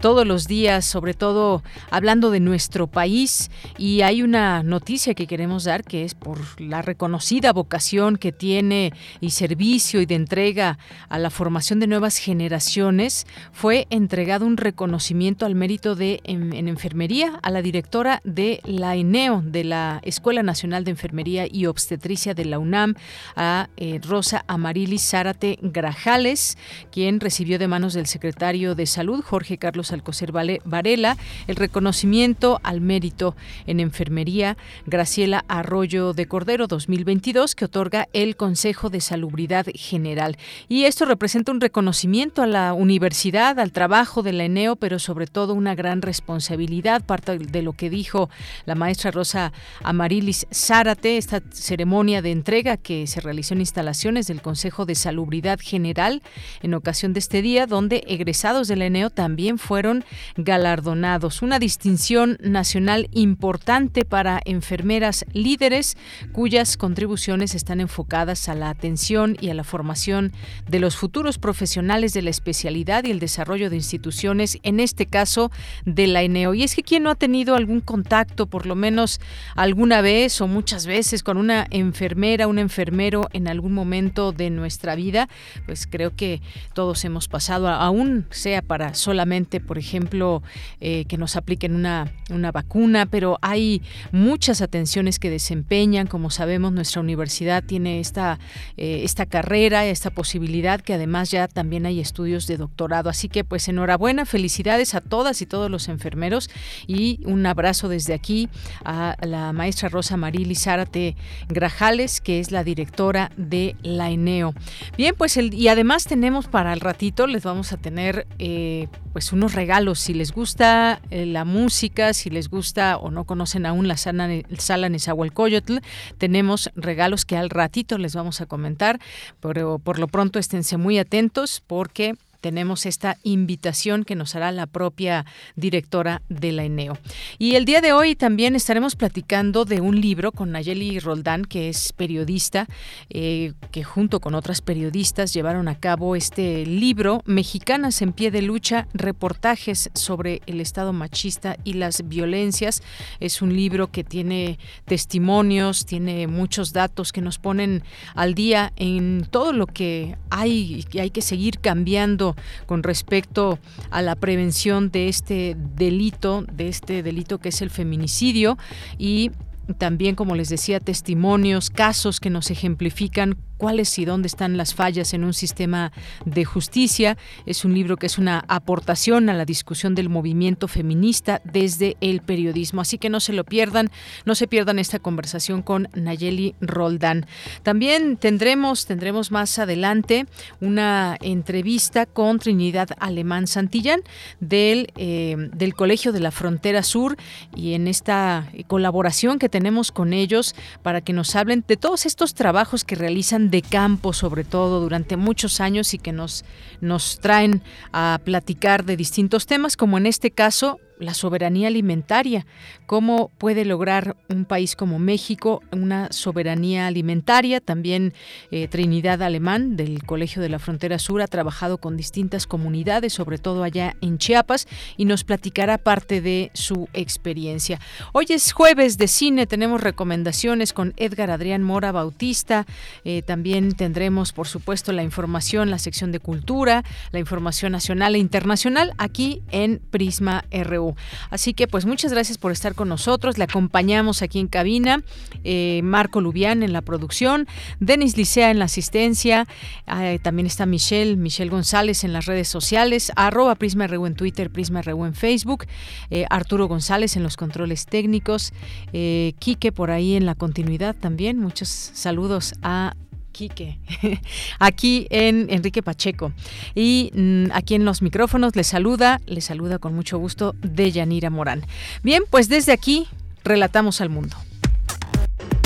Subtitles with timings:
[0.00, 3.50] todos los días, sobre todo hablando de nuestro país.
[3.76, 8.92] Y hay una noticia que queremos dar que es por la reconocida vocación que tiene
[9.20, 15.46] y servicio y de entrega a la formación de nuevas generaciones, fue entregado un reconocimiento
[15.46, 20.84] al mérito de en, enfermería a la directora de la ENEO, de la Escuela Nacional
[20.84, 22.94] de Enfermería y Obstetricia de la UNAM,
[23.36, 26.58] a eh, Rosa Amarilis Zárate Grajales,
[26.90, 31.16] quien recibió de manos del secretario de Salud Jorge Carlos Alcocer Varela,
[31.46, 38.90] el reconocimiento al mérito en enfermería Graciela Arroyo de Cordero 2022 que otorga el Consejo
[38.90, 40.36] de Salubridad General.
[40.68, 45.26] Y esto representa un reconocimiento a la universidad, al trabajo de la ENEO, pero sobre
[45.26, 48.30] todo una gran responsabilidad, parte de lo que dijo
[48.66, 49.52] la maestra Rosa
[49.82, 55.58] Amarilis Zárate, esta ceremonia de entrega que se realizó en instalaciones del Consejo de Salubridad
[55.60, 56.22] General
[56.62, 60.04] en ocasión de este día, donde egresados de la ENEO también fueron
[60.36, 61.42] galardonados.
[61.42, 65.96] Una distinción nacional importante para enfermeras líderes
[66.32, 70.32] cuyas contribuciones están enfocadas a la atención y a la formación
[70.68, 75.50] de los futuros profesionales de la especialidad y el desarrollo de instituciones, en este caso
[75.84, 76.54] de la ENEO.
[76.54, 79.20] Y es que quien no ha tenido algún contacto, por lo menos
[79.54, 84.94] alguna vez o muchas veces, con una enfermera, un enfermero en algún momento de nuestra
[84.94, 85.28] vida,
[85.66, 86.40] pues creo que
[86.74, 90.42] todos hemos pasado, aún sea para solamente, por ejemplo,
[90.80, 93.82] eh, que nos apliquen una, una vacuna, pero hay
[94.12, 96.06] muchas atenciones que desempeñan.
[96.06, 98.38] Como sabemos, nuestra universidad tiene esta,
[98.76, 103.10] eh, esta carrera, esta posibilidad, que además ya también hay estudios de doctorado.
[103.10, 106.50] Así que, pues, enhorabuena, felicidades a todas y todos los enfermeros
[106.86, 108.48] y un abrazo desde aquí
[108.84, 111.16] a la maestra Rosa Marili Zárate
[111.48, 114.54] Grajales, que es la directora de la ENEO.
[114.96, 119.54] Bien, pues, y además tenemos para el ratito, les vamos a tener eh, pues unos
[119.54, 119.98] regalos.
[119.98, 124.28] Si les gusta eh, la música, si les gusta o no conocen aún la sala,
[124.58, 125.78] sala Nezahualcóyotl,
[126.18, 129.00] tenemos regalos que al ratito les vamos a comentar,
[129.40, 134.66] pero por lo pronto esténse muy atentos porque tenemos esta invitación que nos hará la
[134.66, 135.26] propia
[135.56, 136.98] directora de la ENEO.
[137.38, 141.68] Y el día de hoy también estaremos platicando de un libro con Nayeli Roldán, que
[141.68, 142.66] es periodista,
[143.10, 148.42] eh, que junto con otras periodistas llevaron a cabo este libro, Mexicanas en pie de
[148.42, 152.82] lucha, reportajes sobre el Estado machista y las violencias.
[153.20, 157.82] Es un libro que tiene testimonios, tiene muchos datos que nos ponen
[158.14, 162.27] al día en todo lo que hay y hay que seguir cambiando
[162.66, 163.58] con respecto
[163.90, 168.58] a la prevención de este delito, de este delito que es el feminicidio
[168.98, 169.30] y
[169.76, 175.12] también, como les decía, testimonios, casos que nos ejemplifican cuáles y dónde están las fallas
[175.12, 175.92] en un sistema
[176.24, 177.18] de justicia.
[177.44, 182.22] Es un libro que es una aportación a la discusión del movimiento feminista desde el
[182.22, 182.80] periodismo.
[182.80, 183.90] Así que no se lo pierdan,
[184.24, 187.26] no se pierdan esta conversación con Nayeli Roldán.
[187.62, 190.26] También tendremos, tendremos más adelante
[190.60, 194.00] una entrevista con Trinidad Alemán Santillán
[194.40, 197.16] del, eh, del Colegio de la Frontera Sur
[197.56, 202.34] y en esta colaboración que tenemos con ellos para que nos hablen de todos estos
[202.34, 206.44] trabajos que realizan de campo sobre todo durante muchos años y que nos,
[206.80, 207.62] nos traen
[207.92, 212.46] a platicar de distintos temas, como en este caso la soberanía alimentaria.
[212.86, 217.60] ¿Cómo puede lograr un país como México una soberanía alimentaria?
[217.60, 218.14] También
[218.50, 223.38] eh, Trinidad Alemán del Colegio de la Frontera Sur ha trabajado con distintas comunidades, sobre
[223.38, 224.66] todo allá en Chiapas,
[224.96, 227.80] y nos platicará parte de su experiencia.
[228.12, 232.66] Hoy es jueves de cine, tenemos recomendaciones con Edgar Adrián Mora Bautista.
[233.04, 238.18] Eh, también tendremos, por supuesto, la información, la sección de cultura, la información nacional e
[238.18, 240.87] internacional aquí en Prisma RU.
[241.30, 243.38] Así que pues muchas gracias por estar con nosotros.
[243.38, 245.02] Le acompañamos aquí en cabina,
[245.44, 247.46] eh, Marco Lubián en la producción,
[247.80, 249.46] Denis Licea en la asistencia,
[249.86, 254.50] eh, también está Michelle, Michelle González en las redes sociales, arroba Prisma RU en Twitter,
[254.50, 255.66] Prisma RU en Facebook,
[256.10, 258.52] eh, Arturo González en los controles técnicos,
[258.92, 261.38] Quique por ahí en la continuidad también.
[261.38, 262.94] Muchos saludos a
[263.38, 263.78] Quique,
[264.58, 266.32] aquí en Enrique Pacheco.
[266.74, 271.64] Y mm, aquí en los micrófonos le saluda, le saluda con mucho gusto Deyanira Morán.
[272.02, 273.06] Bien, pues desde aquí
[273.44, 274.36] relatamos al mundo.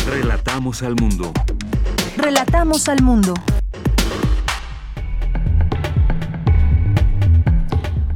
[0.06, 1.32] Relatamos al mundo.
[2.18, 3.32] Relatamos al mundo.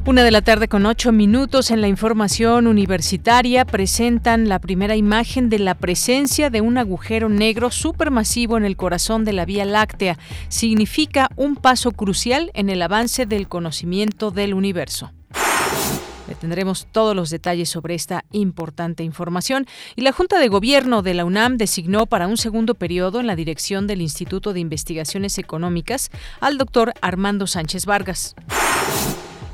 [0.06, 5.48] Una de la tarde con ocho minutos en la información universitaria presentan la primera imagen
[5.48, 10.16] de la presencia de un agujero negro supermasivo en el corazón de la Vía Láctea.
[10.46, 15.10] Significa un paso crucial en el avance del conocimiento del universo.
[16.28, 19.66] Le tendremos todos los detalles sobre esta importante información.
[19.96, 23.34] Y la Junta de Gobierno de la UNAM designó para un segundo periodo en la
[23.34, 28.36] dirección del Instituto de Investigaciones Económicas al doctor Armando Sánchez Vargas.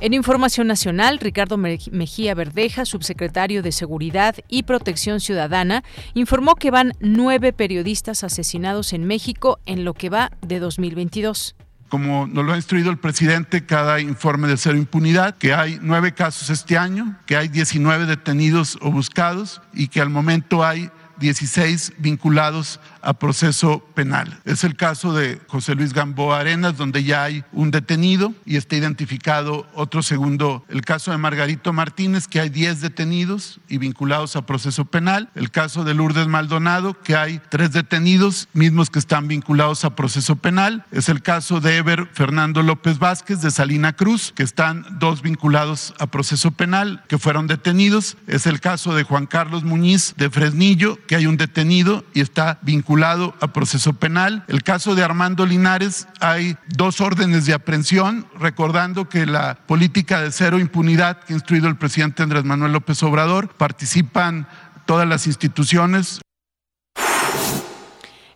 [0.03, 5.85] En Información Nacional, Ricardo Mejía Verdeja, subsecretario de Seguridad y Protección Ciudadana,
[6.15, 11.55] informó que van nueve periodistas asesinados en México en lo que va de 2022
[11.89, 16.15] como nos lo ha instruido el presidente, cada informe de cero impunidad, que hay nueve
[16.15, 21.93] casos este año, que hay 19 detenidos o buscados y que al momento hay 16
[21.99, 24.41] vinculados a proceso penal.
[24.45, 28.77] Es el caso de José Luis Gamboa Arenas, donde ya hay un detenido y está
[28.77, 34.47] identificado otro segundo, el caso de Margarito Martínez, que hay 10 detenidos y vinculados a
[34.47, 35.31] proceso penal.
[35.35, 40.37] El caso de Lourdes Maldonado, que hay tres detenidos, mismos que están vinculados a proceso
[40.37, 40.85] penal.
[40.93, 45.95] Es el caso de Ever Fernando López Vázquez de Salina Cruz, que están dos vinculados
[45.99, 48.17] a proceso penal, que fueron detenidos.
[48.27, 52.59] Es el caso de Juan Carlos Muñiz de Fresnillo, que hay un detenido y está
[52.63, 52.92] vinculado
[53.41, 54.45] a proceso penal.
[54.49, 60.31] El caso de Armando Linares, hay dos órdenes de aprehensión, recordando que la política de
[60.31, 64.47] cero impunidad que ha instruido el presidente Andrés Manuel López Obrador, participan
[64.85, 66.21] todas las instituciones.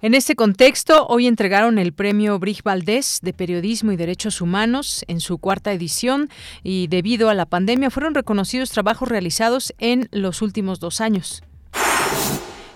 [0.01, 5.21] En este contexto, hoy entregaron el premio Brig Valdés de Periodismo y Derechos Humanos en
[5.21, 6.31] su cuarta edición
[6.63, 11.43] y debido a la pandemia fueron reconocidos trabajos realizados en los últimos dos años.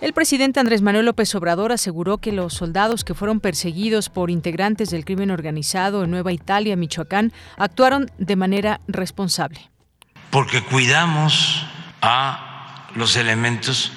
[0.01, 4.89] El presidente Andrés Manuel López Obrador aseguró que los soldados que fueron perseguidos por integrantes
[4.89, 9.71] del crimen organizado en Nueva Italia, Michoacán, actuaron de manera responsable.
[10.31, 11.67] Porque cuidamos
[12.01, 13.93] a los elementos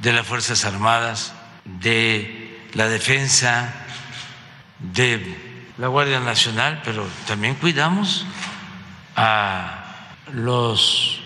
[0.00, 1.32] de las Fuerzas Armadas,
[1.64, 3.74] de la defensa,
[4.78, 5.36] de
[5.76, 8.24] la Guardia Nacional, pero también cuidamos
[9.16, 11.20] a los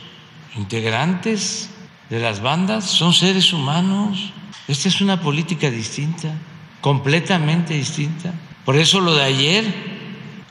[0.54, 1.68] integrantes
[2.10, 4.32] de las bandas son seres humanos.
[4.68, 6.32] Esta es una política distinta,
[6.80, 8.32] completamente distinta.
[8.64, 9.64] Por eso lo de ayer,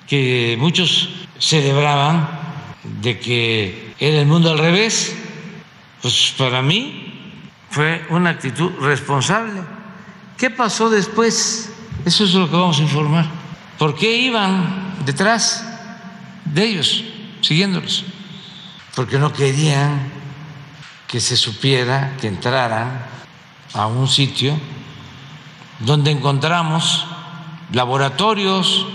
[0.07, 1.09] que muchos
[1.39, 2.29] celebraban
[3.01, 5.15] de que era el mundo al revés,
[6.01, 7.13] pues para mí
[7.69, 9.61] fue una actitud responsable.
[10.37, 11.71] ¿Qué pasó después?
[12.05, 13.25] Eso es lo que vamos a informar.
[13.77, 15.65] ¿Por qué iban detrás
[16.45, 17.03] de ellos,
[17.41, 18.05] siguiéndolos?
[18.95, 20.14] Porque no querían
[21.07, 23.05] que se supiera que entraran
[23.73, 24.57] a un sitio
[25.79, 27.05] donde encontramos
[27.71, 28.85] laboratorios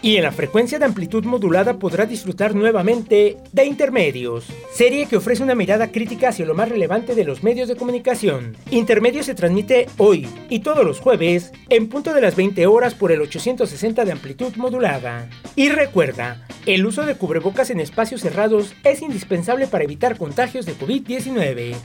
[0.08, 5.44] y en la frecuencia de amplitud modulada podrá disfrutar nuevamente de Intermedios, serie que ofrece
[5.44, 8.56] una mirada crítica hacia lo más relevante de los medios de comunicación.
[8.72, 13.12] Intermedios se transmite hoy y todos los jueves en punto de las 20 horas por
[13.12, 15.28] el 860 de amplitud modulada.
[15.58, 20.78] Y recuerda, el uso de cubrebocas en espacios cerrados es indispensable para evitar contagios de
[20.78, 21.76] COVID-19.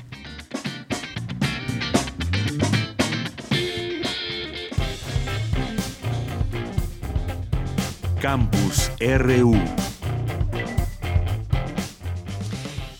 [8.22, 9.58] Campus RU.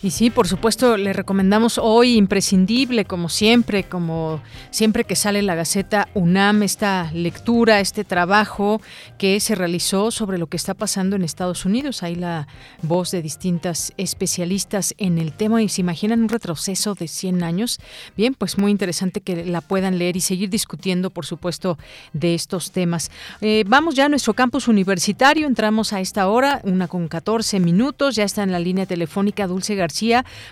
[0.03, 5.55] Y sí, por supuesto, le recomendamos hoy imprescindible, como siempre, como siempre que sale la
[5.55, 8.81] Gaceta UNAM, esta lectura, este trabajo
[9.17, 12.03] que se realizó sobre lo que está pasando en Estados Unidos.
[12.03, 12.49] Hay la
[12.81, 17.79] voz de distintas especialistas en el tema y se imaginan un retroceso de 100 años.
[18.17, 21.77] Bien, pues muy interesante que la puedan leer y seguir discutiendo, por supuesto,
[22.11, 23.09] de estos temas.
[23.39, 28.17] Eh, vamos ya a nuestro campus universitario, entramos a esta hora, una con 14 minutos,
[28.17, 29.92] ya está en la línea telefónica Dulce García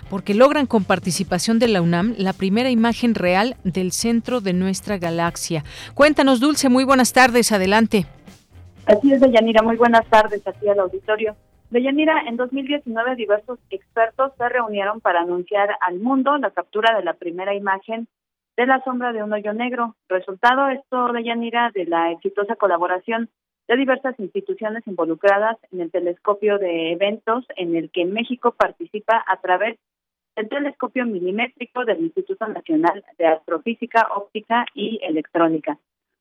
[0.08, 4.98] porque logran con participación de la UNAM la primera imagen real del centro de nuestra
[4.98, 5.64] galaxia.
[5.94, 8.06] Cuéntanos, Dulce, muy buenas tardes, adelante.
[8.86, 11.36] Así es, Deyanira, muy buenas tardes aquí al auditorio.
[11.70, 17.14] Deyanira, en 2019 diversos expertos se reunieron para anunciar al mundo la captura de la
[17.14, 18.08] primera imagen
[18.56, 19.96] de la sombra de un hoyo negro.
[20.08, 23.30] Resultado esto, Deyanira, de la exitosa colaboración
[23.68, 29.40] de diversas instituciones involucradas en el telescopio de eventos en el que México participa a
[29.40, 29.78] través
[30.36, 35.78] del telescopio milimétrico del Instituto Nacional de Astrofísica, Óptica y Electrónica.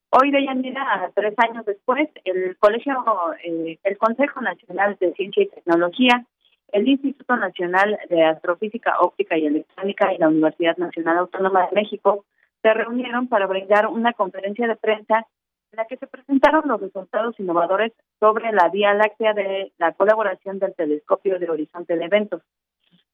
[0.10, 3.02] Hoy, de Yanira, tres años después, el Colegio,
[3.46, 6.26] eh, el Consejo Nacional de Ciencia y Tecnología,
[6.74, 12.26] el Instituto Nacional de Astrofísica, Óptica y Electrónica y la Universidad Nacional Autónoma de México
[12.62, 15.26] se reunieron para brindar una conferencia de prensa
[15.72, 20.60] en la que se presentaron los resultados innovadores sobre la Vía Láctea de la colaboración
[20.60, 22.42] del Telescopio de Horizonte de Eventos.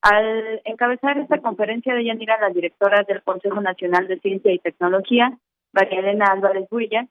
[0.01, 5.37] Al encabezar esta conferencia de Yanira, la directora del Consejo Nacional de Ciencia y Tecnología,
[5.73, 7.07] María Elena Álvarez Builla,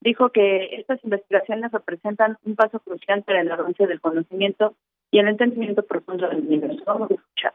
[0.00, 4.74] dijo que estas investigaciones representan un paso crucial para el avance del conocimiento
[5.10, 6.82] y el entendimiento profundo del universo.
[6.86, 7.54] Vamos a escuchar.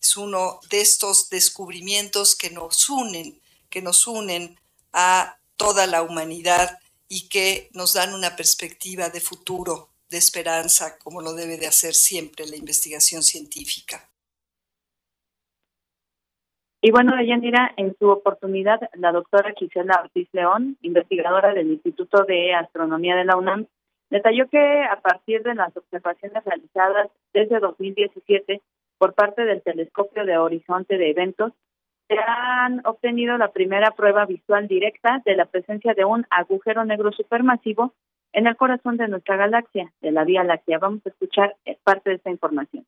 [0.00, 3.40] Es uno de estos descubrimientos que nos unen,
[3.70, 4.56] que nos unen
[4.92, 11.22] a toda la humanidad y que nos dan una perspectiva de futuro, de esperanza, como
[11.22, 14.08] lo debe de hacer siempre la investigación científica.
[16.80, 22.54] Y bueno, Deyanira, en su oportunidad, la doctora Gisela Ortiz León, investigadora del Instituto de
[22.54, 23.66] Astronomía de la UNAM,
[24.10, 28.60] detalló que a partir de las observaciones realizadas desde 2017
[28.98, 31.52] por parte del Telescopio de Horizonte de Eventos,
[32.08, 37.12] se han obtenido la primera prueba visual directa de la presencia de un agujero negro
[37.12, 37.94] supermasivo
[38.32, 40.78] en el corazón de nuestra galaxia, de la Vía Láctea.
[40.78, 42.86] Vamos a escuchar parte de esta información.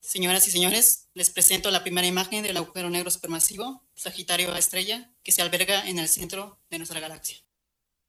[0.00, 5.10] Señoras y señores, les presento la primera imagen del agujero negro supermasivo, Sagitario A estrella,
[5.24, 7.38] que se alberga en el centro de nuestra galaxia.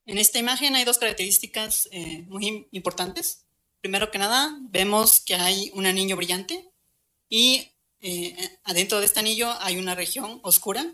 [0.05, 3.47] En esta imagen hay dos características eh, muy importantes.
[3.81, 6.69] Primero que nada, vemos que hay un anillo brillante
[7.29, 7.71] y
[8.09, 10.93] eh, adentro de este anillo hay una región oscura,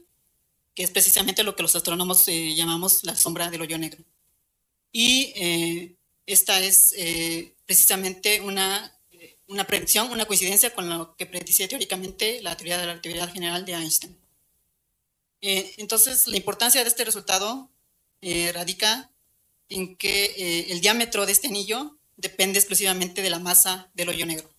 [0.73, 4.03] que es precisamente lo que los astrónomos eh, llamamos la sombra del hoyo negro.
[4.91, 6.95] Y eh, esta es
[7.67, 8.97] precisamente una,
[9.47, 13.63] una predicción, una coincidencia con lo que predice teóricamente la teoría de la relatividad general
[13.63, 14.17] de Einstein.
[15.41, 17.69] entonces, la importancia de este resultado
[18.53, 19.11] radica
[19.69, 24.52] en que el diámetro de este anillo depende exclusivamente de la masa del hoyo negro.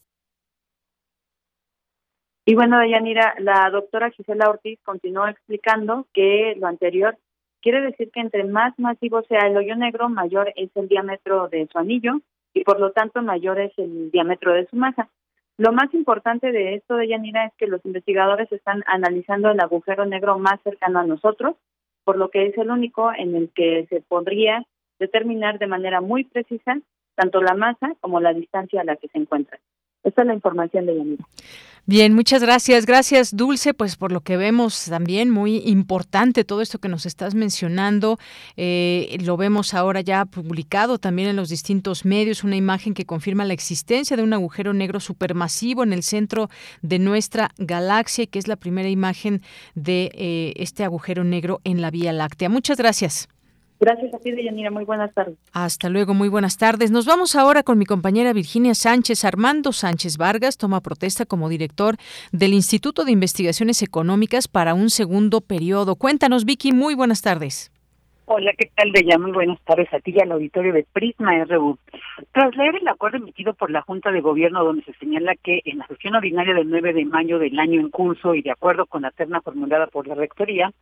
[2.47, 7.17] Y bueno, Deyanira, la doctora Gisela Ortiz continuó explicando que lo anterior
[7.65, 11.67] Quiere decir que entre más masivo sea el hoyo negro, mayor es el diámetro de
[11.73, 12.21] su anillo
[12.53, 15.09] y por lo tanto mayor es el diámetro de su masa.
[15.57, 20.05] Lo más importante de esto de Yanira es que los investigadores están analizando el agujero
[20.05, 21.57] negro más cercano a nosotros,
[22.05, 24.67] por lo que es el único en el que se podría
[24.99, 26.79] determinar de manera muy precisa
[27.15, 29.59] tanto la masa como la distancia a la que se encuentra.
[30.04, 31.25] Esta es la información de Yanira.
[31.87, 32.87] Bien, muchas gracias.
[32.87, 37.34] Gracias, Dulce, pues por lo que vemos también muy importante todo esto que nos estás
[37.34, 38.18] mencionando.
[38.56, 43.44] Eh, lo vemos ahora ya publicado también en los distintos medios, una imagen que confirma
[43.44, 46.49] la existencia de un agujero negro supermasivo en el centro
[46.80, 49.42] de nuestra galaxia, que es la primera imagen
[49.75, 52.49] de eh, este agujero negro en la Vía Láctea.
[52.49, 53.28] Muchas gracias.
[53.85, 54.71] Gracias a ti, Deyanira.
[54.71, 55.37] Muy buenas tardes.
[55.53, 56.91] Hasta luego, muy buenas tardes.
[56.91, 59.26] Nos vamos ahora con mi compañera Virginia Sánchez.
[59.26, 61.97] Armando Sánchez Vargas toma protesta como director
[62.33, 65.97] del Instituto de Investigaciones Económicas para un segundo periodo.
[65.97, 67.71] Cuéntanos, Vicky, muy buenas tardes.
[68.25, 69.19] Hola, ¿qué tal, Deya?
[69.19, 71.79] Muy buenas tardes a ti y al auditorio de Prisma RU.
[72.33, 75.76] Tras leer el acuerdo emitido por la Junta de Gobierno, donde se señala que en
[75.76, 79.03] la sesión ordinaria del 9 de mayo del año en curso y de acuerdo con
[79.03, 80.73] la terna formulada por la Rectoría,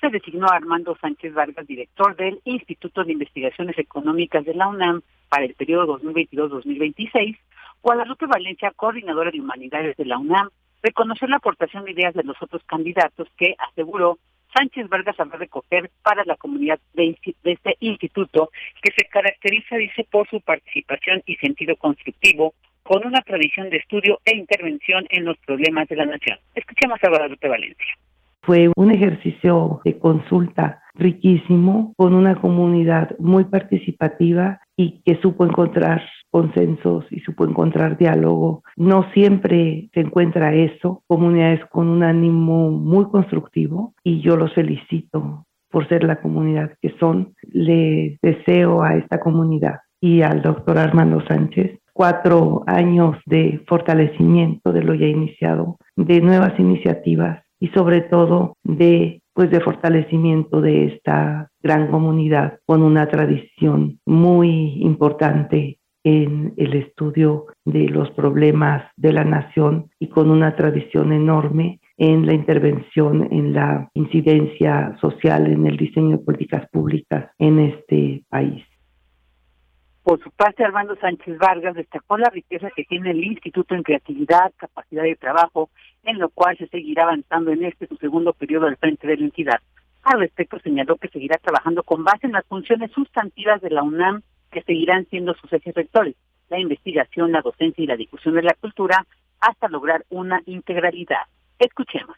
[0.00, 5.02] se designó a Armando Sánchez Vargas, director del Instituto de Investigaciones Económicas de la UNAM
[5.28, 7.38] para el periodo 2022-2026,
[7.82, 10.50] Guadalupe Valencia, coordinadora de humanidades de la UNAM,
[10.82, 14.18] reconoció la aportación de ideas de los otros candidatos que, aseguró,
[14.54, 18.50] Sánchez Vargas habrá recoger para la comunidad de, de, este instituto,
[18.82, 24.18] que se caracteriza, dice, por su participación y sentido constructivo, con una tradición de estudio
[24.24, 26.38] e intervención en los problemas de la nación.
[26.54, 27.96] Escuchemos a Guadalupe Valencia.
[28.42, 36.02] Fue un ejercicio de consulta riquísimo, con una comunidad muy participativa y que supo encontrar
[36.30, 38.62] consensos y supo encontrar diálogo.
[38.76, 45.46] No siempre se encuentra eso, comunidades con un ánimo muy constructivo y yo los felicito
[45.70, 47.34] por ser la comunidad que son.
[47.50, 54.82] Le deseo a esta comunidad y al doctor Armando Sánchez cuatro años de fortalecimiento de
[54.82, 61.48] lo ya iniciado, de nuevas iniciativas y sobre todo de pues de fortalecimiento de esta
[61.62, 69.24] gran comunidad con una tradición muy importante en el estudio de los problemas de la
[69.24, 75.76] nación y con una tradición enorme en la intervención en la incidencia social en el
[75.76, 78.64] diseño de políticas públicas en este país.
[80.10, 84.52] Por su parte, Armando Sánchez Vargas destacó la riqueza que tiene el instituto en creatividad,
[84.56, 85.70] capacidad de trabajo,
[86.02, 89.22] en lo cual se seguirá avanzando en este su segundo periodo al frente de la
[89.22, 89.60] entidad.
[90.02, 94.22] Al respecto, señaló que seguirá trabajando con base en las funciones sustantivas de la UNAM,
[94.50, 96.16] que seguirán siendo sus ejes rectores,
[96.48, 99.06] la investigación, la docencia y la difusión de la cultura,
[99.38, 101.22] hasta lograr una integralidad.
[101.56, 102.16] Escuchemos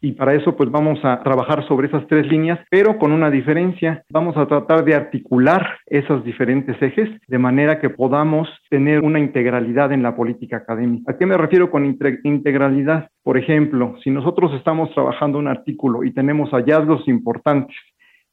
[0.00, 4.02] y para eso pues vamos a trabajar sobre esas tres líneas, pero con una diferencia.
[4.10, 9.92] Vamos a tratar de articular esos diferentes ejes de manera que podamos tener una integralidad
[9.92, 11.12] en la política académica.
[11.12, 11.84] ¿A qué me refiero con
[12.24, 13.10] integralidad?
[13.22, 17.76] Por ejemplo, si nosotros estamos trabajando un artículo y tenemos hallazgos importantes,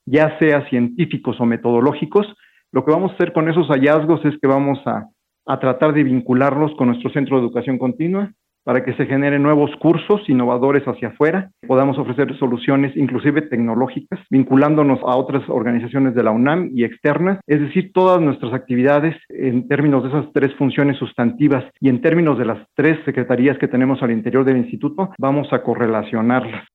[0.06, 2.27] ya sea científicos o metodológicos,
[2.71, 5.08] lo que vamos a hacer con esos hallazgos es que vamos a,
[5.45, 8.32] a tratar de vincularlos con nuestro centro de educación continua,
[8.67, 14.99] para que se generen nuevos cursos innovadores hacia afuera, podamos ofrecer soluciones inclusive tecnológicas, vinculándonos
[15.03, 20.03] a otras organizaciones de la UNAM y externas, es decir, todas nuestras actividades en términos
[20.03, 24.12] de esas tres funciones sustantivas y en términos de las tres secretarías que tenemos al
[24.12, 26.67] interior del instituto, vamos a correlacionarlas.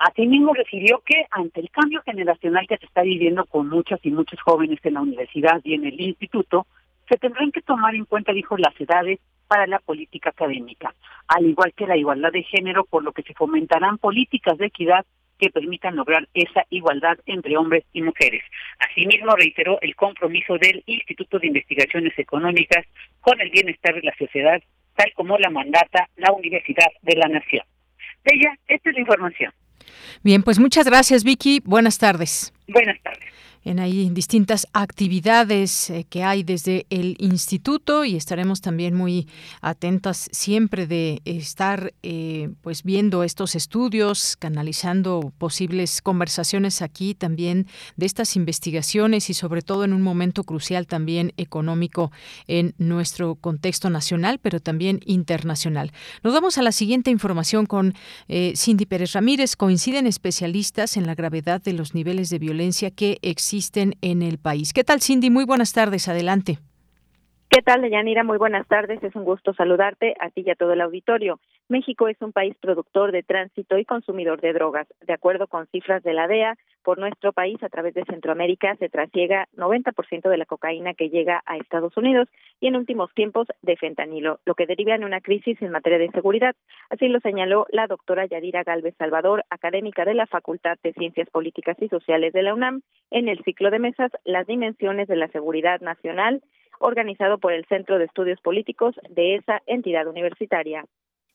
[0.00, 4.40] Asimismo, refirió que ante el cambio generacional que se está viviendo con muchas y muchos
[4.40, 6.66] jóvenes en la universidad y en el instituto,
[7.10, 9.18] se tendrán que tomar en cuenta, dijo, las edades
[9.48, 10.94] para la política académica,
[11.26, 15.04] al igual que la igualdad de género, por lo que se fomentarán políticas de equidad
[15.36, 18.42] que permitan lograr esa igualdad entre hombres y mujeres.
[18.78, 22.86] Asimismo, reiteró el compromiso del Instituto de Investigaciones Económicas
[23.20, 24.62] con el bienestar de la sociedad,
[24.94, 27.64] tal como la mandata la Universidad de la Nación.
[28.22, 29.52] Ella, esta es la información.
[30.22, 31.60] Bien, pues muchas gracias, Vicky.
[31.64, 32.52] Buenas tardes.
[32.68, 33.30] Buenas tardes
[33.64, 39.28] en ahí distintas actividades eh, que hay desde el instituto y estaremos también muy
[39.60, 48.06] atentas siempre de estar eh, pues viendo estos estudios, canalizando posibles conversaciones aquí también de
[48.06, 52.10] estas investigaciones y sobre todo en un momento crucial también económico
[52.46, 55.92] en nuestro contexto nacional, pero también internacional.
[56.22, 57.94] Nos vamos a la siguiente información con
[58.28, 59.56] eh, Cindy Pérez Ramírez.
[59.56, 64.38] Coinciden especialistas en la gravedad de los niveles de violencia que existen existen en el
[64.38, 64.72] país.
[64.72, 65.28] ¿Qué tal, Cindy?
[65.28, 66.58] Muy buenas tardes, adelante.
[67.48, 68.22] ¿Qué tal, Deyanira?
[68.22, 69.02] Muy buenas tardes.
[69.02, 71.40] Es un gusto saludarte a ti y a todo el auditorio.
[71.70, 74.88] México es un país productor de tránsito y consumidor de drogas.
[75.06, 78.88] De acuerdo con cifras de la DEA, por nuestro país, a través de Centroamérica, se
[78.88, 82.28] trasiega 90% de la cocaína que llega a Estados Unidos
[82.58, 86.10] y en últimos tiempos de fentanilo, lo que deriva en una crisis en materia de
[86.10, 86.56] seguridad.
[86.88, 91.76] Así lo señaló la doctora Yadira Galvez Salvador, académica de la Facultad de Ciencias Políticas
[91.80, 95.80] y Sociales de la UNAM, en el ciclo de mesas Las dimensiones de la seguridad
[95.80, 96.42] nacional,
[96.80, 100.84] organizado por el Centro de Estudios Políticos de esa entidad universitaria.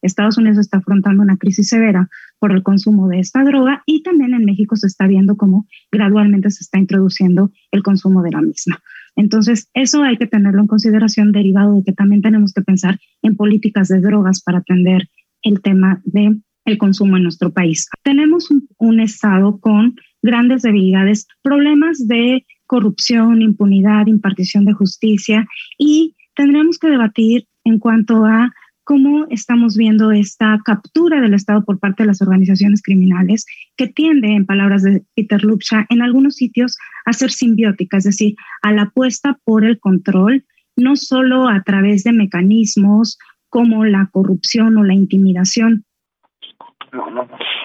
[0.01, 4.33] Estados Unidos está afrontando una crisis severa por el consumo de esta droga y también
[4.33, 8.79] en México se está viendo cómo gradualmente se está introduciendo el consumo de la misma.
[9.15, 13.35] Entonces, eso hay que tenerlo en consideración derivado de que también tenemos que pensar en
[13.35, 15.09] políticas de drogas para atender
[15.41, 17.87] el tema de consumo en nuestro país.
[18.03, 26.15] Tenemos un, un estado con grandes debilidades, problemas de corrupción, impunidad, impartición de justicia y
[26.35, 28.51] tendremos que debatir en cuanto a
[28.85, 33.45] cómo estamos viendo esta captura del Estado por parte de las organizaciones criminales
[33.75, 38.35] que tiende, en palabras de Peter Lupsha, en algunos sitios a ser simbiótica, es decir,
[38.61, 40.45] a la apuesta por el control,
[40.77, 43.17] no solo a través de mecanismos
[43.49, 45.85] como la corrupción o la intimidación,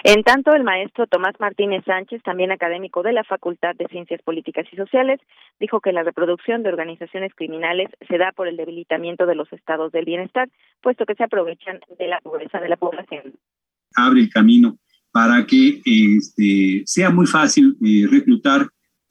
[0.04, 4.66] en tanto, el maestro Tomás Martínez Sánchez, también académico de la Facultad de Ciencias Políticas
[4.72, 5.20] y Sociales,
[5.58, 9.92] dijo que la reproducción de organizaciones criminales se da por el debilitamiento de los estados
[9.92, 10.48] del bienestar,
[10.82, 13.34] puesto que se aprovechan de la pobreza de la población.
[13.96, 14.78] Abre el camino
[15.12, 18.66] para que este, sea muy fácil eh, reclutar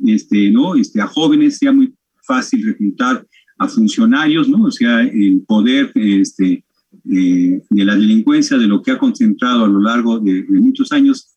[0.05, 0.75] este, ¿no?
[0.75, 1.93] este, a jóvenes, sea muy
[2.25, 3.25] fácil reclutar
[3.57, 4.65] a funcionarios, ¿no?
[4.65, 6.63] o sea, el poder este,
[7.03, 11.35] de, la delincuencia, de lo que ha concentrado a lo largo de, muchos años,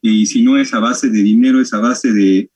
[0.00, 2.50] y si no es a base de dinero, es a base de,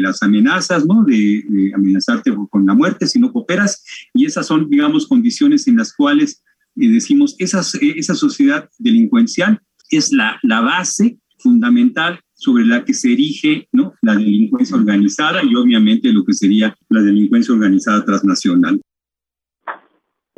[0.00, 1.04] las amenazas, ¿no?
[1.04, 3.84] De, amenazarte con la muerte si no cooperas,
[4.14, 6.42] y esas son, digamos, condiciones en las cuales
[6.76, 9.60] eh, decimos, esas, esa sociedad delincuencial
[9.90, 13.94] es la, la base fundamental sobre la que se erige ¿no?
[14.02, 18.80] la delincuencia organizada y obviamente lo que sería la delincuencia organizada transnacional.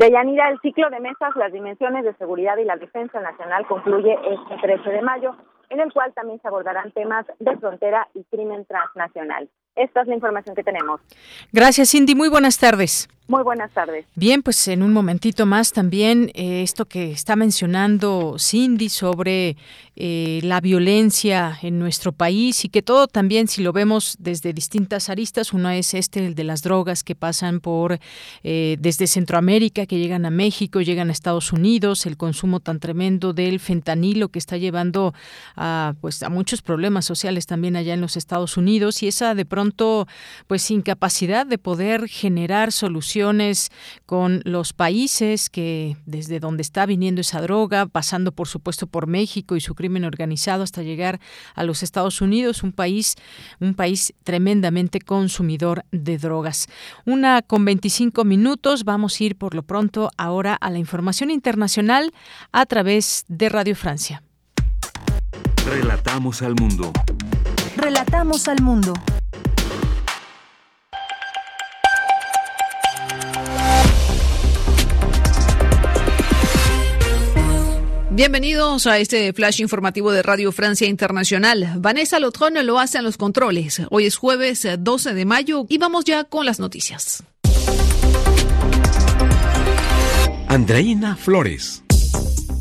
[0.02, 4.56] Deyanira, el ciclo de mesas, las dimensiones de seguridad y la defensa nacional concluye este
[4.60, 5.36] 13 de mayo,
[5.70, 9.48] en el cual también se abordarán temas de frontera y crimen transnacional.
[9.76, 11.00] Esta es la información que tenemos.
[11.52, 12.16] Gracias, Cindy.
[12.16, 13.08] Muy buenas tardes.
[13.28, 14.04] Muy buenas tardes.
[14.16, 19.56] Bien, pues en un momentito más también eh, esto que está mencionando Cindy sobre
[19.94, 25.08] eh, la violencia en nuestro país y que todo también, si lo vemos desde distintas
[25.08, 28.00] aristas, uno es este, el de las drogas que pasan por
[28.42, 33.32] eh, desde Centroamérica, que llegan a México, llegan a Estados Unidos, el consumo tan tremendo
[33.32, 35.14] del fentanilo que está llevando
[35.54, 39.44] a, pues, a muchos problemas sociales también allá en los Estados Unidos y esa de
[39.44, 40.08] pronto
[40.48, 43.11] pues incapacidad de poder generar soluciones
[44.06, 49.56] con los países que desde donde está viniendo esa droga, pasando por supuesto por México
[49.56, 51.20] y su crimen organizado hasta llegar
[51.54, 53.16] a los Estados Unidos, un país
[53.60, 56.68] un país tremendamente consumidor de drogas.
[57.04, 62.12] Una con 25 minutos, vamos a ir por lo pronto ahora a la información internacional
[62.52, 64.22] a través de Radio Francia.
[65.66, 66.92] Relatamos al mundo.
[67.76, 68.92] Relatamos al mundo.
[78.14, 81.76] Bienvenidos a este flash informativo de Radio Francia Internacional.
[81.78, 83.80] Vanessa Lotron lo hace en los controles.
[83.88, 87.24] Hoy es jueves 12 de mayo y vamos ya con las noticias.
[90.46, 91.82] Andreina Flores.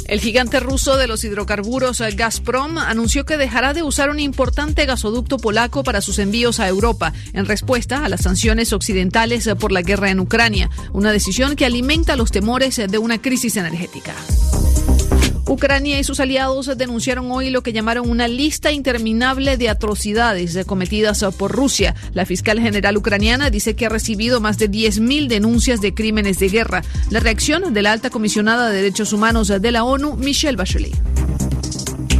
[0.08, 5.36] El gigante ruso de los hidrocarburos Gazprom anunció que dejará de usar un importante gasoducto
[5.36, 10.12] polaco para sus envíos a Europa en respuesta a las sanciones occidentales por la guerra
[10.12, 14.14] en Ucrania, una decisión que alimenta los temores de una crisis energética.
[15.52, 21.26] Ucrania y sus aliados denunciaron hoy lo que llamaron una lista interminable de atrocidades cometidas
[21.38, 21.94] por Rusia.
[22.14, 26.48] La fiscal general ucraniana dice que ha recibido más de 10.000 denuncias de crímenes de
[26.48, 26.84] guerra.
[27.10, 30.96] La reacción de la alta comisionada de derechos humanos de la ONU, Michelle Bachelet.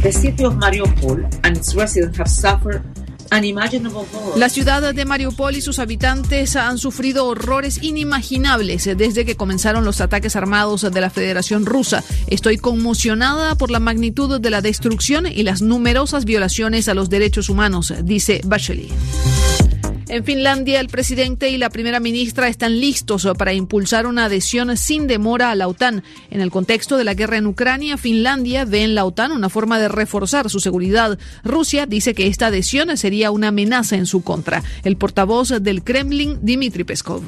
[0.02, 2.82] The city of Mariupol and its residents have suffered
[4.36, 10.00] la ciudad de Mariupol y sus habitantes han sufrido horrores inimaginables desde que comenzaron los
[10.00, 12.04] ataques armados de la Federación Rusa.
[12.26, 17.48] Estoy conmocionada por la magnitud de la destrucción y las numerosas violaciones a los derechos
[17.48, 18.90] humanos, dice Bachelet.
[20.12, 25.06] En Finlandia, el presidente y la primera ministra están listos para impulsar una adhesión sin
[25.06, 26.04] demora a la OTAN.
[26.30, 29.78] En el contexto de la guerra en Ucrania, Finlandia ve en la OTAN una forma
[29.78, 31.18] de reforzar su seguridad.
[31.44, 34.62] Rusia dice que esta adhesión sería una amenaza en su contra.
[34.84, 37.22] El portavoz del Kremlin, Dmitry Peskov.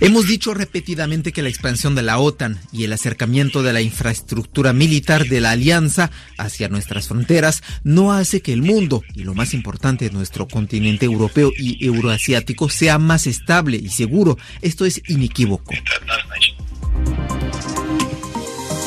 [0.00, 4.74] Hemos dicho repetidamente que la expansión de la OTAN y el acercamiento de la infraestructura
[4.74, 9.54] militar de la alianza hacia nuestras fronteras no hace que el mundo, y lo más
[9.54, 14.38] importante, nuestro continente europeo y euroasiático sea más estable y seguro.
[14.62, 15.72] Esto es inequívoco.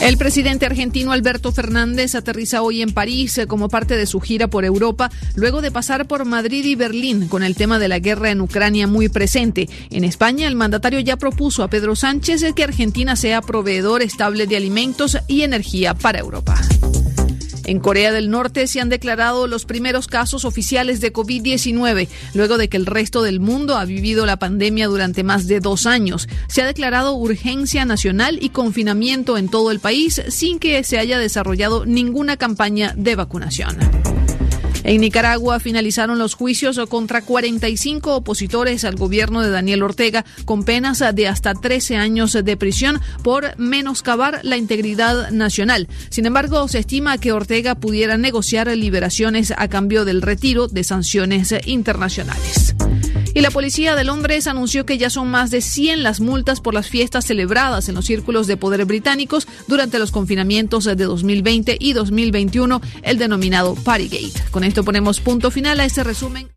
[0.02, 4.48] El presidente argentino Alberto Fernández aterriza hoy en París eh, como parte de su gira
[4.48, 8.32] por Europa, luego de pasar por Madrid y Berlín con el tema de la guerra
[8.32, 9.68] en Ucrania muy presente.
[9.90, 14.56] En España, el mandatario ya propuso a Pedro Sánchez que Argentina sea proveedor estable de
[14.56, 16.58] alimentos y energía para Europa.
[17.70, 22.68] En Corea del Norte se han declarado los primeros casos oficiales de COVID-19, luego de
[22.68, 26.28] que el resto del mundo ha vivido la pandemia durante más de dos años.
[26.48, 31.20] Se ha declarado urgencia nacional y confinamiento en todo el país sin que se haya
[31.20, 33.78] desarrollado ninguna campaña de vacunación.
[34.90, 41.04] En Nicaragua finalizaron los juicios contra 45 opositores al gobierno de Daniel Ortega con penas
[41.14, 45.88] de hasta 13 años de prisión por menoscabar la integridad nacional.
[46.10, 51.54] Sin embargo, se estima que Ortega pudiera negociar liberaciones a cambio del retiro de sanciones
[51.68, 52.74] internacionales.
[53.40, 56.74] Y la policía de Londres anunció que ya son más de 100 las multas por
[56.74, 61.94] las fiestas celebradas en los círculos de poder británicos durante los confinamientos de 2020 y
[61.94, 64.52] 2021, el denominado Partygate.
[64.52, 66.50] Con esto ponemos punto final a este resumen.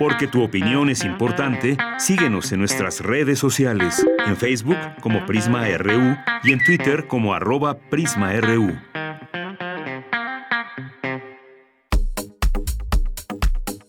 [0.00, 6.16] Porque tu opinión es importante, síguenos en nuestras redes sociales, en Facebook como Prisma RU
[6.42, 8.76] y en Twitter como arroba PrismaRU.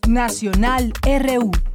[0.10, 1.69] Nacional RU.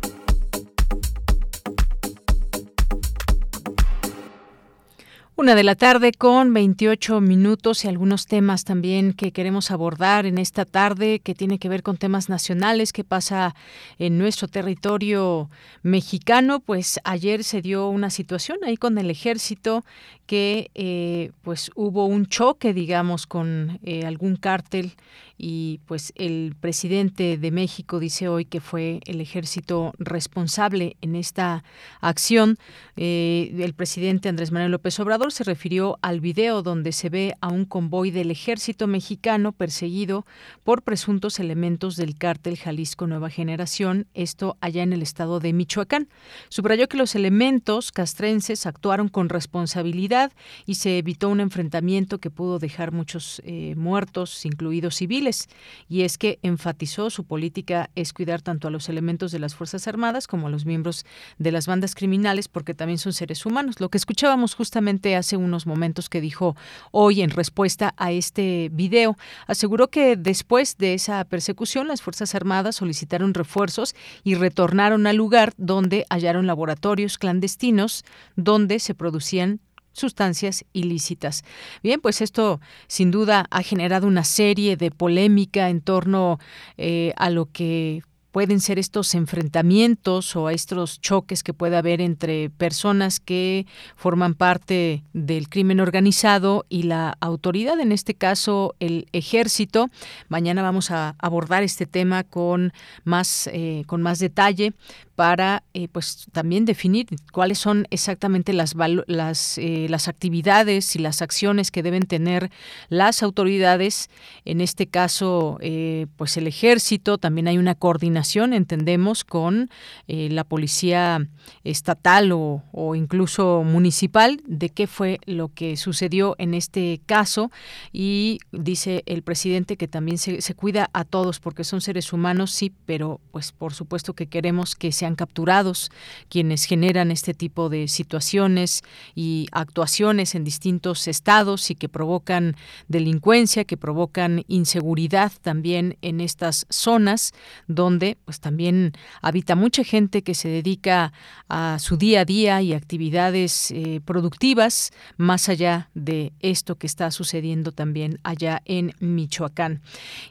[5.36, 10.38] Una de la tarde con 28 minutos y algunos temas también que queremos abordar en
[10.38, 13.56] esta tarde que tiene que ver con temas nacionales que pasa
[13.98, 15.50] en nuestro territorio
[15.82, 16.60] mexicano.
[16.60, 19.84] Pues ayer se dio una situación ahí con el ejército
[20.26, 24.92] que eh, pues hubo un choque, digamos, con eh, algún cártel
[25.36, 31.64] y pues el presidente de México dice hoy que fue el ejército responsable en esta
[32.00, 32.56] acción.
[32.96, 37.48] Eh, el presidente Andrés Manuel López Obrador se refirió al video donde se ve a
[37.48, 40.26] un convoy del ejército mexicano perseguido
[40.64, 46.08] por presuntos elementos del cártel Jalisco Nueva Generación, esto allá en el estado de Michoacán.
[46.48, 50.32] Subrayó que los elementos castrenses actuaron con responsabilidad
[50.66, 55.48] y se evitó un enfrentamiento que pudo dejar muchos eh, muertos, incluidos civiles.
[55.88, 59.86] Y es que enfatizó su política es cuidar tanto a los elementos de las Fuerzas
[59.88, 61.04] Armadas como a los miembros
[61.38, 63.80] de las bandas criminales, porque también son seres humanos.
[63.80, 66.56] Lo que escuchábamos justamente hace unos momentos que dijo
[66.90, 72.76] hoy en respuesta a este video, aseguró que después de esa persecución las Fuerzas Armadas
[72.76, 78.04] solicitaron refuerzos y retornaron al lugar donde hallaron laboratorios clandestinos
[78.36, 79.60] donde se producían
[79.92, 81.44] sustancias ilícitas.
[81.82, 86.38] Bien, pues esto sin duda ha generado una serie de polémica en torno
[86.76, 88.02] eh, a lo que
[88.34, 95.04] pueden ser estos enfrentamientos o estos choques que puede haber entre personas que forman parte
[95.12, 99.88] del crimen organizado y la autoridad, en este caso el ejército.
[100.28, 102.72] Mañana vamos a abordar este tema con
[103.04, 104.72] más, eh, con más detalle,
[105.14, 108.74] para eh, pues también definir cuáles son exactamente las
[109.06, 112.50] las, eh, las actividades y las acciones que deben tener
[112.88, 114.10] las autoridades.
[114.44, 119.70] En este caso eh, pues el ejército también hay una coordinación entendemos con
[120.06, 121.26] la policía
[121.62, 127.50] estatal o, o, incluso municipal de qué fue lo que sucedió en este caso.
[127.92, 132.50] Y dice el presidente que también se, se cuida a todos porque son seres humanos
[132.50, 135.90] sí pero pues por supuesto que queremos que se capturados
[136.30, 138.82] quienes generan este tipo de situaciones
[139.14, 142.56] y actuaciones en distintos estados y que provocan
[142.88, 147.32] delincuencia, que provocan inseguridad también en estas zonas
[147.66, 151.12] donde pues también habita mucha gente que se dedica
[151.50, 157.10] a su día a día y actividades eh, productivas más allá de esto que está
[157.10, 159.82] sucediendo también allá en Michoacán.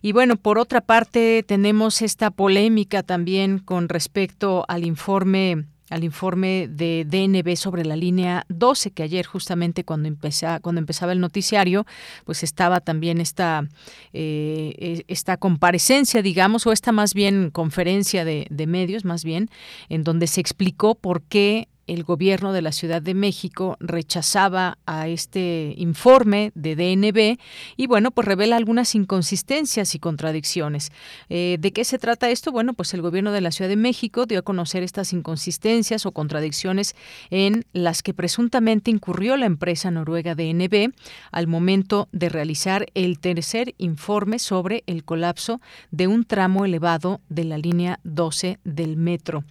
[0.02, 6.68] Y bueno, por otra parte tenemos esta polémica también con respecto al informe al informe
[6.70, 11.86] de DNB sobre la línea 12, que ayer justamente cuando, empezaba, cuando empezaba el noticiario,
[12.26, 13.68] pues estaba también esta,
[14.12, 19.50] eh, e, esta comparecencia, digamos, o esta más bien conferencia de, de medios, más bien,
[19.90, 25.08] en donde se explicó por qué el gobierno de la Ciudad de México rechazaba a
[25.08, 27.40] este informe de DNB
[27.78, 30.92] y bueno, pues revela algunas inconsistencias y contradicciones.
[31.30, 32.52] Eh, ¿De qué se trata esto?
[32.52, 36.12] Bueno, pues el gobierno de la Ciudad de México dio a conocer estas inconsistencias o
[36.12, 36.96] contradicciones
[37.30, 40.94] en las que presuntamente incurrió la empresa noruega DNB
[41.32, 47.44] al momento de realizar el tercer informe sobre el colapso de un tramo elevado de
[47.44, 49.44] la línea 12 del metro.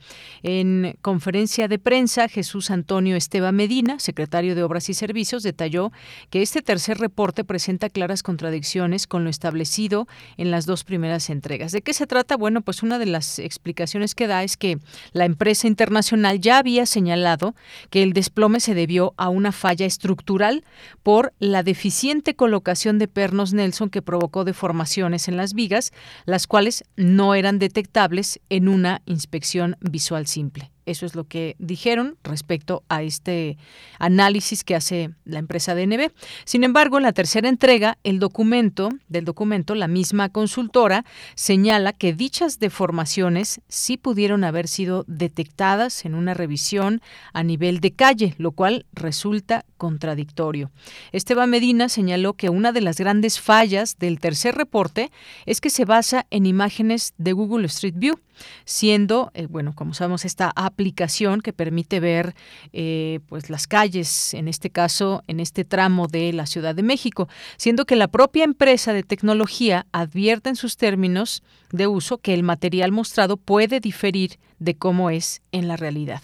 [0.43, 5.93] En conferencia de prensa, Jesús Antonio Esteba Medina, secretario de Obras y Servicios, detalló
[6.31, 10.07] que este tercer reporte presenta claras contradicciones con lo establecido
[10.37, 11.73] en las dos primeras entregas.
[11.73, 12.37] ¿De qué se trata?
[12.37, 14.79] Bueno, pues una de las explicaciones que da es que
[15.13, 17.55] la empresa internacional ya había señalado
[17.91, 20.65] que el desplome se debió a una falla estructural
[21.03, 25.93] por la deficiente colocación de pernos Nelson que provocó deformaciones en las vigas,
[26.25, 30.71] las cuales no eran detectables en una inspección visual simple.
[30.87, 33.57] Eso es lo que dijeron respecto a este
[33.99, 36.11] análisis que hace la empresa DNB.
[36.45, 42.13] Sin embargo, en la tercera entrega, el documento del documento, la misma consultora señala que
[42.13, 47.01] dichas deformaciones sí pudieron haber sido detectadas en una revisión
[47.33, 50.71] a nivel de calle, lo cual resulta contradictorio.
[51.13, 55.11] Esteban Medina señaló que una de las grandes fallas del tercer reporte
[55.47, 58.17] es que se basa en imágenes de Google Street View,
[58.65, 62.35] siendo, eh, bueno, como sabemos, esta aplicación que permite ver
[62.73, 67.29] eh, pues las calles, en este caso, en este tramo de la Ciudad de México,
[67.57, 72.43] siendo que la propia empresa de tecnología advierte en sus términos de uso que el
[72.43, 76.23] material mostrado puede diferir de cómo es en la realidad.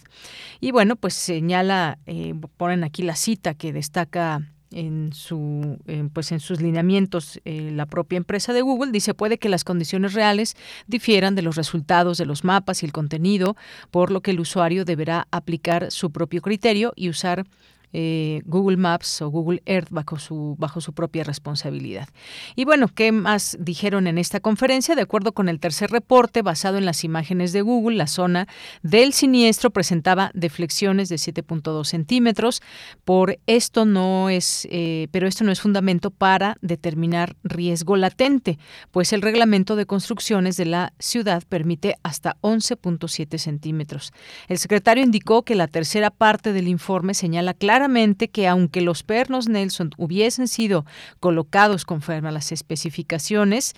[0.60, 5.78] Y bueno, pues señala, eh, ponen aquí la cita que destaca en su
[6.12, 10.12] pues en sus lineamientos eh, la propia empresa de Google dice puede que las condiciones
[10.12, 13.56] reales difieran de los resultados de los mapas y el contenido
[13.90, 17.46] por lo que el usuario deberá aplicar su propio criterio y usar
[17.92, 22.08] eh, Google Maps o Google Earth bajo su, propia responsabilidad.
[22.54, 24.94] Y bueno, ¿qué más dijeron en esta conferencia?
[24.94, 28.46] De acuerdo con el tercer reporte, basado en las imágenes de Google, la zona
[28.82, 32.62] del siniestro presentaba deflexiones de 7.2 centímetros.
[33.04, 38.58] Por esto no es, eh, pero esto no es fundamento para determinar riesgo latente,
[38.90, 44.12] pues el reglamento de construcciones de la ciudad permite hasta 11.7 centímetros.
[44.48, 49.04] El secretario indicó que la tercera parte del informe señala claramente claramente que aunque los
[49.04, 50.84] pernos Nelson hubiesen sido
[51.20, 53.74] colocados conforme a las especificaciones,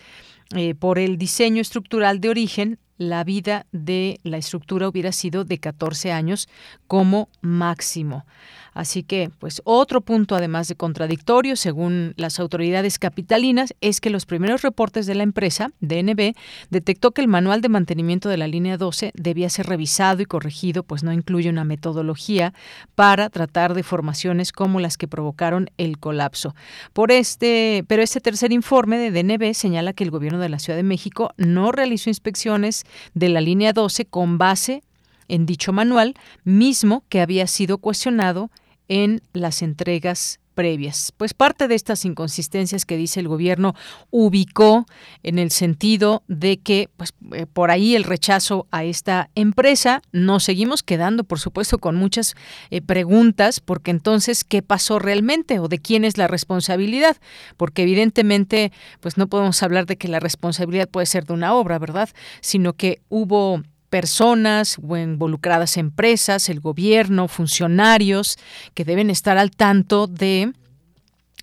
[0.56, 5.56] eh, por el diseño estructural de origen, la vida de la estructura hubiera sido de
[5.56, 6.50] 14 años
[6.86, 8.26] como máximo.
[8.74, 14.26] Así que, pues otro punto además de contradictorio, según las autoridades capitalinas, es que los
[14.26, 16.34] primeros reportes de la empresa, DNB,
[16.70, 20.82] detectó que el manual de mantenimiento de la línea 12 debía ser revisado y corregido,
[20.82, 22.52] pues no incluye una metodología
[22.94, 26.54] para tratar deformaciones como las que provocaron el colapso.
[26.92, 30.76] Por este, pero este tercer informe de DNB señala que el gobierno de la Ciudad
[30.76, 32.84] de México no realizó inspecciones
[33.14, 34.82] de la línea 12 con base
[35.28, 38.50] en dicho manual, mismo que había sido cuestionado
[38.88, 41.14] en las entregas previas.
[41.16, 43.74] Pues parte de estas inconsistencias que dice el gobierno
[44.10, 44.84] ubicó
[45.22, 50.44] en el sentido de que pues eh, por ahí el rechazo a esta empresa nos
[50.44, 52.34] seguimos quedando por supuesto con muchas
[52.70, 57.16] eh, preguntas porque entonces qué pasó realmente o de quién es la responsabilidad
[57.56, 58.70] porque evidentemente
[59.00, 62.10] pues no podemos hablar de que la responsabilidad puede ser de una obra, ¿verdad?
[62.42, 68.38] Sino que hubo personas o involucradas empresas, el gobierno, funcionarios
[68.72, 70.52] que deben estar al tanto de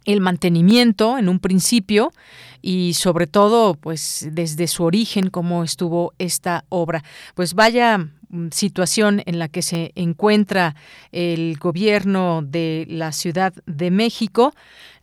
[0.06, 2.14] el mantenimiento en un principio
[2.62, 7.04] y sobre todo pues desde su origen cómo estuvo esta obra.
[7.36, 8.08] Pues vaya
[8.52, 10.76] situación en la que se encuentra
[11.12, 14.54] el gobierno de la Ciudad de México,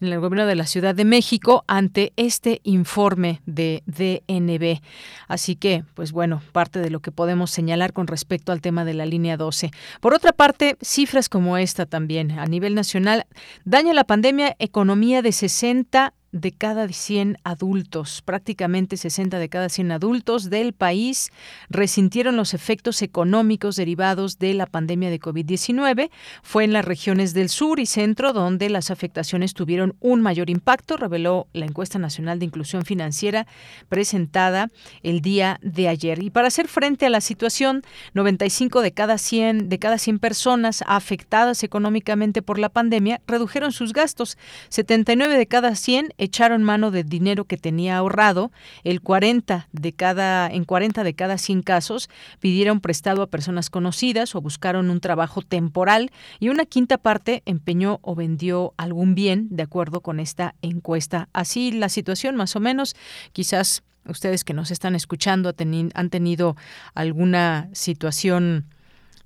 [0.01, 4.81] el gobierno de la Ciudad de México ante este informe de DNB.
[5.29, 8.95] Así que, pues bueno, parte de lo que podemos señalar con respecto al tema de
[8.95, 9.71] la línea 12.
[10.01, 13.27] Por otra parte, cifras como esta también a nivel nacional,
[13.65, 19.92] daña la pandemia economía de 60 de cada 100 adultos, prácticamente 60 de cada 100
[19.92, 21.31] adultos del país
[21.70, 26.11] resintieron los efectos económicos derivados de la pandemia de COVID-19.
[26.42, 30.97] Fue en las regiones del sur y centro donde las afectaciones tuvieron un mayor impacto,
[30.97, 33.47] reveló la encuesta nacional de inclusión financiera
[33.88, 34.73] presentada
[35.05, 36.20] el día de ayer.
[36.20, 37.83] Y para hacer frente a la situación,
[38.14, 43.92] 95 de cada 100 de cada 100 personas afectadas económicamente por la pandemia redujeron sus
[43.92, 44.37] gastos.
[44.70, 48.53] 79 de cada 100 echaron mano de dinero que tenía ahorrado.
[48.83, 52.11] El 40 de cada en 40 de cada 100 casos
[52.41, 58.01] pidieron prestado a personas conocidas o buscaron un trabajo temporal y una quinta parte empeñó
[58.03, 61.29] o vendió algún bien de acuerdo con esta encuesta.
[61.33, 62.96] Así la situación más o menos,
[63.33, 65.55] quizás ustedes que nos están escuchando
[65.94, 66.57] han tenido
[66.94, 68.67] alguna situación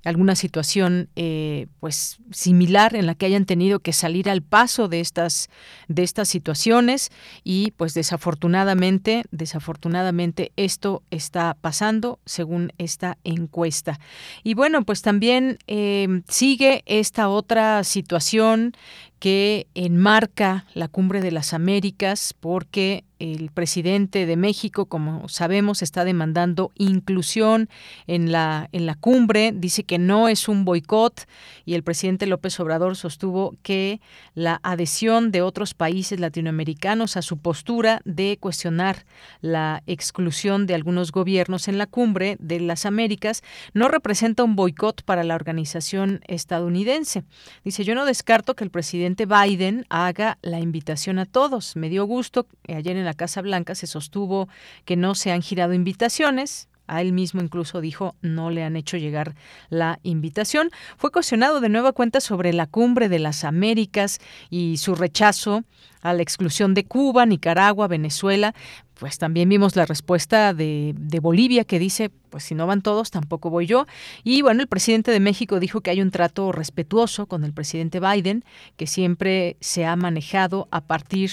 [0.05, 5.01] alguna situación eh, pues similar en la que hayan tenido que salir al paso de
[5.01, 5.49] estas
[5.87, 7.09] de estas situaciones.
[7.43, 13.99] Y pues desafortunadamente desafortunadamente esto está pasando según esta encuesta.
[14.43, 18.73] Y bueno pues también eh, sigue esta otra situación
[19.19, 26.05] que enmarca la cumbre de las Américas porque el presidente de México, como sabemos, está
[26.05, 27.69] demandando inclusión
[28.07, 31.27] en la, en la cumbre, dice que no es un boicot
[31.65, 33.99] y el presidente López Obrador sostuvo que
[34.35, 39.05] la adhesión de otros países latinoamericanos a su postura de cuestionar
[39.41, 43.43] la exclusión de algunos gobiernos en la cumbre de las Américas
[43.73, 47.23] no representa un boicot para la organización estadounidense.
[47.65, 51.75] Dice, yo no descarto que el presidente Biden haga la invitación a todos.
[51.75, 54.49] Me dio gusto ayer en la Casa Blanca se sostuvo
[54.85, 56.69] que no se han girado invitaciones.
[56.89, 59.35] A él mismo incluso dijo no le han hecho llegar
[59.69, 60.71] la invitación.
[60.97, 64.19] Fue cuestionado de nueva cuenta sobre la cumbre de las Américas
[64.49, 65.63] y su rechazo
[66.01, 68.55] a la exclusión de Cuba, Nicaragua, Venezuela.
[68.95, 73.11] Pues también vimos la respuesta de, de, Bolivia que dice, pues si no van todos,
[73.11, 73.85] tampoco voy yo.
[74.23, 77.99] Y bueno, el presidente de México dijo que hay un trato respetuoso con el presidente
[77.99, 78.43] Biden,
[78.77, 81.31] que siempre se ha manejado a partir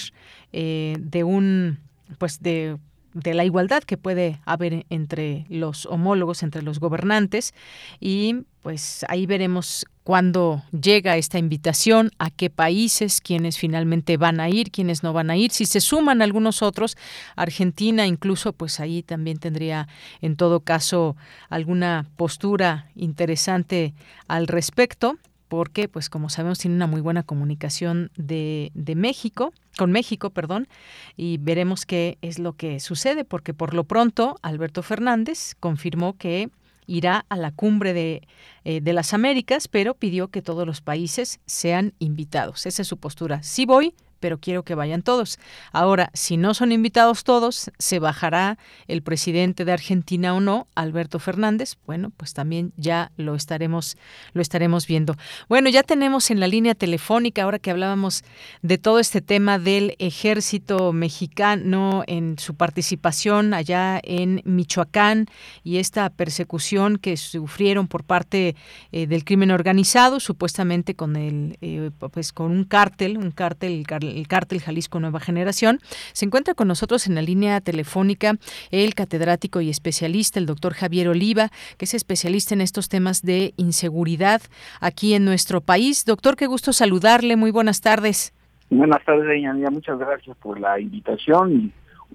[0.53, 1.79] eh, de un,
[2.19, 2.77] pues de
[3.13, 7.53] de la igualdad que puede haber entre los homólogos, entre los gobernantes.
[7.99, 14.49] Y pues ahí veremos cuándo llega esta invitación, a qué países, quiénes finalmente van a
[14.49, 16.97] ir, quiénes no van a ir, si se suman algunos otros,
[17.35, 19.87] Argentina incluso, pues ahí también tendría
[20.21, 21.15] en todo caso
[21.49, 23.93] alguna postura interesante
[24.27, 25.17] al respecto
[25.47, 30.67] porque, pues como sabemos, tiene una muy buena comunicación de, de México, con México, perdón,
[31.15, 36.49] y veremos qué es lo que sucede, porque por lo pronto Alberto Fernández confirmó que
[36.87, 38.27] irá a la cumbre de,
[38.63, 42.65] eh, de las Américas, pero pidió que todos los países sean invitados.
[42.65, 43.43] Esa es su postura.
[43.43, 45.39] Sí voy, pero quiero que vayan todos.
[45.71, 48.57] Ahora, si no son invitados todos, se bajará
[48.87, 51.77] el presidente de Argentina o no, Alberto Fernández.
[51.85, 53.97] Bueno, pues también ya lo estaremos
[54.33, 55.15] lo estaremos viendo.
[55.49, 58.23] Bueno, ya tenemos en la línea telefónica ahora que hablábamos
[58.61, 65.27] de todo este tema del ejército mexicano en su participación allá en Michoacán
[65.63, 68.55] y esta persecución que sufrieron por parte
[68.91, 73.87] eh, del crimen organizado, supuestamente con el eh, pues con un cártel, un cártel, el
[74.07, 75.79] el cártel Jalisco Nueva Generación.
[76.13, 78.35] Se encuentra con nosotros en la línea telefónica
[78.71, 83.53] el catedrático y especialista, el doctor Javier Oliva, que es especialista en estos temas de
[83.57, 84.41] inseguridad
[84.79, 86.05] aquí en nuestro país.
[86.05, 87.35] Doctor, qué gusto saludarle.
[87.35, 88.33] Muy buenas tardes.
[88.69, 89.69] Buenas tardes, Yanira.
[89.69, 91.71] Muchas gracias por la invitación y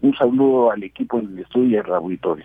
[0.06, 2.44] un saludo al equipo del estudio y al auditorio.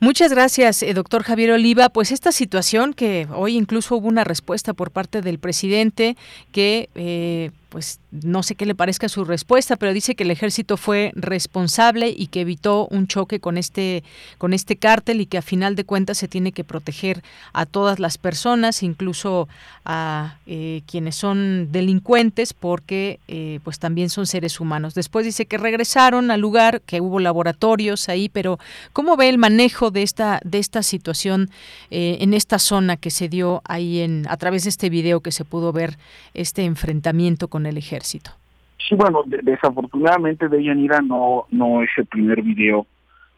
[0.00, 1.88] Muchas gracias, eh, doctor Javier Oliva.
[1.88, 6.16] Pues esta situación que hoy incluso hubo una respuesta por parte del presidente
[6.52, 10.76] que eh, pues no sé qué le parezca su respuesta, pero dice que el ejército
[10.76, 14.04] fue responsable y que evitó un choque con este
[14.38, 17.98] con este cártel y que a final de cuentas se tiene que proteger a todas
[17.98, 19.48] las personas, incluso
[19.84, 24.94] a eh, quienes son delincuentes, porque eh, pues también son seres humanos.
[24.94, 28.60] Después dice que regresaron al lugar, que hubo laboratorios ahí, pero
[28.92, 31.50] ¿cómo ve el manejo de esta de esta situación
[31.90, 35.32] eh, en esta zona que se dio ahí en a través de este video que
[35.32, 35.98] se pudo ver
[36.34, 38.30] este enfrentamiento con el ejército.
[38.78, 42.86] Sí, bueno, desafortunadamente de Yanira no, no es el primer video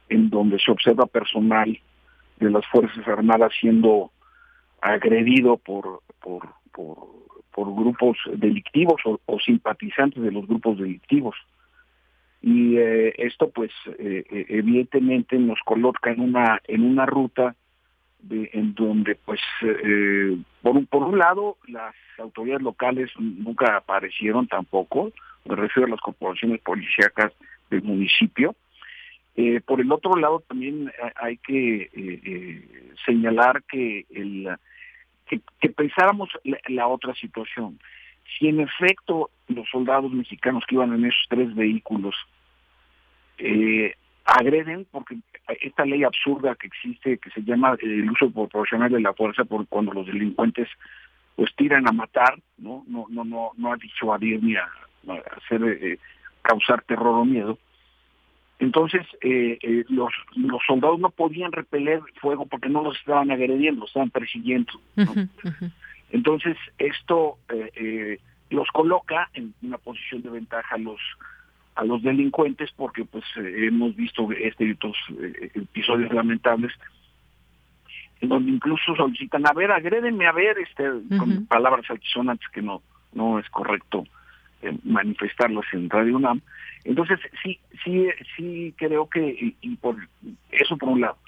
[0.08, 1.78] en donde se observa personal
[2.38, 4.10] de las Fuerzas Armadas siendo
[4.80, 11.34] agredido por, por, por, grupos delictivos o, simpatizantes de los grupos delictivos.
[12.42, 17.56] Y eh, esto pues eh, eh, evidentemente nos coloca en una, en una ruta
[18.28, 25.12] en donde pues eh, por, un, por un lado las autoridades locales nunca aparecieron tampoco,
[25.44, 27.32] me refiero a las corporaciones policíacas
[27.70, 28.54] del municipio.
[29.36, 34.48] Eh, por el otro lado también hay que eh, señalar que, el,
[35.26, 36.30] que, pensáramos
[36.68, 37.78] la, otra situación.
[38.38, 42.14] Si en efecto los soldados mexicanos que iban en esos tres vehículos
[43.38, 43.94] eh,
[44.26, 45.16] agreden, porque
[45.60, 49.66] esta ley absurda que existe, que se llama el uso proporcional de la fuerza, por
[49.68, 50.68] cuando los delincuentes
[51.36, 54.68] pues tiran a matar, no, no, no, no, no ha dicho a ni a,
[55.36, 55.98] hacer eh,
[56.42, 57.58] causar terror o miedo.
[58.58, 63.82] Entonces eh, eh, los, los soldados no podían repeler fuego porque no los estaban agrediendo,
[63.82, 64.72] los estaban persiguiendo.
[66.10, 67.38] Entonces esto
[68.48, 71.00] los coloca en una posición de ventaja a los
[71.76, 76.72] a los delincuentes porque pues eh, hemos visto este y otros eh, episodios lamentables
[78.20, 80.84] en donde incluso solicitan a ver agrédenme a ver este
[81.18, 84.04] con palabras altisonantes que no no es correcto
[84.62, 86.40] eh, manifestarlas en Radio UNAM
[86.84, 89.96] entonces sí sí sí creo que y, por
[90.52, 91.18] eso por un lado.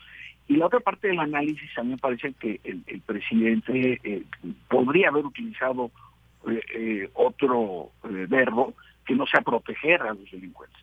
[0.46, 4.24] Y la otra parte del análisis a mí me parece que el, el presidente
[4.68, 5.90] podría haber utilizado
[7.12, 8.72] otro verbo
[9.08, 10.78] que no sea proteger a los delincuentes.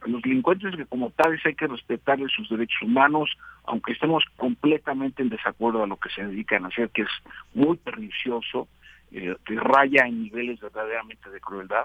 [0.00, 3.30] A los delincuentes que como tales hay que respetarles sus derechos humanos,
[3.64, 7.10] aunque estemos completamente en desacuerdo a lo que se dedican a hacer, que es
[7.52, 8.68] muy pernicioso,
[9.12, 11.84] eh, que raya en niveles verdaderamente de crueldad.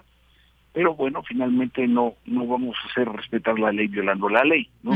[0.72, 4.94] Pero bueno, finalmente no no vamos a hacer respetar la ley violando la ley, ¿no?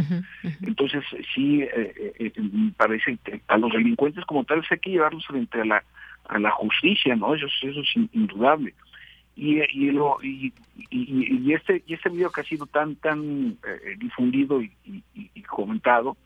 [0.62, 1.04] Entonces
[1.36, 2.32] sí, eh, eh,
[2.78, 5.84] parece que a los delincuentes como tales hay que llevarlos frente a la
[6.30, 7.36] a la justicia, ¿no?
[7.36, 8.74] Eso, eso es indudable
[9.38, 10.52] y, y, lo, y,
[10.90, 14.72] y, este y este video que ha sido tan tan eh, difundido y,
[15.48, 16.18] comentado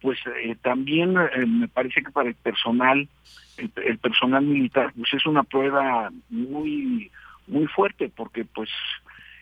[0.00, 3.08] pues eh, también eh, me parece que para el personal
[3.56, 7.10] el, personal militar pues es una prueba muy
[7.46, 8.70] muy fuerte porque pues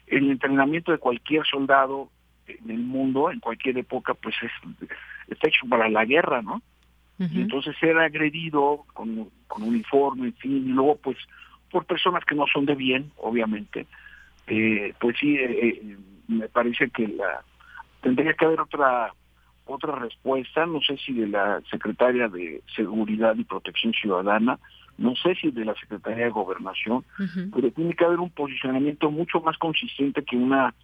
[0.07, 2.11] el entrenamiento de cualquier soldado
[2.47, 4.53] en el mundo en cualquier época pues es
[5.29, 6.63] está hecho para la guerra no
[7.19, 11.19] y entonces ser agredido con, con uniforme en fin y luego pues
[11.71, 13.87] por personas que no son de bien, obviamente,
[14.47, 15.97] eh, pues sí, eh, eh,
[16.29, 17.43] me parece que la
[18.03, 19.13] tendría que haber otra
[19.67, 24.59] otra respuesta, no sé si de la Secretaria de Seguridad y Protección Ciudadana,
[24.99, 27.05] no sé si de la Secretaría de Gobernación,
[27.55, 30.75] pero tiene que haber un posicionamiento mucho más consistente que una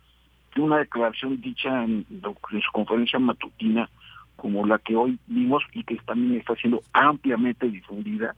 [0.54, 3.90] que una declaración dicha en, en su conferencia matutina
[4.36, 8.34] como la que hoy vimos y que también está siendo ampliamente difundida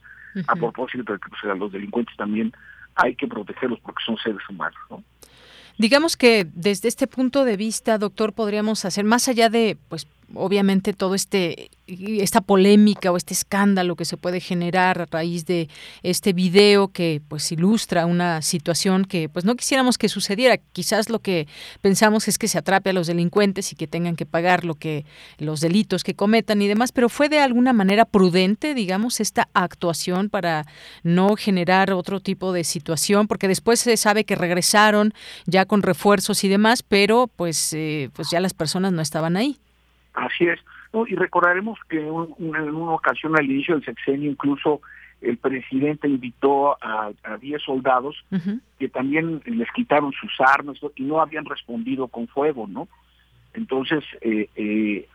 [0.47, 2.53] a propósito de que pues, los delincuentes también
[2.95, 4.79] hay que protegerlos porque son seres humanos.
[4.91, 5.03] ¿no?
[5.79, 10.93] Digamos que desde este punto de vista, doctor, podríamos hacer más allá de, pues, obviamente
[10.93, 15.71] todo este esta polémica o este escándalo que se puede generar a raíz de
[16.03, 20.59] este video que pues ilustra una situación que pues no quisiéramos que sucediera.
[20.59, 21.49] Quizás lo que
[21.81, 25.07] pensamos es que se atrape a los delincuentes y que tengan que pagar lo que
[25.39, 30.29] los delitos que cometan y demás pero fue de alguna manera prudente digamos esta actuación
[30.29, 30.67] para
[31.03, 35.15] no generar otro tipo de situación porque después se sabe que regresaron
[35.47, 39.59] ya con refuerzos y demás pero pues eh, pues ya las personas no estaban ahí
[40.19, 40.59] Así es.
[41.07, 44.81] y recordaremos que en una ocasión al inicio del sexenio incluso
[45.21, 48.17] el presidente invitó a 10 soldados
[48.79, 52.89] que también les quitaron sus armas y no habían respondido con fuego, ¿no?
[53.55, 55.09] Entonces, eh, eh,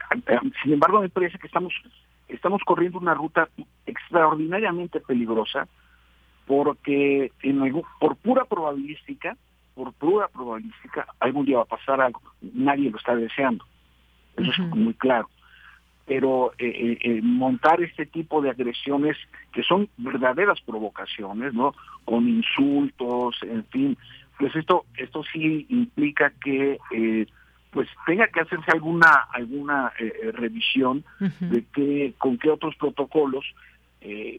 [0.62, 1.74] sin embargo, me parece que estamos
[2.28, 3.48] estamos corriendo una ruta
[3.86, 5.68] extraordinariamente peligrosa
[6.48, 9.38] porque en por pura probabilística,
[9.76, 12.22] por pura probabilística, algún día va a pasar algo.
[12.42, 13.66] Nadie lo está deseando.
[14.38, 15.30] Eso es muy claro.
[16.06, 19.18] Pero eh, eh, eh, montar este tipo de agresiones
[19.54, 21.74] que son verdaderas provocaciones, ¿no?
[22.04, 23.98] Con insultos, en fin,
[24.38, 26.78] pues esto esto sí implica que
[27.72, 29.94] pues tenga que hacerse alguna alguna
[30.34, 31.06] revisión
[31.40, 33.46] de qué con qué otros protocolos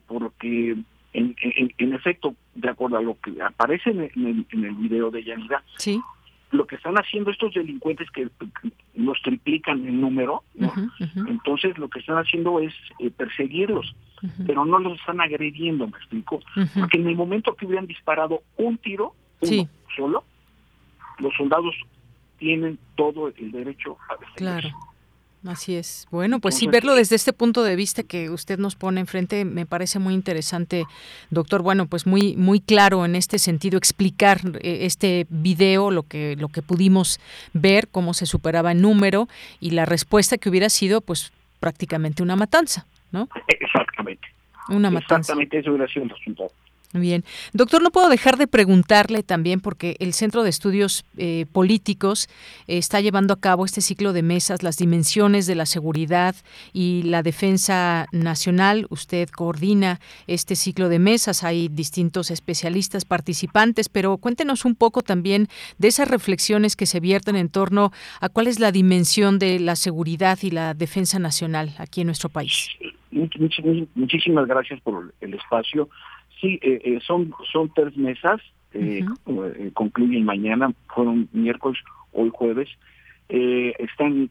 [0.06, 0.76] porque
[1.14, 1.36] en,
[1.78, 5.62] en, efecto de acuerdo a lo que aparece en el, en el video de Yanira
[5.78, 6.02] sí
[6.54, 8.28] lo que están haciendo estos delincuentes que
[8.94, 10.44] los triplican en número,
[11.14, 13.94] entonces lo que están haciendo es eh, perseguirlos,
[14.46, 16.40] pero no los están agrediendo, me explico,
[16.74, 20.24] porque en el momento que hubieran disparado un tiro, uno solo,
[21.18, 21.74] los soldados
[22.38, 24.70] tienen todo el derecho a defenderse.
[24.70, 24.93] Claro.
[25.46, 26.06] Así es.
[26.10, 29.66] Bueno, pues sí, verlo desde este punto de vista que usted nos pone enfrente me
[29.66, 30.84] parece muy interesante,
[31.30, 31.62] doctor.
[31.62, 36.48] Bueno, pues muy muy claro en este sentido explicar eh, este video, lo que lo
[36.48, 37.20] que pudimos
[37.52, 39.28] ver, cómo se superaba en número
[39.60, 42.86] y la respuesta que hubiera sido, pues prácticamente una matanza.
[43.14, 43.28] ¿no?
[43.48, 44.28] Exactamente.
[44.68, 45.16] Una matanza.
[45.16, 46.50] Exactamente, eso hubiera sido el resultado.
[46.94, 47.24] Bien.
[47.52, 52.28] Doctor, no puedo dejar de preguntarle también, porque el Centro de Estudios eh, Políticos
[52.68, 56.36] eh, está llevando a cabo este ciclo de mesas, las dimensiones de la seguridad
[56.72, 58.86] y la defensa nacional.
[58.90, 65.48] Usted coordina este ciclo de mesas, hay distintos especialistas participantes, pero cuéntenos un poco también
[65.78, 67.90] de esas reflexiones que se vierten en torno
[68.20, 72.28] a cuál es la dimensión de la seguridad y la defensa nacional aquí en nuestro
[72.28, 72.68] país.
[73.10, 75.88] Muchísimas gracias por el espacio.
[76.40, 78.40] Sí, eh, eh, son, son tres mesas,
[78.72, 79.04] eh,
[79.72, 81.78] concluyen mañana, fueron miércoles,
[82.12, 82.68] hoy jueves.
[83.28, 84.30] están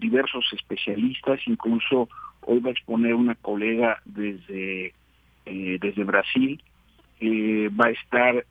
[0.00, 2.08] diversos especialistas, incluso
[2.42, 4.94] hoy va a exponer una colega desde,
[5.44, 6.62] desde Brasil,
[7.22, 8.44] va a estar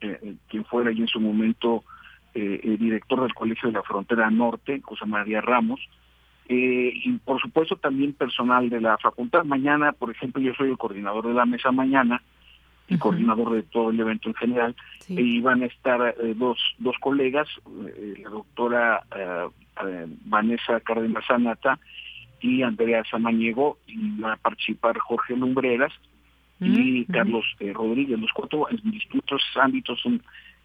[0.48, 1.84] quien fuera allí en su momento
[2.34, 5.82] el director del Colegio de la Frontera Norte, José María Ramos,
[6.48, 9.44] y por supuesto también personal de la facultad.
[9.44, 12.22] Mañana, por ejemplo, yo soy el coordinador de la mesa mañana,
[12.90, 14.76] y coordinador de todo el evento en general,
[15.08, 17.48] y van a estar eh, dos, dos colegas,
[17.96, 21.80] eh, la doctora eh, Vanessa Cárdenas Sanata
[22.42, 25.94] y Andrea Samaniego, y va a participar Jorge Lumbreras
[26.60, 28.20] y Carlos Rodríguez.
[28.20, 30.22] Los cuatro en distintos ámbitos son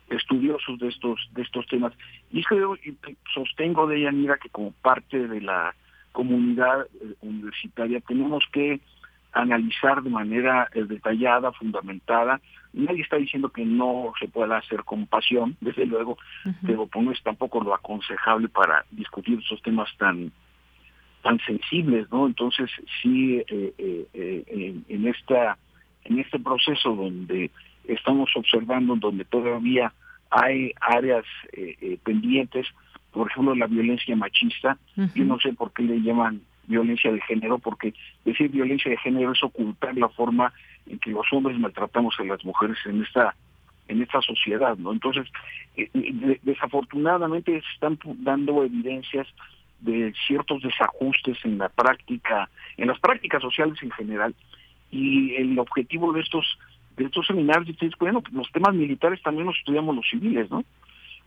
[0.08, 1.92] estudiosos de estos de estos temas.
[2.32, 2.96] Y creo y
[3.32, 5.74] sostengo de Yanira que como parte de la
[6.12, 6.86] comunidad
[7.22, 8.80] universitaria tenemos que
[9.34, 12.40] analizar de manera eh, detallada, fundamentada.
[12.72, 16.16] Nadie está diciendo que no se pueda hacer con pasión, desde luego,
[16.66, 20.32] pero pues no es tampoco lo aconsejable para discutir esos temas tan
[21.22, 22.26] tan sensibles, ¿no?
[22.26, 22.70] Entonces
[23.02, 25.56] sí, eh, eh, en esta
[26.04, 27.50] en este proceso donde
[27.84, 29.92] estamos observando, donde todavía
[30.30, 31.24] hay áreas
[32.02, 32.66] pendientes,
[33.12, 34.78] por ejemplo la violencia machista,
[35.14, 37.94] yo no sé por qué le llaman violencia de género, porque
[38.24, 40.52] decir violencia de género es ocultar la forma
[40.86, 43.34] en que los hombres maltratamos a las mujeres en esta
[43.86, 44.92] en esta sociedad, ¿no?
[44.92, 45.26] Entonces,
[45.76, 49.26] eh, eh, desafortunadamente se están dando evidencias
[49.80, 52.48] de ciertos desajustes en la práctica,
[52.78, 54.34] en las prácticas sociales en general,
[54.90, 56.58] y el objetivo de estos
[56.96, 60.64] de estos seminarios es bueno, los temas militares también los estudiamos los civiles, ¿no?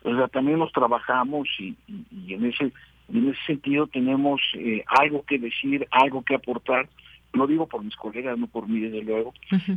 [0.04, 1.76] O sea, también los trabajamos y,
[2.12, 2.72] y en ese
[3.10, 6.90] y en ese sentido tenemos eh, algo que decir, algo que aportar.
[7.34, 9.34] Lo digo por mis colegas, no por mí, desde luego.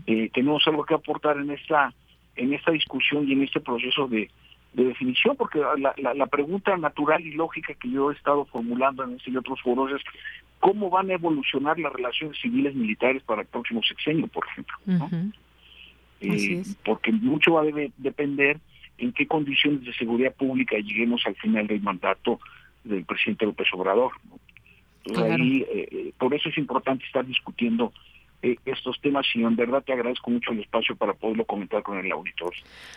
[0.07, 1.93] Eh, tenemos algo que aportar en esta
[2.37, 4.31] en esta discusión y en este proceso de,
[4.73, 9.33] definición, porque la, la, pregunta natural y lógica que yo he estado formulando en este
[9.33, 10.01] y otros foros es
[10.61, 14.77] cómo van a evolucionar las relaciones civiles militares para el próximo sexenio, por ejemplo.
[16.21, 18.61] Eh, porque mucho va a depender
[18.99, 22.39] en qué condiciones de seguridad pública lleguemos al final del mandato
[22.85, 24.13] del presidente López Obrador.
[25.17, 27.93] ahí, eh, eh, por eso es importante estar discutiendo
[28.43, 31.99] eh, estos temas y en verdad te agradezco mucho el espacio para poderlo comentar con
[31.99, 32.55] el auditor.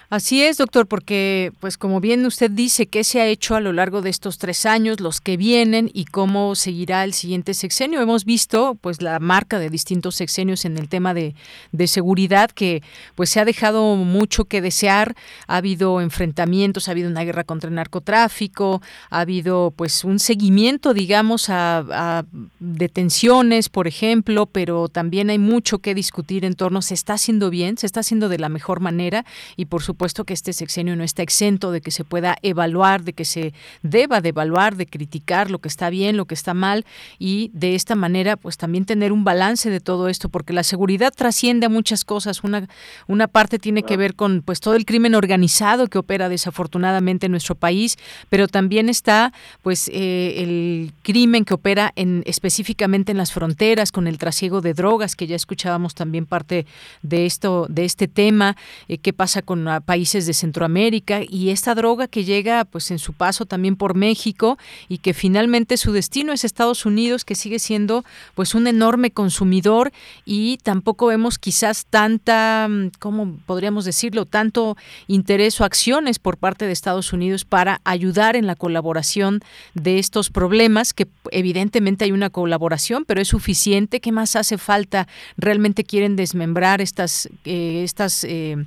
[0.10, 3.74] Así es, doctor, porque pues como bien usted dice, ¿qué se ha hecho a lo
[3.74, 8.00] largo de estos tres años, los que vienen y cómo seguirá el siguiente sexenio?
[8.00, 11.36] Hemos visto pues la marca de distintos sexenios en el tema de,
[11.74, 12.82] de seguridad que
[13.16, 15.16] pues se ha dejado mucho que desear,
[15.48, 20.94] ha habido enfrentamientos, ha habido una guerra contra el narcotráfico, ha habido pues un seguimiento,
[20.94, 22.24] digamos, a
[22.60, 27.78] detenciones, por ejemplo, pero también hay mucho que discutir en torno, se está haciendo bien,
[27.78, 29.26] se está haciendo de la mejor manera
[29.58, 33.14] y por supuesto que este sexenio no está exento de que se pueda evaluar, de
[33.14, 36.86] que se deba de evaluar, de criticar lo que está bien, lo que está mal.
[37.20, 41.14] Y de esta manera pues también tener un balance de todo esto porque la seguridad
[41.16, 42.44] trasciende a muchas cosas.
[42.44, 42.68] Una,
[43.08, 47.32] una parte tiene que ver con pues todo el crimen organizado que opera desafortunadamente en
[47.32, 47.98] nuestro país,
[48.30, 54.08] pero también está pues eh, el crimen que opera en específicamente en las fronteras con
[54.08, 56.66] el trasiego de drogas que ya escuchábamos también parte
[57.02, 58.56] de esto, de este tema,
[58.88, 63.00] eh, qué pasa con ah, países de Centroamérica y esta droga que llega pues en
[63.00, 64.58] su paso también por México
[64.88, 68.04] y que finalmente su destino es Estados Unidos, que sigue siendo
[68.36, 69.92] pues un enorme consumidor
[70.26, 74.26] y tampoco vemos quizás tanta, mm, ¿cómo podríamos decirlo?
[74.26, 79.42] Tanto interés o acciones por parte de Estados Unidos para ayudar en la colaboración
[79.74, 84.00] de estos problemas, que evidentemente hay una colaboración, pero es suficiente.
[84.00, 85.08] ¿Qué más hace falta
[85.38, 88.58] realmente quieren desmembrar estas, eh, estas, eh,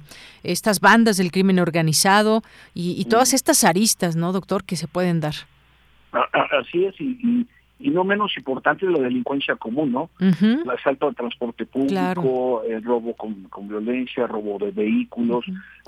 [0.42, 2.42] estas bandas del crimen organizado
[2.74, 5.34] y, todas estas aristas, ¿no, doctor, que se pueden dar?
[6.12, 7.46] Así es, y,
[7.78, 10.10] no menos importante la delincuencia común, ¿no?
[10.18, 15.44] El asalto al transporte público, el robo con, violencia, robo de vehículos.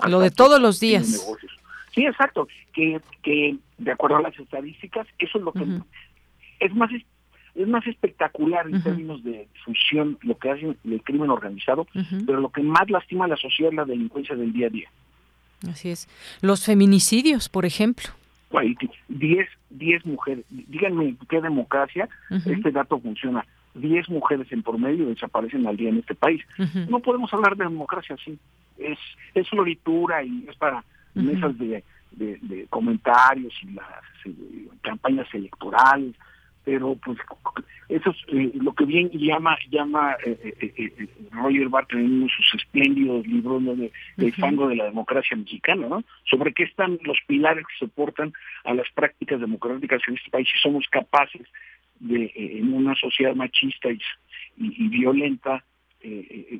[0.07, 1.27] Lo de todos los días.
[1.93, 2.47] Sí, exacto.
[2.73, 5.65] Que, que de acuerdo a las estadísticas, eso es lo que
[6.59, 6.91] es más
[7.55, 11.87] es más espectacular en términos de difusión lo que hace el crimen organizado,
[12.25, 14.89] pero lo que más lastima a la sociedad es la delincuencia del día a día.
[15.69, 16.07] Así es.
[16.41, 18.09] Los feminicidios, por ejemplo.
[19.09, 23.45] 10 diez mujeres, díganme qué democracia este dato funciona.
[23.75, 26.43] 10 mujeres en promedio desaparecen al día en este país.
[26.89, 28.37] No podemos hablar de democracia así.
[28.77, 28.97] Es,
[29.35, 30.83] es floritura y es para
[31.13, 33.85] mesas de, de, comentarios y las
[34.25, 36.15] eh, campañas electorales
[36.63, 37.17] pero pues
[37.89, 42.31] eso es eh, lo que bien llama llama eh, eh, Roger Barton en uno de
[42.31, 46.03] sus espléndidos libros de, del fango de la democracia mexicana, ¿no?
[46.29, 48.33] Sobre qué están los pilares que soportan
[48.63, 51.47] a las prácticas democráticas en este país y somos capaces
[51.99, 53.99] de, en una sociedad machista y,
[54.57, 55.63] y, violenta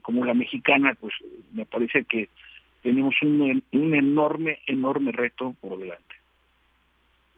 [0.02, 1.14] como la mexicana, pues
[1.54, 2.28] me parece que
[2.82, 6.09] tenemos un, un enorme, enorme reto por delante.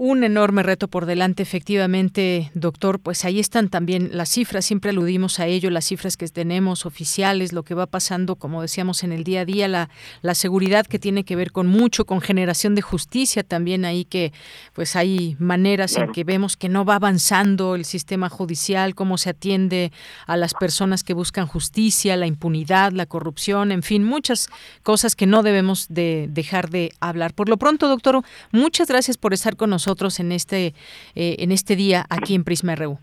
[0.04, 3.00] Un enorme reto por delante, efectivamente, doctor.
[3.00, 7.54] Pues ahí están también las cifras, siempre aludimos a ello, las cifras que tenemos oficiales,
[7.54, 9.92] lo que va pasando, como decíamos, en el día a día, la,
[10.24, 14.34] la seguridad que tiene que ver con mucho, con generación de justicia también ahí que
[14.74, 19.30] pues hay maneras en que vemos que no va avanzando el sistema judicial, cómo se
[19.30, 19.92] atiende
[20.26, 24.48] a las personas que buscan justicia, la impunidad, la corrupción, en fin, muchas
[24.82, 27.36] cosas que no debemos de dejar de hablar.
[27.36, 30.74] Por lo pronto, doctor, muchas gracias por estar con nosotros en este,
[31.16, 32.98] eh, en este día aquí en Prisma RU.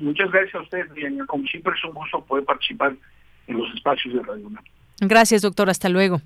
[0.00, 1.26] Muchas gracias a usted, Diana.
[1.26, 2.94] Como siempre es un gusto poder participar
[3.46, 4.50] en los espacios de Radio
[5.00, 5.68] Gracias, doctor.
[5.68, 6.20] Hasta luego.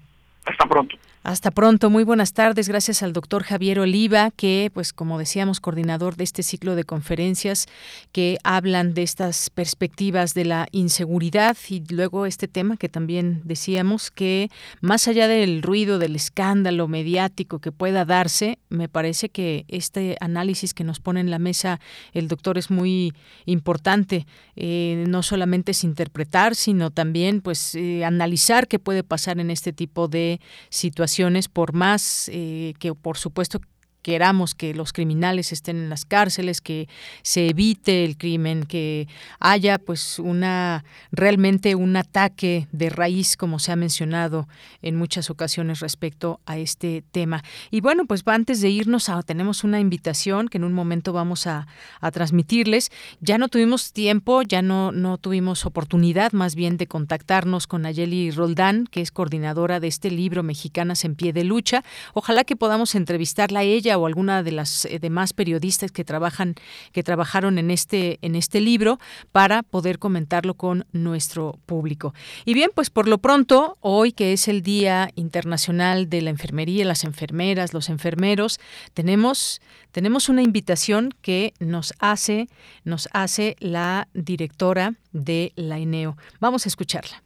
[0.44, 0.96] Hasta pronto.
[1.26, 2.68] Hasta pronto, muy buenas tardes.
[2.68, 7.66] Gracias al doctor Javier Oliva, que, pues como decíamos, coordinador de este ciclo de conferencias
[8.12, 14.10] que hablan de estas perspectivas de la inseguridad y luego este tema que también decíamos
[14.10, 14.50] que
[14.82, 20.74] más allá del ruido, del escándalo mediático que pueda darse, me parece que este análisis
[20.74, 21.80] que nos pone en la mesa
[22.12, 23.14] el doctor es muy
[23.46, 24.26] importante.
[24.56, 29.72] Eh, no solamente es interpretar, sino también pues eh, analizar qué puede pasar en este
[29.72, 31.13] tipo de situaciones
[31.48, 33.60] por más eh, que por supuesto
[34.04, 36.88] queramos que los criminales estén en las cárceles, que
[37.22, 39.08] se evite el crimen, que
[39.40, 44.46] haya pues una realmente un ataque de raíz como se ha mencionado
[44.82, 47.42] en muchas ocasiones respecto a este tema.
[47.70, 51.46] Y bueno, pues antes de irnos a, tenemos una invitación que en un momento vamos
[51.46, 51.66] a,
[52.12, 52.90] transmitirles.
[53.20, 58.30] Ya no tuvimos tiempo, ya no, no tuvimos oportunidad más bien de contactarnos con Ayeli
[58.30, 61.82] Roldán, que es coordinadora de este libro Mexicanas en pie de lucha.
[62.12, 66.54] Ojalá que podamos entrevistarla a ella o alguna de las eh, demás periodistas que trabajan
[66.92, 68.98] que trabajaron en este en este libro
[69.32, 72.14] para poder comentarlo con nuestro público.
[72.44, 76.84] Y bien, pues por lo pronto, hoy que es el Día Internacional de la Enfermería,
[76.84, 78.60] las enfermeras, los enfermeros,
[78.94, 79.60] tenemos
[79.92, 82.48] tenemos una invitación que nos hace
[82.84, 86.16] nos hace la directora de la INEO.
[86.40, 87.22] Vamos a escucharla.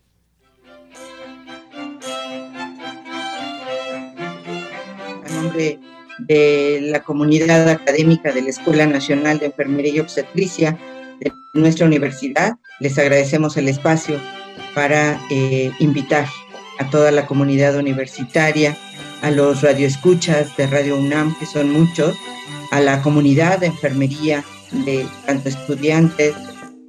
[5.42, 10.78] nombre de la comunidad académica de la Escuela Nacional de Enfermería y Obstetricia
[11.20, 12.56] de nuestra universidad.
[12.80, 14.20] Les agradecemos el espacio
[14.74, 16.26] para eh, invitar
[16.78, 18.76] a toda la comunidad universitaria,
[19.22, 22.16] a los radioescuchas de Radio UNAM, que son muchos,
[22.70, 24.44] a la comunidad de enfermería
[24.84, 26.34] de tanto estudiantes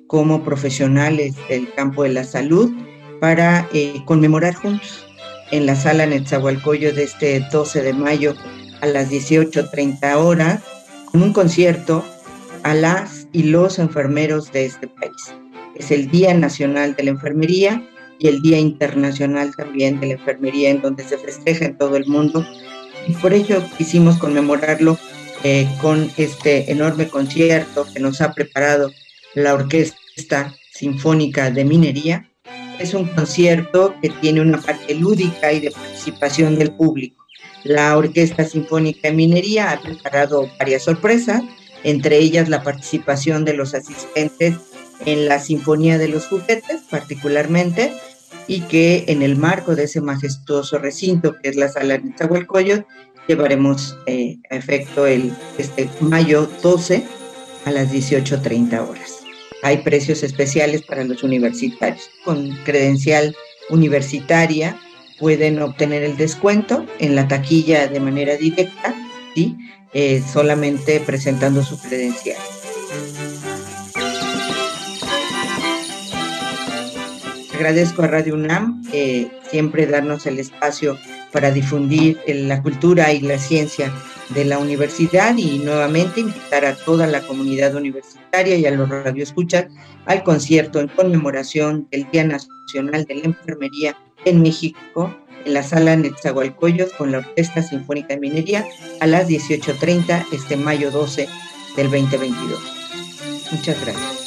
[0.08, 2.72] como profesionales del campo de la salud,
[3.20, 5.06] para eh, conmemorar juntos
[5.52, 8.36] en la sala Netzahualcoyo de este 12 de mayo
[8.82, 10.62] a las 18.30 horas
[11.12, 12.04] con un concierto
[12.64, 15.34] a las y los enfermeros de este país.
[15.76, 17.88] Es el Día Nacional de la Enfermería
[18.20, 22.06] y el Día Internacional también de la Enfermería, en donde se festeja en todo el
[22.06, 22.46] mundo.
[23.08, 24.98] Y por ello quisimos conmemorarlo
[25.44, 28.92] eh, con este enorme concierto que nos ha preparado
[29.36, 32.30] la Orquesta Sinfónica de Minería.
[32.78, 37.19] Es un concierto que tiene una parte lúdica y de participación del público.
[37.64, 41.44] La Orquesta Sinfónica de Minería ha preparado varias sorpresas,
[41.84, 44.56] entre ellas la participación de los asistentes
[45.06, 47.94] en la Sinfonía de los Juguetes, particularmente,
[48.48, 52.86] y que en el marco de ese majestuoso recinto que es la Sala Nezahualcóyotl,
[53.28, 57.04] llevaremos eh, a efecto el este mayo 12
[57.66, 59.20] a las 18.30 horas.
[59.62, 63.36] Hay precios especiales para los universitarios con credencial
[63.70, 64.80] universitaria
[65.20, 68.96] pueden obtener el descuento en la taquilla de manera directa,
[69.36, 69.58] ¿sí?
[69.94, 72.38] Eh, solamente presentando su credencial.
[77.54, 78.84] Agradezco a Radio UNAM
[79.50, 80.98] siempre darnos el espacio
[81.34, 83.92] para difundir la cultura y la ciencia
[84.30, 89.66] de la universidad y nuevamente invitar a toda la comunidad universitaria y a los radioescuchas
[90.06, 95.16] al concierto en conmemoración del Día Nacional de la Enfermería en México
[95.46, 98.66] en la sala Netzahualcoyot con la Orquesta Sinfónica de Minería
[99.00, 101.28] a las 18.30 este mayo 12
[101.76, 102.60] del 2022.
[103.52, 104.20] Muchas gracias.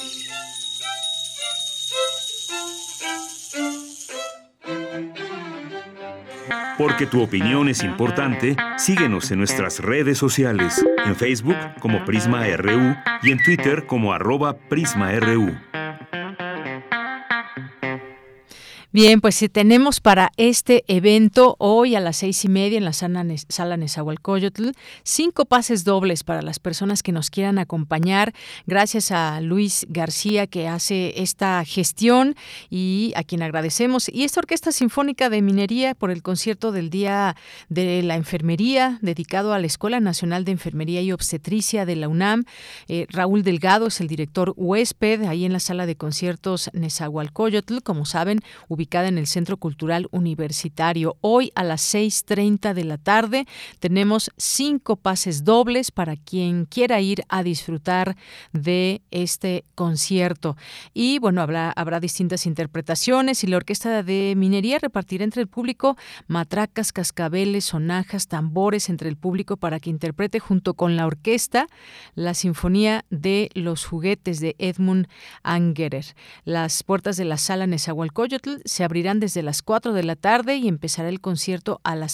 [6.79, 12.97] Porque tu opinión es importante, síguenos en nuestras redes sociales, en Facebook como Prisma RU
[13.23, 15.53] y en Twitter como arroba PrismaRU.
[18.95, 22.93] Bien, pues si tenemos para este evento hoy a las seis y media en la
[22.93, 24.73] sala, Nezahualcóyotl
[25.03, 28.35] cinco pases dobles para las personas que nos quieran acompañar.
[28.67, 32.37] Gracias a Luis García que hace esta gestión
[32.69, 34.11] y a quien agradecemos.
[34.11, 37.35] Y esta Orquesta Sinfónica de Minería por el concierto del Día
[37.71, 42.45] de la Enfermería dedicado a la Escuela Nacional de Enfermería y Obstetricia de la UNAM.
[42.89, 47.79] Eh, Raúl Delgado es el director huésped ahí en la sala de conciertos Nezahualcóyotl.
[47.83, 48.41] Como saben,
[48.83, 51.17] ubicada en el Centro Cultural Universitario.
[51.21, 53.47] Hoy a las 6.30 de la tarde
[53.79, 58.17] tenemos cinco pases dobles para quien quiera ir a disfrutar
[58.53, 60.57] de este concierto.
[60.95, 66.93] Y bueno, habrá, distintas interpretaciones y la Orquesta de Minería repartirá entre el público matracas,
[66.93, 71.69] cascabeles, sonajas, tambores entre el público para que interprete junto con la orquesta
[72.17, 75.07] la Sinfonía de los Juguetes de Edmund
[75.45, 76.17] Angerer.
[76.45, 80.67] Las puertas de la sala Nezahualcóyotl se abrirán desde las 4 de la tarde y
[80.67, 82.13] empezará el concierto a las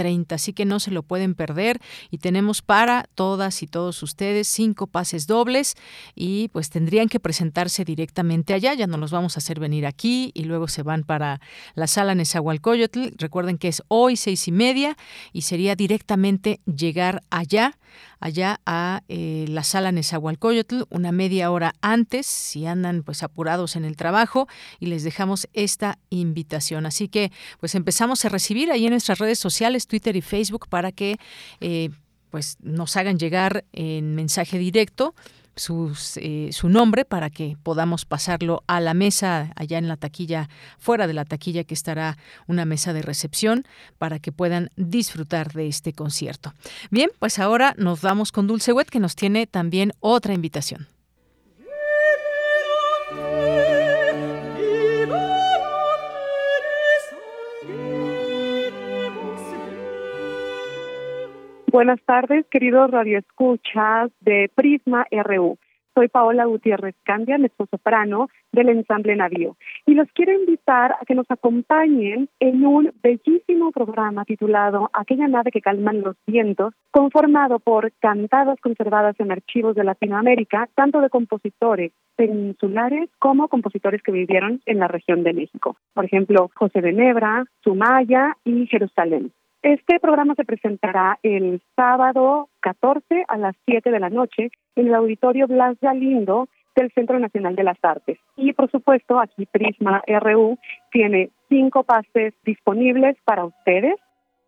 [0.00, 1.80] 6.30, así que no se lo pueden perder.
[2.10, 5.76] Y tenemos para todas y todos ustedes cinco pases dobles
[6.14, 10.30] y pues tendrían que presentarse directamente allá, ya no los vamos a hacer venir aquí
[10.34, 11.40] y luego se van para
[11.74, 14.96] la sala Nezahualcóyotl, recuerden que es hoy seis y media
[15.32, 17.76] y sería directamente llegar allá
[18.20, 23.84] allá a eh, la sala Nezahualcóyotl una media hora antes, si andan pues apurados en
[23.84, 24.46] el trabajo,
[24.78, 26.86] y les dejamos esta invitación.
[26.86, 30.92] Así que pues empezamos a recibir ahí en nuestras redes sociales, Twitter y Facebook, para
[30.92, 31.18] que
[31.60, 31.90] eh,
[32.30, 35.14] pues nos hagan llegar en mensaje directo
[36.16, 41.06] eh, su nombre para que podamos pasarlo a la mesa allá en la taquilla, fuera
[41.06, 42.16] de la taquilla que estará
[42.46, 43.66] una mesa de recepción
[43.98, 46.54] para que puedan disfrutar de este concierto.
[46.90, 50.86] Bien, pues ahora nos vamos con Dulce Wet que nos tiene también otra invitación.
[61.70, 65.56] Buenas tardes, queridos radioescuchas de Prisma RU.
[65.94, 67.38] Soy Paola Gutiérrez Candia,
[67.70, 69.56] soprano del ensamble Navío,
[69.86, 75.52] y los quiero invitar a que nos acompañen en un bellísimo programa titulado Aquella nave
[75.52, 81.92] que calman los vientos, conformado por cantadas conservadas en archivos de Latinoamérica, tanto de compositores
[82.16, 85.76] peninsulares como compositores que vivieron en la región de México.
[85.94, 89.30] Por ejemplo, José de Nebra, Sumaya y Jerusalén.
[89.62, 94.94] Este programa se presentará el sábado 14 a las 7 de la noche en el
[94.94, 98.18] Auditorio Blas Galindo del Centro Nacional de las Artes.
[98.36, 100.56] Y por supuesto, aquí Prisma RU
[100.90, 103.96] tiene cinco pases disponibles para ustedes.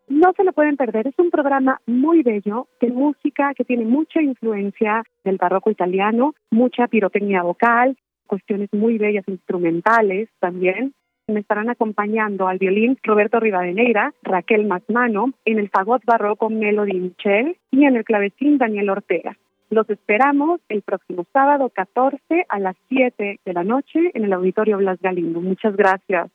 [0.07, 4.19] No se lo pueden perder, es un programa muy bello de música que tiene mucha
[4.19, 7.95] influencia del barroco italiano, mucha pirotecnia vocal,
[8.25, 10.95] cuestiones muy bellas instrumentales también.
[11.27, 17.57] Me estarán acompañando al violín Roberto Rivadeneira, Raquel Masmano, en el fagot barroco Melody Michel
[17.71, 19.37] y en el clavecín Daniel Ortega.
[19.69, 22.19] Los esperamos el próximo sábado 14
[22.49, 25.39] a las 7 de la noche en el Auditorio Blas Galindo.
[25.39, 26.29] Muchas gracias.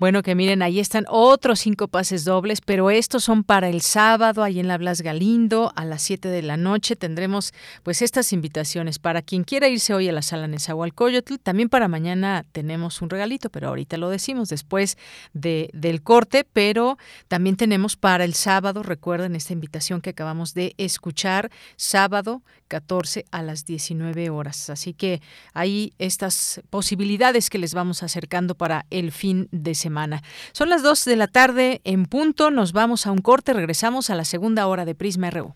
[0.00, 4.42] Bueno, que miren, ahí están otros cinco pases dobles, pero estos son para el sábado,
[4.42, 6.96] ahí en la Blas Galindo, a las 7 de la noche.
[6.96, 11.34] Tendremos pues estas invitaciones para quien quiera irse hoy a la sala Nezahualcóyotl.
[11.34, 14.96] También para mañana tenemos un regalito, pero ahorita lo decimos después
[15.34, 16.96] de, del corte, pero
[17.28, 22.40] también tenemos para el sábado, recuerden esta invitación que acabamos de escuchar, sábado
[22.70, 24.70] 14 a las 19 horas.
[24.70, 25.20] Así que
[25.52, 30.22] hay estas posibilidades que les vamos acercando para el fin de semana.
[30.52, 34.14] Son las 2 de la tarde en punto, nos vamos a un corte, regresamos a
[34.14, 35.54] la segunda hora de Prisma RU.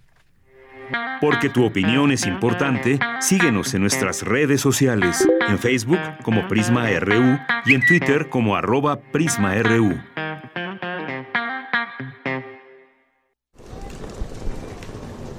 [1.20, 7.38] Porque tu opinión es importante, síguenos en nuestras redes sociales, en Facebook como Prisma RU
[7.64, 9.94] y en Twitter como arroba PrismaRU.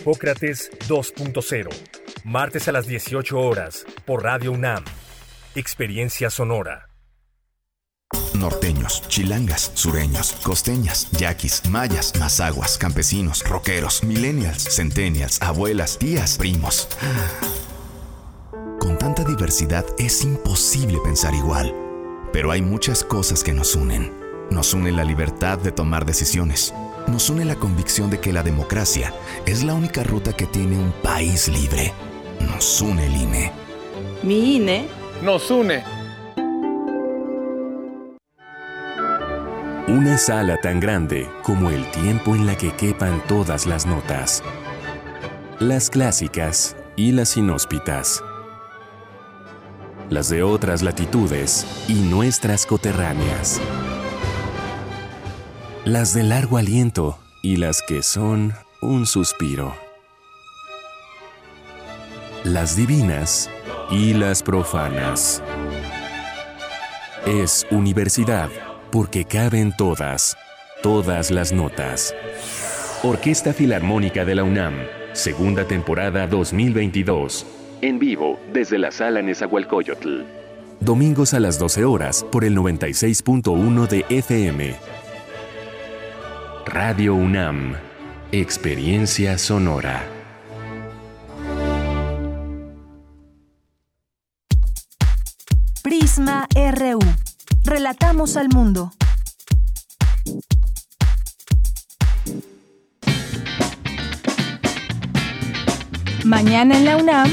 [0.00, 1.68] Hipócrates 2.0,
[2.24, 4.82] martes a las 18 horas, por Radio UNAM.
[5.54, 6.88] Experiencia Sonora.
[8.32, 16.88] Norteños, chilangas, sureños, costeñas, yaquis, mayas, mazaguas, campesinos, rockeros, millennials, centennials, abuelas, tías, primos.
[18.78, 21.74] Con tanta diversidad es imposible pensar igual.
[22.32, 24.10] Pero hay muchas cosas que nos unen.
[24.50, 26.72] Nos une la libertad de tomar decisiones.
[27.06, 29.12] Nos une la convicción de que la democracia
[29.46, 31.92] es la única ruta que tiene un país libre.
[32.40, 33.52] Nos une el INE.
[34.22, 34.86] Mi INE
[35.22, 35.82] nos une.
[39.88, 44.42] Una sala tan grande como el tiempo en la que quepan todas las notas.
[45.58, 48.22] Las clásicas y las inhóspitas.
[50.08, 53.60] Las de otras latitudes y nuestras coterráneas.
[55.86, 58.52] Las de largo aliento y las que son
[58.82, 59.74] un suspiro.
[62.44, 63.48] Las divinas
[63.90, 65.42] y las profanas.
[67.26, 68.50] Es universidad
[68.92, 70.36] porque caben todas,
[70.82, 72.14] todas las notas.
[73.02, 74.74] Orquesta Filarmónica de la UNAM,
[75.14, 77.46] segunda temporada 2022.
[77.80, 80.24] En vivo desde la sala Nezahualcóyotl.
[80.80, 84.99] Domingos a las 12 horas por el 96.1 de FM.
[86.72, 87.74] Radio UNAM.
[88.30, 90.06] Experiencia sonora.
[95.82, 97.00] Prisma RU.
[97.64, 98.92] Relatamos al mundo.
[106.24, 107.30] Mañana en la UNAM,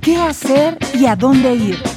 [0.00, 1.89] ¿qué hacer y a dónde ir?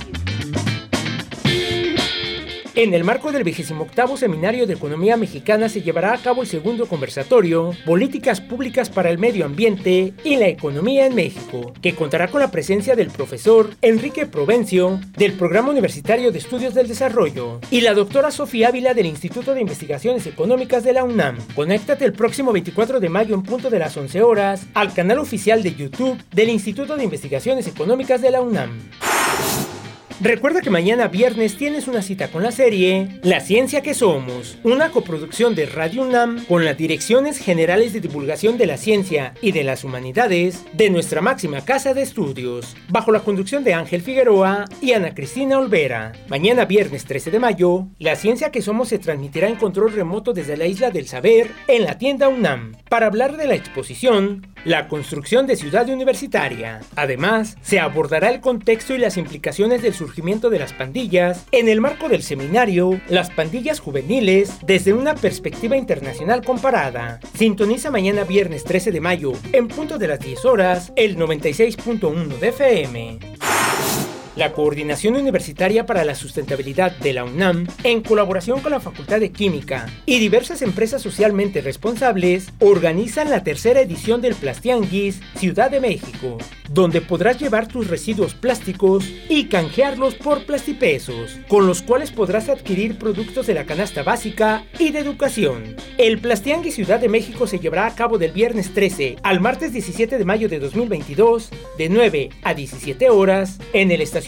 [2.76, 6.88] En el marco del 28 Seminario de Economía Mexicana se llevará a cabo el segundo
[6.88, 12.40] conversatorio Políticas Públicas para el Medio Ambiente y la Economía en México, que contará con
[12.40, 17.94] la presencia del profesor Enrique Provencio del Programa Universitario de Estudios del Desarrollo y la
[17.94, 21.38] doctora Sofía Ávila del Instituto de Investigaciones Económicas de la UNAM.
[21.54, 25.62] Conéctate el próximo 24 de mayo en punto de las 11 horas al canal oficial
[25.62, 28.72] de YouTube del Instituto de Investigaciones Económicas de la UNAM.
[30.24, 34.90] Recuerda que mañana viernes tienes una cita con la serie La Ciencia que Somos, una
[34.90, 39.66] coproducción de Radio UNAM con las Direcciones Generales de Divulgación de la Ciencia y de
[39.66, 44.94] las Humanidades de nuestra máxima casa de estudios, bajo la conducción de Ángel Figueroa y
[44.94, 46.14] Ana Cristina Olvera.
[46.30, 50.56] Mañana viernes 13 de mayo, La Ciencia que Somos se transmitirá en control remoto desde
[50.56, 55.46] la Isla del Saber en la tienda UNAM para hablar de la exposición La construcción
[55.46, 56.80] de ciudad universitaria.
[56.96, 61.82] Además, se abordará el contexto y las implicaciones del surgimiento de las pandillas en el
[61.82, 67.20] marco del seminario Las pandillas juveniles desde una perspectiva internacional comparada.
[67.38, 72.48] Sintoniza mañana viernes 13 de mayo en punto de las 10 horas el 96.1 de
[72.48, 73.20] FM.
[74.36, 79.32] La Coordinación Universitaria para la Sustentabilidad de la UNAM, en colaboración con la Facultad de
[79.32, 86.40] Química y diversas empresas socialmente responsables, organizan la tercera edición del Plastianguis Ciudad de México,
[86.72, 92.98] donde podrás llevar tus residuos plásticos y canjearlos por plastipesos, con los cuales podrás adquirir
[92.98, 95.76] productos de la canasta básica y de educación.
[96.00, 100.18] El Plastianguis Ciudad de México se llevará a cabo del viernes 13 al martes 17
[100.18, 104.23] de mayo de 2022, de 9 a 17 horas, en el estacionamiento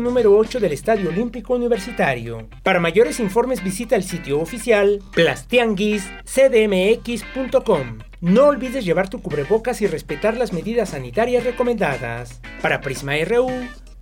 [0.00, 2.46] número 8 del Estadio Olímpico Universitario.
[2.62, 7.98] Para mayores informes visita el sitio oficial plastianguiscdmx.com.
[8.20, 12.40] No olvides llevar tu cubrebocas y respetar las medidas sanitarias recomendadas.
[12.60, 13.48] Para Prisma RU,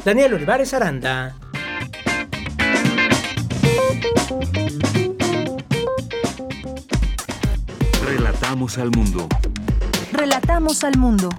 [0.05, 1.37] Daniel Olivares Aranda.
[8.05, 9.29] Relatamos al mundo.
[10.13, 11.31] Relatamos al mundo.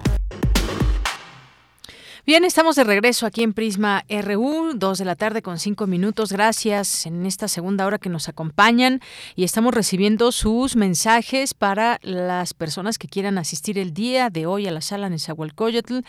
[2.30, 6.30] Bien, estamos de regreso aquí en Prisma RU, dos de la tarde con cinco minutos.
[6.30, 9.00] Gracias en esta segunda hora que nos acompañan
[9.34, 14.68] y estamos recibiendo sus mensajes para las personas que quieran asistir el día de hoy
[14.68, 16.02] a la sala Nezahualcóyotl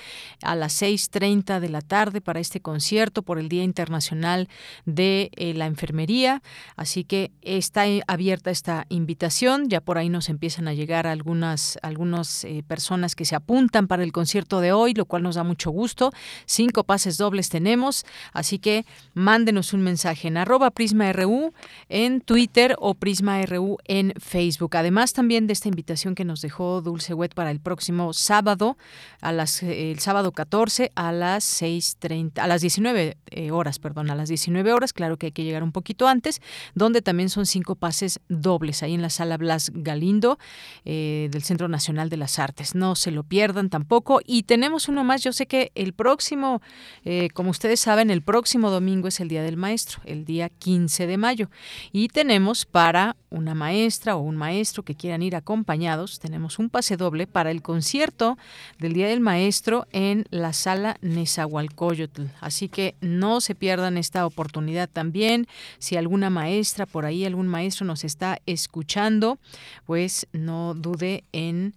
[0.43, 4.47] a las 6.30 de la tarde para este concierto por el Día Internacional
[4.85, 6.43] de eh, la Enfermería.
[6.75, 9.69] Así que está abierta esta invitación.
[9.69, 14.03] Ya por ahí nos empiezan a llegar algunas, algunas eh, personas que se apuntan para
[14.03, 16.10] el concierto de hoy, lo cual nos da mucho gusto.
[16.45, 21.53] Cinco pases dobles tenemos, así que mándenos un mensaje en arroba PrismaRU
[21.89, 24.75] en Twitter o PrismaRU en Facebook.
[24.75, 28.77] Además también de esta invitación que nos dejó Dulce Wet para el próximo sábado,
[29.21, 34.29] las, el sábado 14 a las 6.30, a las 19 eh, horas, perdón, a las
[34.29, 36.41] 19 horas, claro que hay que llegar un poquito antes,
[36.75, 40.39] donde también son cinco pases dobles ahí en la sala Blas Galindo
[40.85, 42.75] eh, del Centro Nacional de las Artes.
[42.75, 44.21] No se lo pierdan tampoco.
[44.25, 46.63] Y tenemos uno más, yo sé que el próximo,
[47.05, 51.05] eh, como ustedes saben, el próximo domingo es el Día del Maestro, el día 15
[51.05, 51.51] de mayo.
[51.91, 56.97] Y tenemos para una maestra o un maestro que quieran ir acompañados, tenemos un pase
[56.97, 58.39] doble para el concierto
[58.79, 62.23] del Día del Maestro en la sala Nezahualcóyotl.
[62.39, 65.45] Así que no se pierdan esta oportunidad también.
[65.77, 69.37] Si alguna maestra por ahí, algún maestro nos está escuchando,
[69.85, 71.75] pues no dude en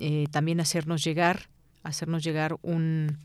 [0.00, 1.48] eh, también hacernos llegar,
[1.82, 3.18] hacernos llegar un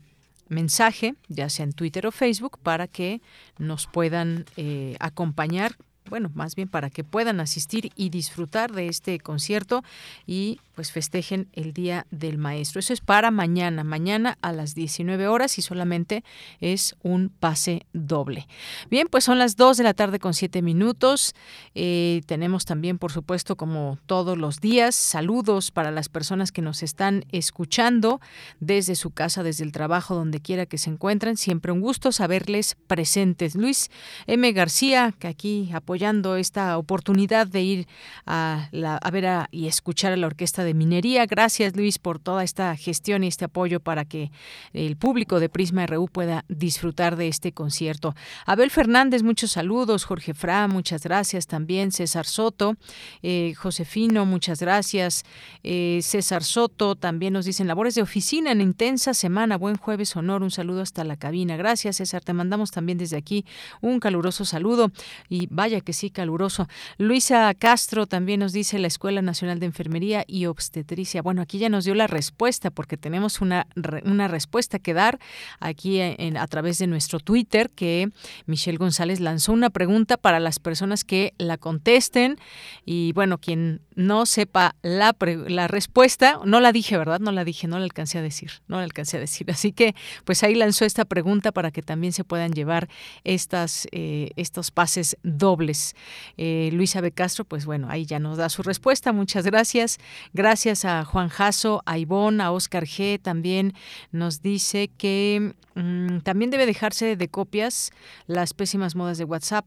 [0.50, 3.22] mensaje, ya sea en Twitter o Facebook, para que
[3.58, 5.76] nos puedan eh, acompañar
[6.10, 9.84] bueno, más bien para que puedan asistir y disfrutar de este concierto
[10.26, 12.78] y pues festejen el Día del Maestro.
[12.78, 16.24] Eso es para mañana, mañana a las 19 horas y solamente
[16.58, 18.48] es un pase doble.
[18.90, 21.34] Bien, pues son las 2 de la tarde con 7 minutos.
[21.74, 26.82] Eh, tenemos también, por supuesto, como todos los días, saludos para las personas que nos
[26.82, 28.22] están escuchando
[28.60, 31.36] desde su casa, desde el trabajo, donde quiera que se encuentren.
[31.36, 33.54] Siempre un gusto saberles presentes.
[33.54, 33.90] Luis
[34.26, 34.50] M.
[34.52, 37.88] García, que aquí apoyando esta oportunidad de ir
[38.24, 39.20] a, la, a ver
[39.50, 41.26] y escuchar a la orquesta de Minería.
[41.26, 44.30] Gracias, Luis, por toda esta gestión y este apoyo para que
[44.72, 48.14] el público de Prisma RU pueda disfrutar de este concierto.
[48.46, 50.04] Abel Fernández, muchos saludos.
[50.04, 51.92] Jorge Fra, muchas gracias también.
[51.92, 52.76] César Soto,
[53.22, 55.24] eh, Josefino, muchas gracias.
[55.62, 59.56] Eh, César Soto también nos dicen labores de oficina en intensa semana.
[59.56, 60.42] Buen jueves, honor.
[60.42, 61.56] Un saludo hasta la cabina.
[61.56, 62.22] Gracias, César.
[62.22, 63.44] Te mandamos también desde aquí
[63.80, 64.90] un caluroso saludo.
[65.28, 66.68] Y vaya que sí, caluroso.
[66.98, 71.22] Luisa Castro también nos dice la Escuela Nacional de Enfermería y obstetricia.
[71.22, 73.66] Bueno, aquí ya nos dio la respuesta porque tenemos una,
[74.04, 75.18] una respuesta que dar
[75.58, 78.10] aquí en, a través de nuestro Twitter que
[78.46, 82.38] Michelle González lanzó una pregunta para las personas que la contesten
[82.84, 85.14] y bueno, quien no sepa la,
[85.48, 87.20] la respuesta, no la dije, ¿verdad?
[87.20, 89.50] No la dije, no la alcancé a decir, no la alcancé a decir.
[89.50, 89.94] Así que
[90.24, 92.88] pues ahí lanzó esta pregunta para que también se puedan llevar
[93.24, 95.94] estas, eh, estos pases dobles.
[96.36, 97.12] Eh, Luisa B.
[97.12, 99.12] Castro, pues bueno, ahí ya nos da su respuesta.
[99.12, 99.98] Muchas gracias.
[100.40, 103.20] Gracias a Juan Jasso, a Ivonne, a Oscar G.
[103.20, 103.74] También
[104.10, 107.90] nos dice que mm, también debe dejarse de copias
[108.26, 109.66] las pésimas modas de WhatsApp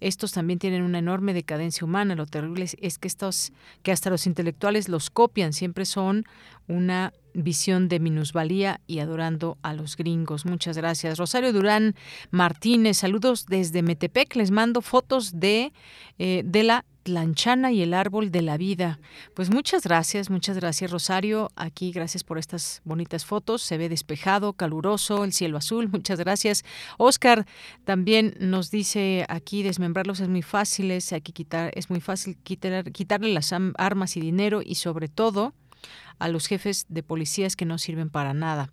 [0.00, 2.14] estos también tienen una enorme decadencia humana.
[2.14, 3.52] Lo terrible es, que estos,
[3.82, 6.24] que hasta los intelectuales los copian, siempre son
[6.68, 10.46] una visión de minusvalía y adorando a los gringos.
[10.46, 11.18] Muchas gracias.
[11.18, 11.94] Rosario Durán
[12.30, 14.34] Martínez, saludos desde Metepec.
[14.36, 15.72] Les mando fotos de,
[16.18, 18.98] eh, de la Lanchana y el árbol de la vida.
[19.34, 21.50] Pues muchas gracias, muchas gracias Rosario.
[21.56, 23.62] Aquí gracias por estas bonitas fotos.
[23.62, 25.88] Se ve despejado, caluroso, el cielo azul.
[25.92, 26.64] Muchas gracias.
[26.98, 27.46] Oscar
[27.84, 33.32] también nos dice aquí desmembrarlos es muy fácil, es, quitar, es muy fácil quitar, quitarle
[33.32, 35.54] las armas y dinero y sobre todo
[36.20, 38.70] a los jefes de policías que no sirven para nada.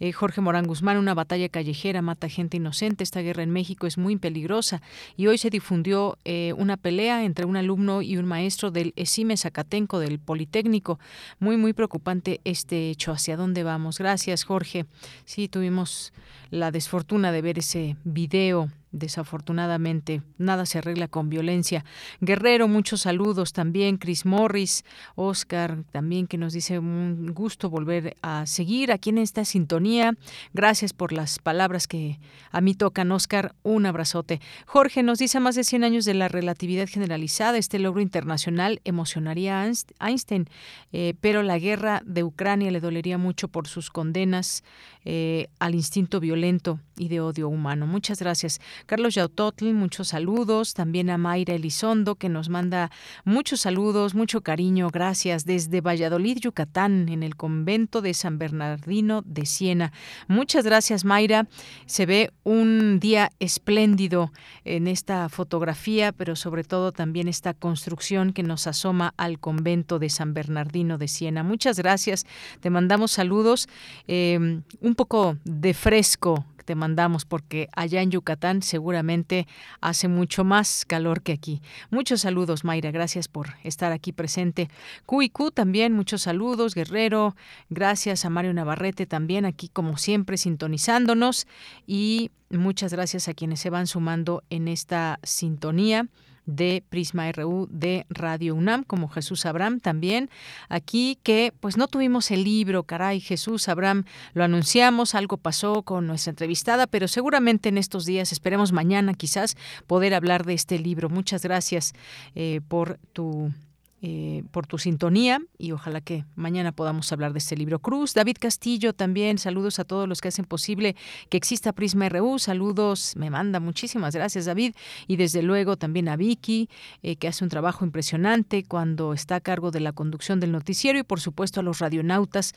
[0.00, 3.04] Eh, Jorge Morán Guzmán, una batalla callejera mata gente inocente.
[3.04, 4.82] Esta guerra en México es muy peligrosa.
[5.16, 9.36] Y hoy se difundió eh, una pelea entre un alumno y un maestro del ESIME
[9.36, 10.98] Zacatenco, del Politécnico.
[11.38, 13.12] Muy, muy preocupante este hecho.
[13.12, 13.98] ¿Hacia dónde vamos?
[13.98, 14.86] Gracias, Jorge.
[15.24, 16.12] Sí, tuvimos
[16.50, 21.84] la desfortuna de ver ese video desafortunadamente nada se arregla con violencia.
[22.20, 23.98] Guerrero, muchos saludos también.
[23.98, 24.84] Chris Morris,
[25.14, 30.14] Oscar, también que nos dice un gusto volver a seguir aquí en esta sintonía.
[30.54, 32.18] Gracias por las palabras que
[32.50, 33.54] a mí tocan, Oscar.
[33.62, 34.40] Un abrazote.
[34.66, 37.58] Jorge nos dice más de 100 años de la relatividad generalizada.
[37.58, 40.48] Este logro internacional emocionaría a Einstein,
[40.92, 44.64] eh, pero la guerra de Ucrania le dolería mucho por sus condenas
[45.10, 47.86] eh, al instinto violento y de odio humano.
[47.86, 48.60] Muchas gracias.
[48.84, 50.74] Carlos Yautotl, muchos saludos.
[50.74, 52.90] También a Mayra Elizondo, que nos manda
[53.24, 54.90] muchos saludos, mucho cariño.
[54.92, 55.46] Gracias.
[55.46, 59.94] Desde Valladolid, Yucatán en el convento de San Bernardino de Siena.
[60.26, 61.48] Muchas gracias, Mayra.
[61.86, 64.30] Se ve un día espléndido
[64.66, 70.10] en esta fotografía, pero sobre todo también esta construcción que nos asoma al convento de
[70.10, 71.42] San Bernardino de Siena.
[71.42, 72.26] Muchas gracias.
[72.60, 73.68] Te mandamos saludos.
[74.06, 79.46] Eh, un poco de fresco te mandamos porque allá en Yucatán seguramente
[79.80, 81.62] hace mucho más calor que aquí.
[81.90, 84.68] Muchos saludos, Mayra, gracias por estar aquí presente.
[85.06, 87.36] QIQ también, muchos saludos, Guerrero,
[87.70, 91.46] gracias a Mario Navarrete también aquí como siempre sintonizándonos
[91.86, 96.08] y muchas gracias a quienes se van sumando en esta sintonía
[96.48, 100.30] de Prisma RU de Radio UNAM, como Jesús Abraham también.
[100.68, 106.06] Aquí que pues no tuvimos el libro, caray, Jesús Abraham, lo anunciamos, algo pasó con
[106.06, 109.56] nuestra entrevistada, pero seguramente en estos días, esperemos mañana quizás,
[109.86, 111.10] poder hablar de este libro.
[111.10, 111.92] Muchas gracias
[112.34, 113.52] eh, por tu
[114.00, 117.80] eh, por tu sintonía y ojalá que mañana podamos hablar de este libro.
[117.80, 120.94] Cruz, David Castillo también, saludos a todos los que hacen posible
[121.30, 124.74] que exista Prisma RU, saludos, me manda muchísimas gracias David
[125.08, 126.68] y desde luego también a Vicky,
[127.02, 130.98] eh, que hace un trabajo impresionante cuando está a cargo de la conducción del noticiero
[130.98, 132.54] y por supuesto a los radionautas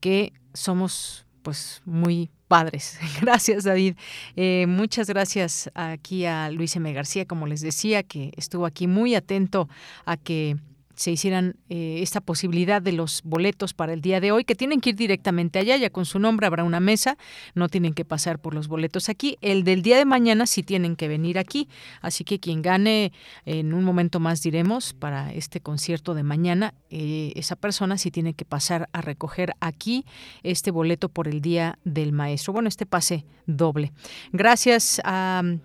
[0.00, 2.98] que somos pues muy padres.
[3.20, 3.94] Gracias, David.
[4.34, 6.92] Eh, muchas gracias aquí a Luis M.
[6.92, 9.68] García, como les decía, que estuvo aquí muy atento
[10.04, 10.56] a que
[11.00, 14.82] se hicieran eh, esta posibilidad de los boletos para el día de hoy, que tienen
[14.82, 17.16] que ir directamente allá, ya con su nombre habrá una mesa,
[17.54, 19.38] no tienen que pasar por los boletos aquí.
[19.40, 21.68] El del día de mañana sí tienen que venir aquí,
[22.02, 23.12] así que quien gane,
[23.46, 28.34] en un momento más diremos, para este concierto de mañana, eh, esa persona sí tiene
[28.34, 30.04] que pasar a recoger aquí
[30.42, 32.52] este boleto por el día del maestro.
[32.52, 33.24] Bueno, este pase
[33.56, 33.92] doble.
[34.32, 35.00] Gracias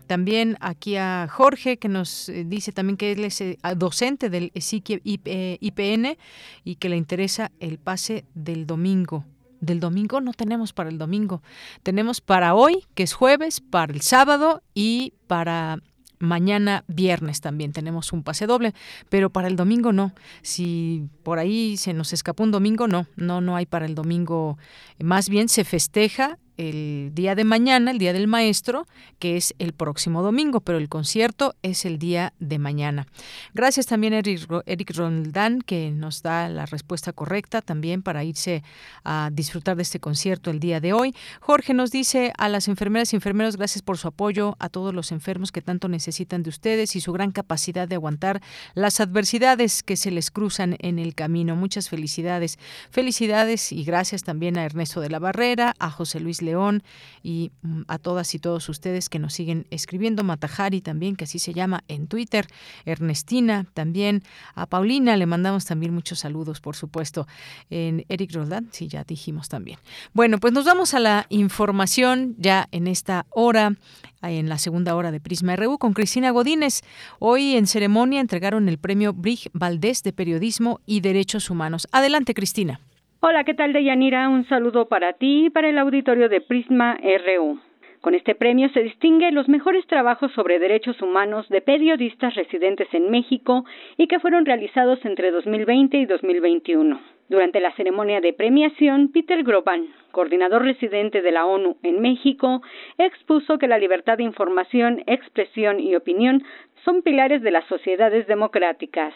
[0.07, 3.41] también aquí a Jorge, que nos eh, dice también que él es
[3.75, 5.19] docente del y
[5.59, 6.17] IPN eh,
[6.63, 9.25] y que le interesa el pase del domingo.
[9.61, 11.41] Del domingo no tenemos para el domingo.
[11.81, 15.79] Tenemos para hoy, que es jueves, para el sábado y para
[16.19, 18.73] mañana viernes también tenemos un pase doble,
[19.09, 20.13] pero para el domingo no.
[20.41, 24.57] Si por ahí se nos escapó un domingo, no, no, no hay para el domingo.
[24.99, 28.87] Más bien se festeja el día de mañana, el día del maestro,
[29.19, 33.07] que es el próximo domingo, pero el concierto es el día de mañana.
[33.53, 38.63] Gracias también a Eric, Roldán, que nos da la respuesta correcta también para irse
[39.03, 41.15] a disfrutar de este concierto el día de hoy.
[41.39, 45.11] Jorge nos dice a las enfermeras y enfermeros, gracias por su apoyo, a todos los
[45.11, 48.41] enfermos que tanto necesitan de ustedes y su gran capacidad de aguantar
[48.73, 51.55] las adversidades que se les cruzan en el camino.
[51.55, 52.59] Muchas felicidades.
[52.91, 56.83] Felicidades y gracias también a Ernesto de la Barrera, a José Luis León
[57.23, 61.39] y mm, a todas y todos ustedes que nos siguen escribiendo, Matajari también, que así
[61.39, 62.47] se llama en Twitter,
[62.85, 64.23] Ernestina también,
[64.53, 67.27] a Paulina le mandamos también muchos saludos, por supuesto,
[67.69, 69.79] en Eric Roldán, sí, ya dijimos también.
[70.13, 73.75] Bueno, pues nos vamos a la información ya en esta hora
[74.21, 76.81] en la segunda hora de Prisma RU con Cristina Godínez.
[77.19, 81.87] Hoy en ceremonia entregaron el premio Brig Valdés de Periodismo y Derechos Humanos.
[81.91, 82.79] Adelante, Cristina.
[83.21, 84.29] Hola, ¿qué tal, Deyanira?
[84.29, 87.59] Un saludo para ti y para el auditorio de Prisma RU.
[88.01, 93.09] Con este premio se distingue los mejores trabajos sobre derechos humanos de periodistas residentes en
[93.09, 93.65] México
[93.97, 97.01] y que fueron realizados entre 2020 y 2021.
[97.27, 102.61] Durante la ceremonia de premiación, Peter Groban, coordinador residente de la ONU en México,
[102.99, 106.43] expuso que la libertad de información, expresión y opinión
[106.83, 109.15] son pilares de las sociedades democráticas.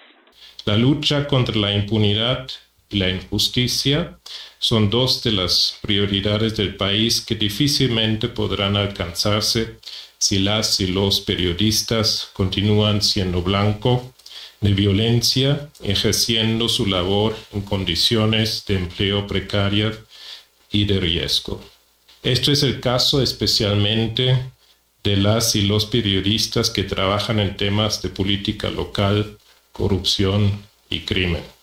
[0.65, 2.47] La lucha contra la impunidad
[2.89, 4.17] la injusticia
[4.57, 9.77] son dos de las prioridades del país que difícilmente podrán alcanzarse
[10.17, 14.13] si las y los periodistas continúan siendo blanco
[14.59, 19.93] de violencia, ejerciendo su labor en condiciones de empleo precaria
[20.71, 21.61] y de riesgo.
[22.21, 24.51] Esto es el caso especialmente
[25.03, 29.37] de las y los periodistas que trabajan en temas de política local,
[29.71, 30.51] corrupción
[30.89, 31.58] y crimen.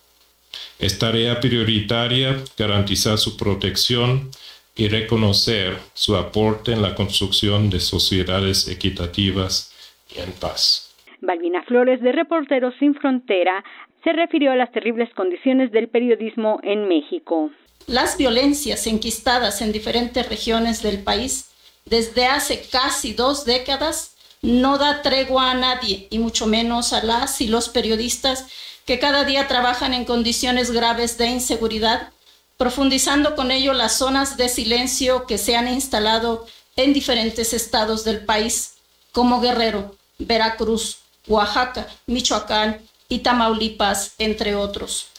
[0.79, 4.31] Es tarea prioritaria garantizar su protección
[4.77, 9.73] y reconocer su aporte en la construcción de sociedades equitativas
[10.15, 10.95] y en paz.
[11.23, 13.65] Balbina Flores de Reporteros Sin Frontera
[14.05, 17.51] se refirió a las terribles condiciones del periodismo en México.
[17.87, 21.51] Las violencias enquistadas en diferentes regiones del país
[21.87, 27.41] desde hace casi dos décadas no da tregua a nadie y mucho menos a las
[27.41, 28.47] y los periodistas
[28.87, 32.13] que cada día trabajan en condiciones graves de inseguridad,
[32.57, 36.47] profundizando con ello las zonas de silencio que se han instalado
[36.77, 38.77] en diferentes estados del país,
[39.13, 45.11] como Guerrero, Veracruz, Oaxaca, Michoacán y Tamaulipas, entre otros.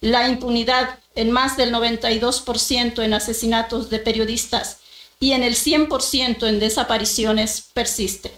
[0.00, 4.82] La impunidad en más del 92% en asesinatos de periodistas
[5.18, 8.30] y en el 100% en desapariciones persiste.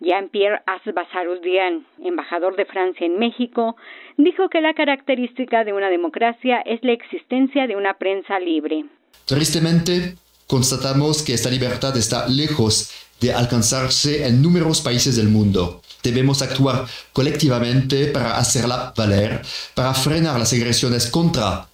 [0.00, 3.76] Jean-Pierre Asbasaroudian, embajador de Francia en México,
[4.24, 8.84] dijo que la característica de una democracia es la existencia de una prensa libre.
[9.24, 10.16] Tristemente,
[10.46, 12.90] constatamos que esta libertad está lejos
[13.20, 15.82] de alcanzarse en numerosos países del mundo.
[16.02, 19.42] Debemos actuar colectivamente para hacerla valer,
[19.74, 21.68] para frenar las agresiones contra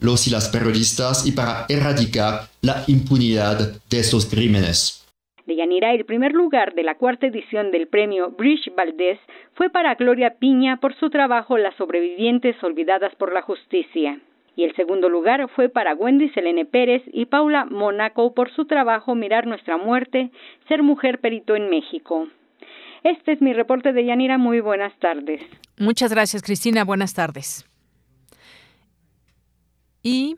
[0.00, 5.04] los y las periodistas y para erradicar la impunidad de estos crímenes.
[5.48, 9.18] De Yanira, el primer lugar de la cuarta edición del premio Brish Valdés
[9.54, 14.20] fue para Gloria Piña por su trabajo Las sobrevivientes olvidadas por la justicia.
[14.56, 19.14] Y el segundo lugar fue para Wendy Selene Pérez y Paula Monaco por su trabajo
[19.14, 20.30] Mirar nuestra muerte,
[20.68, 22.28] ser mujer perito en México.
[23.02, 24.36] Este es mi reporte de Yanira.
[24.36, 25.40] Muy buenas tardes.
[25.78, 26.84] Muchas gracias, Cristina.
[26.84, 27.66] Buenas tardes.
[30.02, 30.36] Y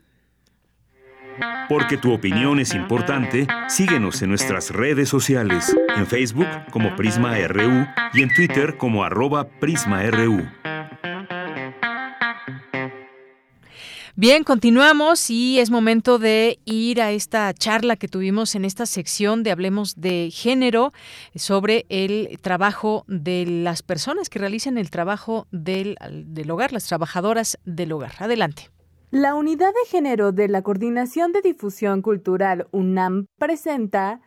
[1.69, 7.87] porque tu opinión es importante, síguenos en nuestras redes sociales, en Facebook como Prisma RU
[8.13, 10.45] y en Twitter como arroba PrismaRU.
[14.17, 19.41] Bien, continuamos y es momento de ir a esta charla que tuvimos en esta sección
[19.41, 20.91] de Hablemos de Género
[21.33, 27.57] sobre el trabajo de las personas que realizan el trabajo del, del hogar, las trabajadoras
[27.63, 28.11] del hogar.
[28.19, 28.69] Adelante.
[29.11, 34.21] La Unidad de Género de la Coordinación de Difusión Cultural UNAM presenta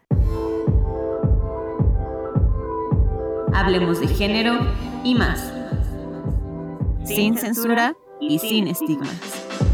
[3.55, 4.59] Hablemos de Género
[5.03, 5.55] y más.
[7.07, 9.74] Sin censura y sin estigmas.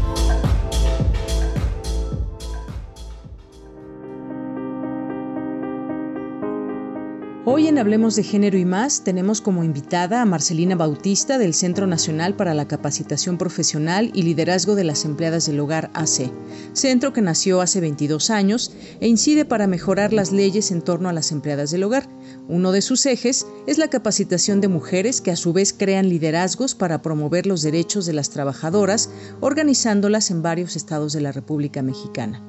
[7.43, 11.87] Hoy en Hablemos de Género y más tenemos como invitada a Marcelina Bautista del Centro
[11.87, 16.31] Nacional para la Capacitación Profesional y Liderazgo de las Empleadas del Hogar AC,
[16.73, 21.13] centro que nació hace 22 años e incide para mejorar las leyes en torno a
[21.13, 22.07] las empleadas del hogar.
[22.47, 26.75] Uno de sus ejes es la capacitación de mujeres que a su vez crean liderazgos
[26.75, 29.09] para promover los derechos de las trabajadoras,
[29.39, 32.45] organizándolas en varios estados de la República Mexicana.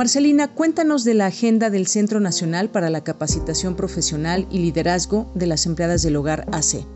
[0.00, 5.46] Marcelina, cuéntanos de la agenda del Centro Nacional para la Capacitación Profesional y Liderazgo de
[5.46, 6.86] las Empleadas del Hogar AC.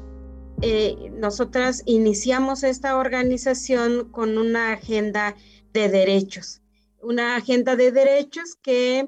[0.63, 5.37] Eh, nosotras iniciamos esta organización con una agenda
[5.75, 6.63] de derechos,
[7.03, 9.07] una agenda de derechos que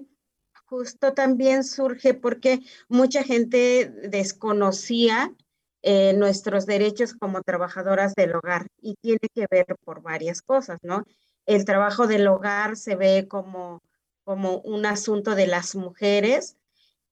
[0.66, 2.60] justo también surge porque
[2.90, 5.32] mucha gente desconocía
[5.80, 11.02] eh, nuestros derechos como trabajadoras del hogar y tiene que ver por varias cosas, ¿no?
[11.46, 13.80] el trabajo del hogar se ve como,
[14.26, 16.56] como un asunto de las mujeres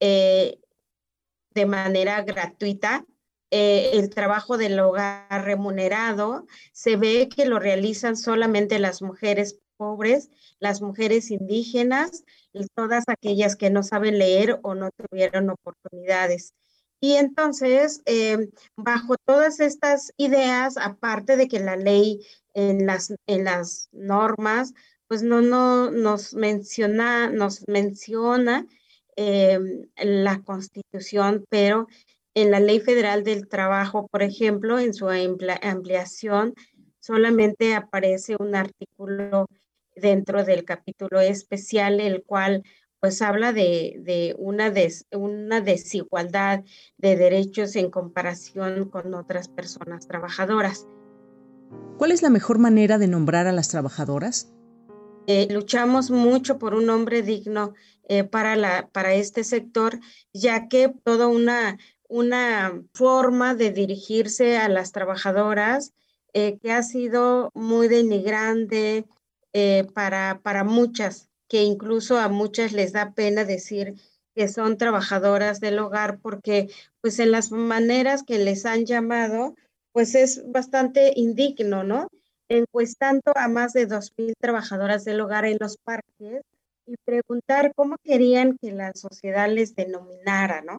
[0.01, 0.59] eh,
[1.55, 3.07] de manera gratuita.
[3.53, 10.29] Eh, el trabajo del hogar remunerado se ve que lo realizan solamente las mujeres pobres,
[10.59, 16.53] las mujeres indígenas y todas aquellas que no saben leer o no tuvieron oportunidades.
[16.99, 23.45] Y entonces, eh, bajo todas estas ideas, aparte de que la ley en las, en
[23.45, 24.75] las normas,
[25.09, 28.67] pues no, no nos menciona, nos menciona
[29.17, 29.59] eh,
[30.03, 31.87] la constitución, pero
[32.35, 36.55] en la ley federal del trabajo, por ejemplo, en su ampliación,
[37.01, 39.47] solamente aparece un artículo
[39.95, 42.65] dentro del capítulo especial, el cual
[42.99, 44.73] pues habla de, de una,
[45.13, 46.65] una desigualdad
[46.97, 50.87] de derechos en comparación con otras personas trabajadoras.
[51.99, 54.55] ¿Cuál es la mejor manera de nombrar a las trabajadoras?
[55.27, 57.75] Eh, luchamos mucho por un nombre digno
[58.09, 59.99] eh, para, la, para este sector,
[60.33, 61.79] ya que toda una,
[62.09, 65.95] una forma de dirigirse a las trabajadoras
[66.35, 69.07] eh, que ha sido muy denigrante
[69.95, 73.95] para, para muchas, que incluso a muchas les da pena decir
[74.35, 76.69] que son trabajadoras del hogar porque
[77.01, 79.55] pues en las maneras que les han llamado
[79.93, 82.09] pues es bastante indigno, ¿no?
[82.51, 86.43] Encuestando a más de 2.000 trabajadoras del hogar en los parques
[86.87, 90.79] y preguntar cómo querían que la sociedad les denominara, ¿no?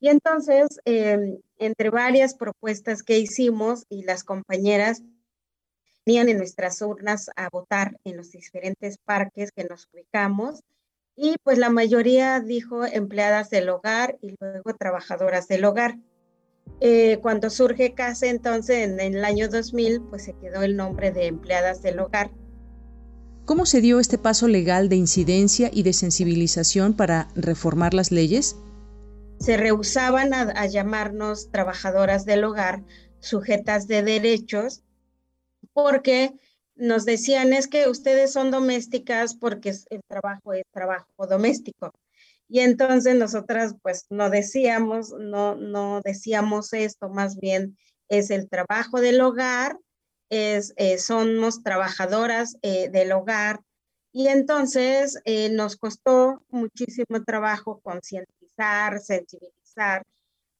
[0.00, 5.02] Y entonces, em, entre varias propuestas que hicimos y las compañeras
[6.06, 10.60] venían en nuestras urnas a votar en los diferentes parques que nos ubicamos,
[11.16, 15.96] y pues la mayoría dijo empleadas del hogar y luego trabajadoras del hogar.
[16.80, 21.26] Eh, cuando surge CASE, entonces en, el año 2000, pues se quedó el nombre de
[21.26, 22.30] empleadas del hogar.
[23.46, 28.56] ¿Cómo se dio este paso legal de incidencia y de sensibilización para reformar las leyes?
[29.38, 32.82] Se rehusaban a, llamarnos trabajadoras del hogar,
[33.20, 34.82] sujetas de derechos,
[35.72, 36.34] porque
[36.74, 41.92] nos decían es que ustedes son domésticas porque el trabajo es trabajo doméstico.
[42.48, 47.76] Y entonces nosotras pues no decíamos, no, no decíamos esto, más bien
[48.08, 49.76] es el trabajo del hogar,
[50.30, 53.60] es, eh, somos trabajadoras eh, del hogar.
[54.12, 60.02] Y entonces eh, nos costó muchísimo trabajo concientizar, sensibilizar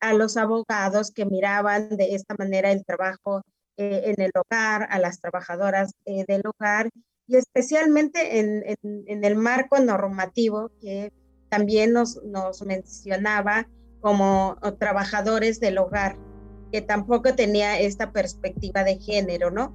[0.01, 3.43] a los abogados que miraban de esta manera el trabajo
[3.79, 6.89] en el hogar, a las trabajadoras del hogar
[7.27, 11.13] y especialmente en, en, el marco normativo que
[11.49, 13.69] también nos, nos mencionaba
[14.01, 16.17] como trabajadores del hogar,
[16.73, 19.75] que tampoco tenía esta perspectiva de género, ¿no?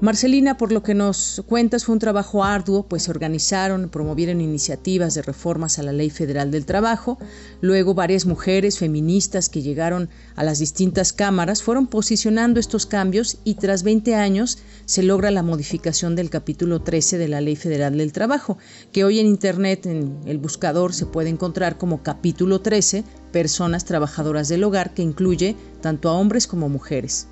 [0.00, 5.14] Marcelina, por lo que nos cuentas, fue un trabajo arduo, pues se organizaron, promovieron iniciativas
[5.14, 7.18] de reformas a la Ley Federal del Trabajo.
[7.60, 13.54] Luego, varias mujeres feministas que llegaron a las distintas cámaras fueron posicionando estos cambios y
[13.54, 18.12] tras 20 años se logra la modificación del capítulo 13 de la Ley Federal del
[18.12, 18.56] Trabajo,
[18.92, 23.02] que hoy en Internet, en el buscador, se puede encontrar como capítulo 13,
[23.32, 27.26] personas trabajadoras del hogar, que incluye tanto a hombres como mujeres.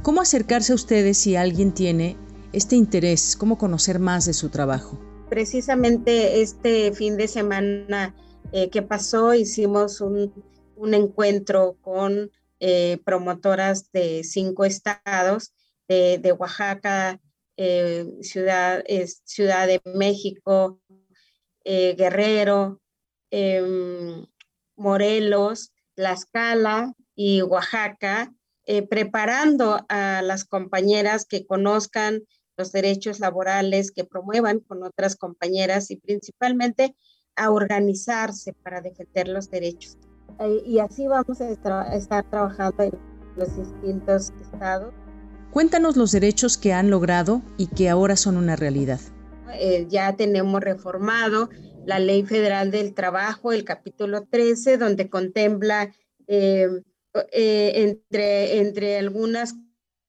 [0.00, 2.16] ¿Cómo acercarse a ustedes si alguien tiene
[2.52, 3.36] este interés?
[3.36, 4.98] ¿Cómo conocer más de su trabajo?
[5.28, 8.14] Precisamente este fin de semana
[8.52, 10.32] eh, que pasó hicimos un,
[10.92, 15.54] encuentro con eh, promotoras de cinco estados,
[15.88, 17.20] de, Oaxaca,
[17.56, 18.82] eh, Ciudad,
[19.24, 20.80] Ciudad de México,
[21.64, 22.80] Guerrero,
[23.30, 24.26] em,
[24.76, 28.32] Morelos, Tlaxcala y Oaxaca,
[28.66, 32.22] eh, preparando a las compañeras que conozcan
[32.56, 36.94] los derechos laborales, que promuevan con otras compañeras y principalmente
[37.36, 39.96] a organizarse para defender los derechos.
[40.40, 42.92] Eh, y así vamos a estar trabajando en
[43.36, 44.92] los distintos estados.
[45.50, 49.00] Cuéntanos los derechos que han logrado y que ahora son una realidad.
[49.54, 51.50] Eh, ya tenemos reformado
[51.84, 55.92] la Ley Federal del Trabajo, el capítulo 13, donde contempla
[56.26, 56.68] eh,
[57.32, 59.54] entre, entre algunas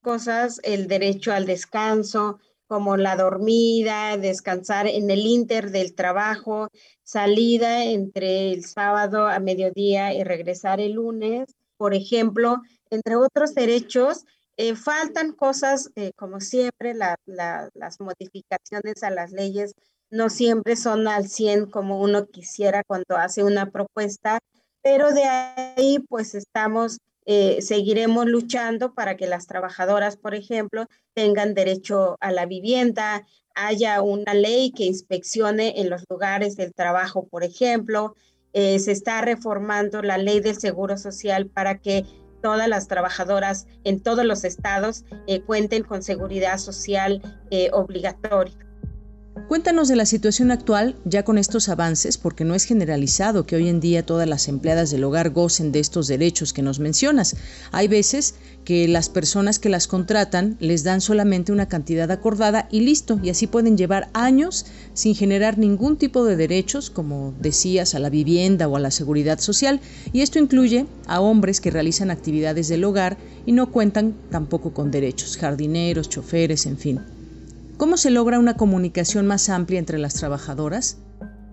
[0.02, 6.68] cosas, el derecho al descanso, como la dormida, descansar en el inter del trabajo,
[7.02, 14.24] salida entre el sábado a mediodía y regresar el lunes, por ejemplo, entre otros derechos.
[14.56, 19.74] Eh, faltan cosas, eh, como siempre, las modificaciones a las leyes
[20.10, 24.38] no siempre son al 100 como uno quisiera cuando hace una propuesta,
[24.84, 31.54] pero de ahí pues estamos, eh, seguiremos luchando para que las trabajadoras, por ejemplo, tengan
[31.54, 37.44] derecho a la vivienda, haya una ley que inspeccione en los lugares del trabajo, por
[37.44, 38.14] ejemplo.
[38.52, 42.04] Eh, se está reformando la ley del Seguro Social para que
[42.42, 47.22] todas las trabajadoras en todos los estados eh, cuenten con seguridad social
[47.72, 48.63] obligatoria.
[49.48, 53.68] Cuéntanos de la situación actual ya con estos avances, porque no es generalizado que hoy
[53.68, 57.36] en día todas las empleadas del hogar gocen de estos derechos que nos mencionas.
[57.72, 62.80] Hay veces que las personas que las contratan les dan solamente una cantidad acordada y
[62.80, 67.98] listo, y así pueden llevar años sin generar ningún tipo de derechos, como decías, a
[67.98, 69.80] la vivienda o a la seguridad social,
[70.12, 74.90] y esto incluye a hombres que realizan actividades del hogar y no cuentan tampoco con
[74.90, 77.00] derechos, jardineros, choferes, en fin.
[77.76, 80.98] ¿Cómo se logra una comunicación más amplia entre las trabajadoras?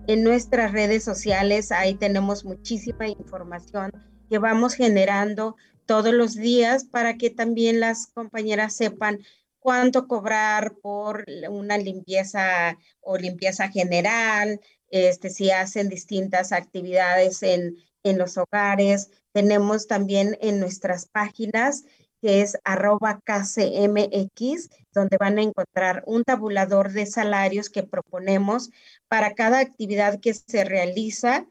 [0.06, 3.90] En nuestras redes sociales ahí tenemos muchísima información
[4.30, 9.18] que vamos generando todos los días para que también las compañeras sepan
[9.58, 18.18] cuánto cobrar por una limpieza o limpieza general, este, si hacen distintas actividades en, en
[18.18, 19.10] los hogares.
[19.32, 21.84] Tenemos también en nuestras páginas
[22.22, 28.70] que es arroba KCMX, donde van a encontrar un tabulador de salarios que proponemos
[29.08, 31.46] para cada actividad que se realiza.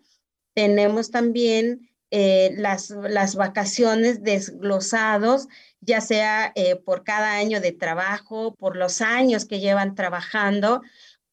[0.55, 5.47] Tenemos también eh, las, las, vacaciones desglosados,
[5.81, 10.81] ya sea eh, por cada año de trabajo, por los años que llevan trabajando,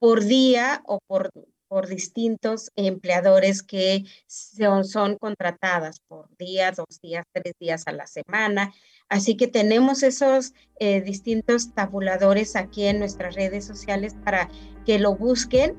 [0.01, 1.31] por día o por,
[1.69, 8.07] por distintos empleadores que son, son contratadas por día, dos días, tres días a la
[8.07, 8.73] semana.
[9.09, 14.49] Así que tenemos esos eh, distintos tabuladores aquí en nuestras redes sociales para
[14.85, 15.77] que lo busquen.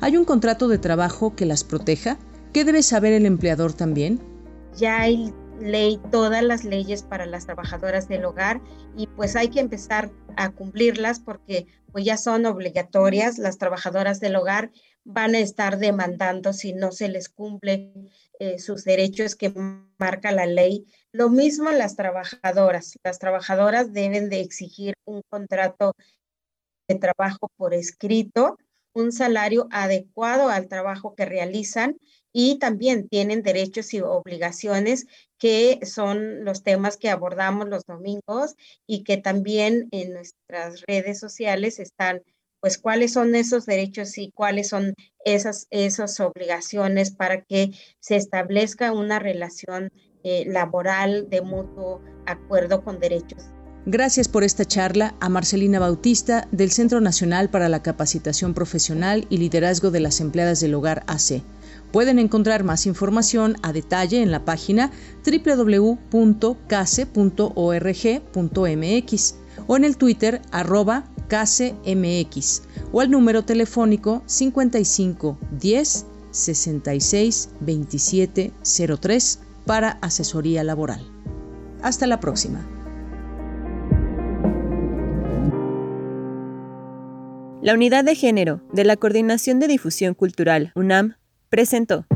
[0.00, 2.18] ¿Hay un contrato de trabajo que las proteja?
[2.52, 4.20] ¿Qué debe saber el empleador también?
[4.76, 8.60] Ya hay ley, todas las leyes para las trabajadoras del hogar
[8.96, 13.38] y pues hay que empezar a cumplirlas porque pues ya son obligatorias.
[13.38, 14.70] Las trabajadoras del hogar
[15.04, 17.92] van a estar demandando si no se les cumple
[18.38, 19.52] eh, sus derechos que
[19.98, 20.86] marca la ley.
[21.12, 22.98] Lo mismo las trabajadoras.
[23.02, 25.94] Las trabajadoras deben de exigir un contrato
[26.88, 28.58] de trabajo por escrito,
[28.94, 31.98] un salario adecuado al trabajo que realizan
[32.32, 35.06] y también tienen derechos y obligaciones
[35.38, 38.56] que son los temas que abordamos los domingos
[38.86, 42.22] y que también en nuestras redes sociales están
[42.60, 44.94] pues cuáles son esos derechos y cuáles son
[45.24, 47.70] esas, esas obligaciones para que
[48.00, 49.90] se establezca una relación
[50.24, 53.44] eh, laboral de mutuo acuerdo con derechos.
[53.90, 59.38] Gracias por esta charla a Marcelina Bautista del Centro Nacional para la Capacitación Profesional y
[59.38, 61.42] Liderazgo de las Empleadas del Hogar AC.
[61.90, 64.90] Pueden encontrar más información a detalle en la página
[65.24, 66.14] www.case.org.mx
[69.66, 78.52] o en el Twitter arroba CaseMX o al número telefónico 55 10 66 27
[79.00, 81.00] 03 para asesoría laboral.
[81.82, 82.66] Hasta la próxima.
[87.60, 91.16] La Unidad de Género de la Coordinación de Difusión Cultural UNAM
[91.50, 92.06] presentó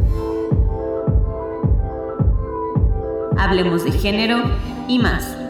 [3.36, 4.44] Hablemos de género
[4.88, 5.41] y más.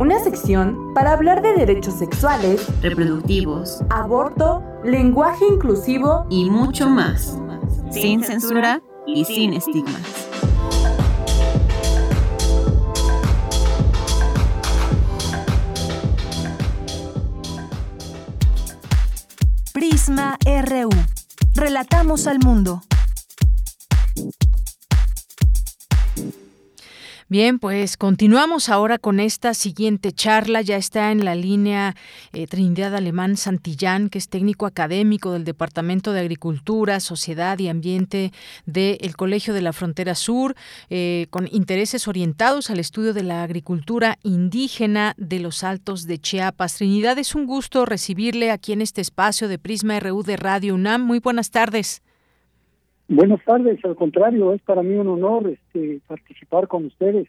[0.00, 7.36] Una sección para hablar de derechos sexuales, reproductivos, aborto, lenguaje inclusivo y mucho más.
[7.90, 10.00] Sin censura y sin estigmas.
[19.72, 20.90] Prisma RU.
[21.56, 22.82] Relatamos al mundo.
[27.30, 30.62] Bien, pues continuamos ahora con esta siguiente charla.
[30.62, 31.94] Ya está en la línea
[32.32, 38.32] eh, Trinidad Alemán Santillán, que es técnico académico del Departamento de Agricultura, Sociedad y Ambiente
[38.64, 40.56] del Colegio de la Frontera Sur,
[40.88, 46.76] eh, con intereses orientados al estudio de la agricultura indígena de los Altos de Chiapas.
[46.76, 51.02] Trinidad, es un gusto recibirle aquí en este espacio de Prisma RU de Radio UNAM.
[51.02, 52.00] Muy buenas tardes.
[53.08, 57.26] Buenas tardes, al contrario, es para mí un honor este, participar con ustedes.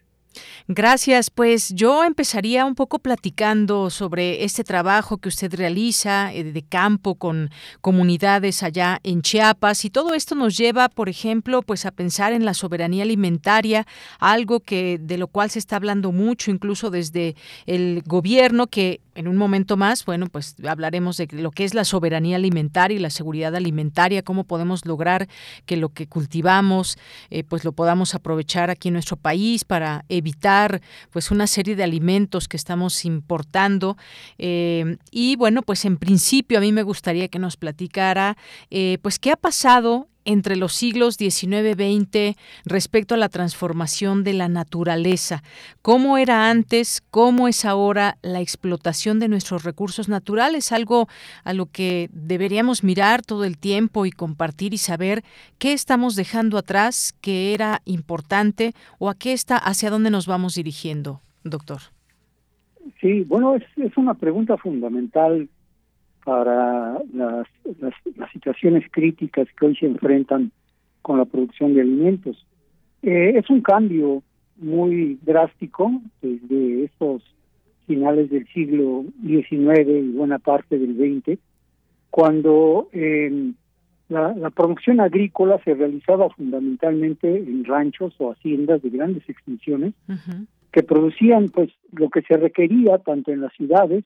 [0.68, 1.30] Gracias.
[1.30, 7.16] Pues yo empezaría un poco platicando sobre este trabajo que usted realiza eh, de campo
[7.16, 7.50] con
[7.80, 12.44] comunidades allá en Chiapas y todo esto nos lleva, por ejemplo, pues a pensar en
[12.44, 13.86] la soberanía alimentaria,
[14.20, 17.34] algo que de lo cual se está hablando mucho incluso desde
[17.66, 21.84] el gobierno que en un momento más, bueno, pues hablaremos de lo que es la
[21.84, 25.28] soberanía alimentaria y la seguridad alimentaria, cómo podemos lograr
[25.66, 26.98] que lo que cultivamos,
[27.30, 30.80] eh, pues lo podamos aprovechar aquí en nuestro país para evitar,
[31.10, 33.96] pues una serie de alimentos que estamos importando.
[34.38, 38.36] Eh, y bueno, pues en principio a mí me gustaría que nos platicara,
[38.70, 44.48] eh, pues qué ha pasado entre los siglos XIX-XX respecto a la transformación de la
[44.48, 45.42] naturaleza.
[45.82, 47.02] ¿Cómo era antes?
[47.10, 50.72] ¿Cómo es ahora la explotación de nuestros recursos naturales?
[50.72, 51.08] Algo
[51.44, 55.22] a lo que deberíamos mirar todo el tiempo y compartir y saber
[55.58, 60.54] qué estamos dejando atrás, qué era importante o a qué está, hacia dónde nos vamos
[60.54, 61.80] dirigiendo, doctor.
[63.00, 65.48] Sí, bueno, es una pregunta fundamental
[66.30, 67.48] para las,
[67.80, 70.52] las, situaciones críticas que hoy se enfrentan
[71.02, 72.46] con la producción de alimentos.
[73.02, 74.22] Eh, es un cambio
[74.56, 75.90] muy drástico
[76.22, 77.24] desde estos
[77.88, 81.36] finales del siglo XIX y buena parte del XX,
[82.10, 83.50] cuando eh,
[84.08, 89.94] la, la, producción agrícola se realizaba fundamentalmente en ranchos o haciendas de grandes extensiones
[90.70, 94.04] que producían pues lo que se requería tanto en las ciudades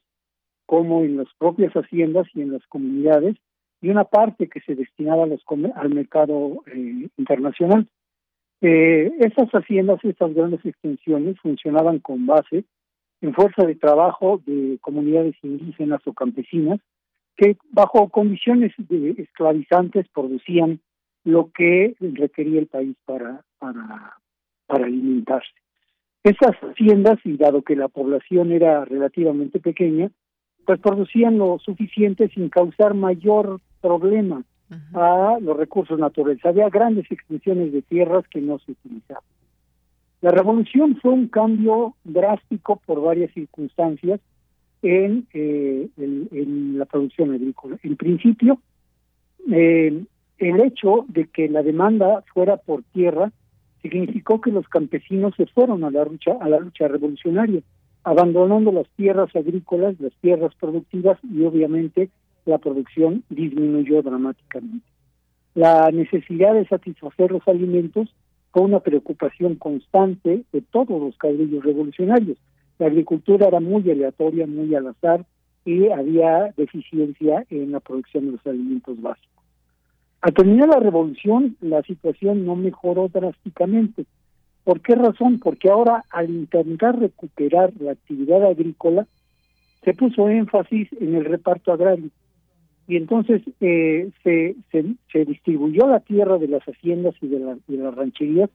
[0.66, 3.36] como en las propias haciendas y en las comunidades,
[3.80, 5.42] y una parte que se destinaba a los,
[5.74, 7.86] al mercado eh, internacional.
[8.60, 12.64] Eh, estas haciendas, estas grandes extensiones, funcionaban con base
[13.20, 16.80] en fuerza de trabajo de comunidades indígenas o campesinas
[17.36, 20.80] que bajo condiciones de esclavizantes producían
[21.24, 24.18] lo que requería el país para, para,
[24.66, 25.50] para alimentarse.
[26.22, 30.10] Esas haciendas, y dado que la población era relativamente pequeña,
[30.64, 34.42] pues producían lo suficiente sin causar mayor problema
[34.94, 36.44] a los recursos naturales.
[36.44, 39.22] Había grandes extensiones de tierras que no se utilizaban.
[40.20, 44.20] La revolución fue un cambio drástico por varias circunstancias
[44.82, 47.78] en, eh, la producción agrícola.
[47.82, 48.58] En principio,
[49.50, 50.02] eh,
[50.38, 53.32] el hecho de que la demanda fuera por tierra
[53.82, 57.60] significó que los campesinos se fueron a la lucha a la lucha revolucionaria
[58.04, 62.10] abandonando las tierras agrícolas, las tierras productivas y obviamente
[62.44, 64.86] la producción disminuyó dramáticamente.
[65.54, 68.14] La necesidad de satisfacer los alimentos
[68.52, 72.38] fue una preocupación constante de todos los caudillos revolucionarios.
[72.78, 75.24] La agricultura era muy aleatoria, muy al azar
[75.64, 79.44] y había deficiencia en la producción de los alimentos básicos.
[80.20, 84.06] Al terminar la revolución, la situación no mejoró drásticamente.
[84.64, 85.38] ¿Por qué razón?
[85.38, 89.06] Porque ahora al intentar recuperar la actividad agrícola,
[89.84, 92.08] se puso énfasis en el reparto agrario.
[92.86, 98.50] Y entonces eh, se, se, distribuyó la tierra de las haciendas y de, las rancherías,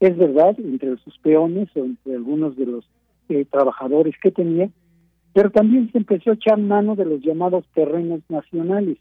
[0.00, 2.84] es verdad, entre sus peones o entre algunos de los
[3.28, 4.68] eh, trabajadores que tenía,
[5.32, 8.98] pero también se empezó a echar mano de los llamados terrenos nacionales,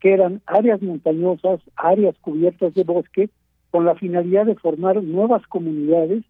[0.00, 3.30] que eran áreas montañosas, áreas cubiertas de bosque,
[3.74, 6.22] con la finalidad de formar nuevas comunidades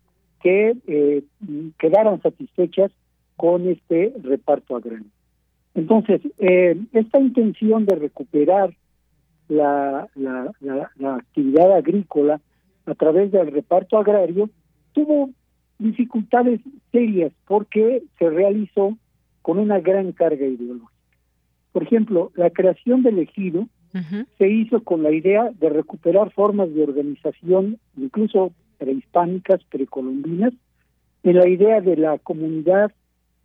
[0.43, 1.23] que eh,
[1.79, 2.91] quedaran satisfechas
[3.37, 5.11] con este reparto agrario.
[5.75, 8.75] Entonces, eh, esta intención de recuperar
[9.49, 10.53] la, la,
[10.97, 12.41] la, actividad agrícola
[12.87, 14.49] a través del reparto agrario
[14.95, 15.29] tuvo
[15.79, 16.63] dificultades
[16.93, 18.97] serias porque se realizó
[19.43, 20.91] con una gran carga ideológica.
[21.73, 23.69] Por ejemplo, la creación del ejido
[24.39, 30.53] se hizo con la idea de recuperar formas de organización, incluso prehispánicas, precolombinas,
[31.23, 32.93] en la idea de la comunidad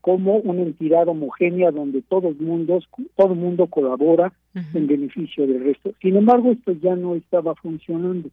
[0.02, 2.80] como una entidad homogénea donde todo el mundo,
[3.16, 4.34] todo mundo colabora
[4.74, 5.94] en beneficio del resto.
[6.02, 8.30] Sin embargo, esto ya no estaba funcionando.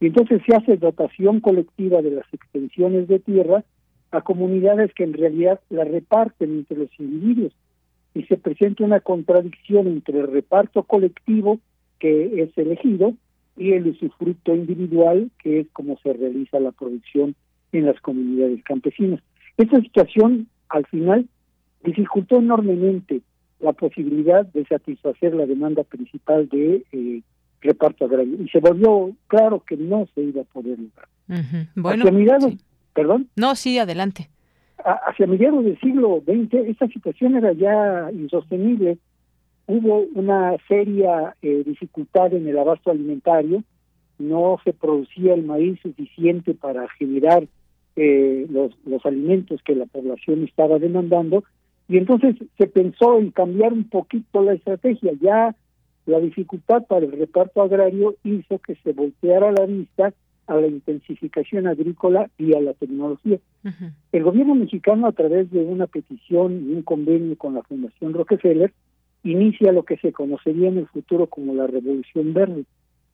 [0.00, 3.64] Y entonces se hace dotación colectiva de las extensiones de tierra
[4.10, 7.52] a comunidades que en realidad la reparten entre los individuos
[8.14, 11.58] y se presenta una contradicción entre el reparto colectivo
[11.98, 13.14] que es elegido
[13.56, 17.34] y el usufructo individual que es como se realiza la producción
[17.72, 19.20] en las comunidades campesinas.
[19.56, 21.28] Esta situación al final
[21.84, 23.20] dificultó enormemente
[23.60, 27.22] la posibilidad de satisfacer la demanda principal de eh,
[27.60, 31.08] reparto agrario y se volvió claro que no se iba a poder lograr.
[31.76, 32.04] Bueno,
[32.92, 33.28] perdón.
[33.36, 34.28] No, sí, adelante
[34.84, 38.98] hacia mediados del siglo XX esta situación era ya insostenible.
[39.66, 43.62] Hubo una seria eh, dificultad en el abasto alimentario,
[44.18, 47.46] no se producía el maíz suficiente para generar
[47.96, 51.44] eh, los, los alimentos que la población estaba demandando
[51.88, 55.12] y entonces se pensó en cambiar un poquito la estrategia.
[55.20, 55.54] Ya
[56.06, 60.12] la dificultad para el reparto agrario hizo que se volteara la vista
[60.52, 63.38] a la intensificación agrícola y a la tecnología.
[64.12, 68.72] El gobierno mexicano, a través de una petición y un convenio con la Fundación Rockefeller,
[69.24, 72.64] inicia lo que se conocería en el futuro como la Revolución Verde,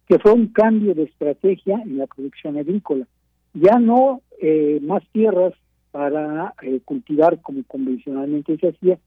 [0.09, 3.07] que fue un cambio de estrategia en la producción agrícola.
[3.55, 5.55] Ya no eh, más tierras
[5.91, 8.99] para eh, cultivar como convencionalmente se hacía,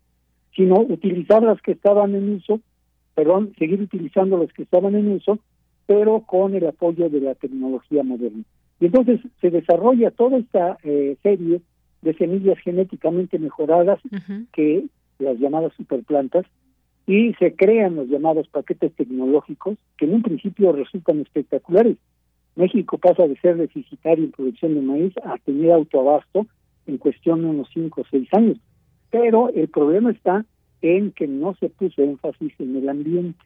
[0.56, 2.60] sino utilizar las que estaban en uso,
[3.16, 5.40] perdón, seguir utilizando las que estaban en uso
[5.92, 8.44] pero con el apoyo de la tecnología moderna.
[8.80, 11.60] Y entonces se desarrolla toda esta eh, serie
[12.02, 14.00] de semillas genéticamente mejoradas,
[14.54, 14.86] que
[15.20, 16.46] las llamadas superplantas,
[17.08, 21.98] y se crean los llamados paquetes tecnológicos, que en un principio resultan espectaculares.
[22.56, 26.48] México pasa de ser deficitario en producción de maíz a tener autoabasto
[26.88, 28.58] en cuestión de unos 5 o 6 años.
[29.10, 30.46] Pero el problema está
[30.82, 33.38] en que no se puso énfasis en el ambiente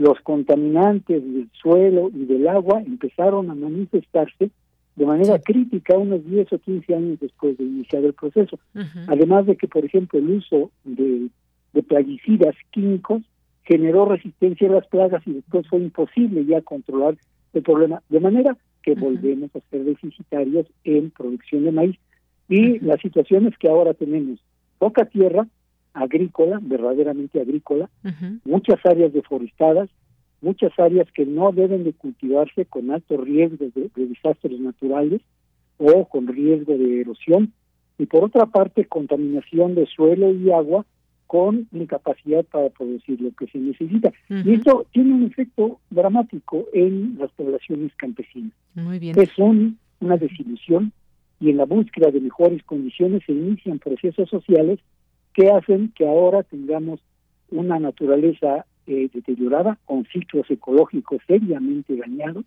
[0.00, 4.48] los contaminantes del suelo y del agua empezaron a manifestarse
[4.96, 8.58] de manera crítica unos 10 o 15 años después de iniciar el proceso.
[9.08, 11.28] Además de que, por ejemplo, el uso de,
[11.74, 13.22] de plaguicidas químicos
[13.64, 17.18] generó resistencia a las plagas y después fue imposible ya controlar
[17.52, 18.02] el problema.
[18.08, 21.96] De manera que volvemos a ser deficitarios en producción de maíz.
[22.48, 24.40] Y la situación es que ahora tenemos
[24.78, 25.46] poca tierra,
[25.94, 27.88] agrícola, verdaderamente agrícola,
[28.44, 29.88] muchas áreas deforestadas,
[30.40, 35.20] muchas áreas que no deben de cultivarse con altos riesgos de, desastres naturales
[35.78, 37.52] o con riesgo de erosión,
[37.98, 40.86] y por otra parte contaminación de suelo y agua
[41.26, 44.10] con incapacidad para producir lo que se necesita.
[44.28, 48.52] Y esto tiene un efecto dramático en las poblaciones campesinas.
[48.74, 49.14] Muy bien.
[49.14, 50.92] Que son una desilusión
[51.38, 54.80] y en la búsqueda de mejores condiciones se inician procesos sociales
[55.34, 57.00] que hacen que ahora tengamos
[57.50, 62.44] una naturaleza eh, deteriorada, con ciclos ecológicos seriamente dañados,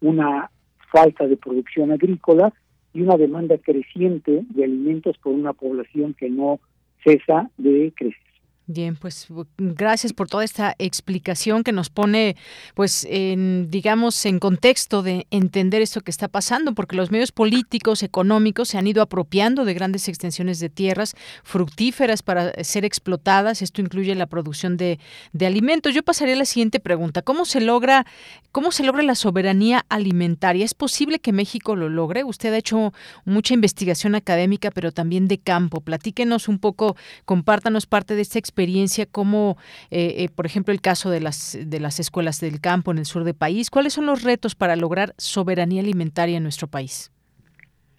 [0.00, 0.50] una
[0.92, 2.52] falta de producción agrícola
[2.92, 6.60] y una demanda creciente de alimentos por una población que no
[7.04, 8.29] cesa de crecer.
[8.72, 9.26] Bien, pues
[9.58, 12.36] gracias por toda esta explicación que nos pone,
[12.74, 18.04] pues, en, digamos, en contexto de entender esto que está pasando, porque los medios políticos,
[18.04, 23.60] económicos se han ido apropiando de grandes extensiones de tierras fructíferas para ser explotadas.
[23.60, 25.00] Esto incluye la producción de,
[25.32, 25.92] de alimentos.
[25.92, 28.06] Yo pasaría a la siguiente pregunta: ¿Cómo se logra,
[28.52, 30.64] cómo se logra la soberanía alimentaria?
[30.64, 32.22] ¿Es posible que México lo logre?
[32.22, 32.92] Usted ha hecho
[33.24, 35.80] mucha investigación académica, pero también de campo.
[35.80, 36.94] Platíquenos un poco,
[37.24, 39.56] compártanos parte de esta experiencia experiencia como,
[39.90, 43.06] eh, eh, por ejemplo, el caso de las, de las escuelas del campo en el
[43.06, 43.70] sur del país?
[43.70, 47.10] ¿Cuáles son los retos para lograr soberanía alimentaria en nuestro país?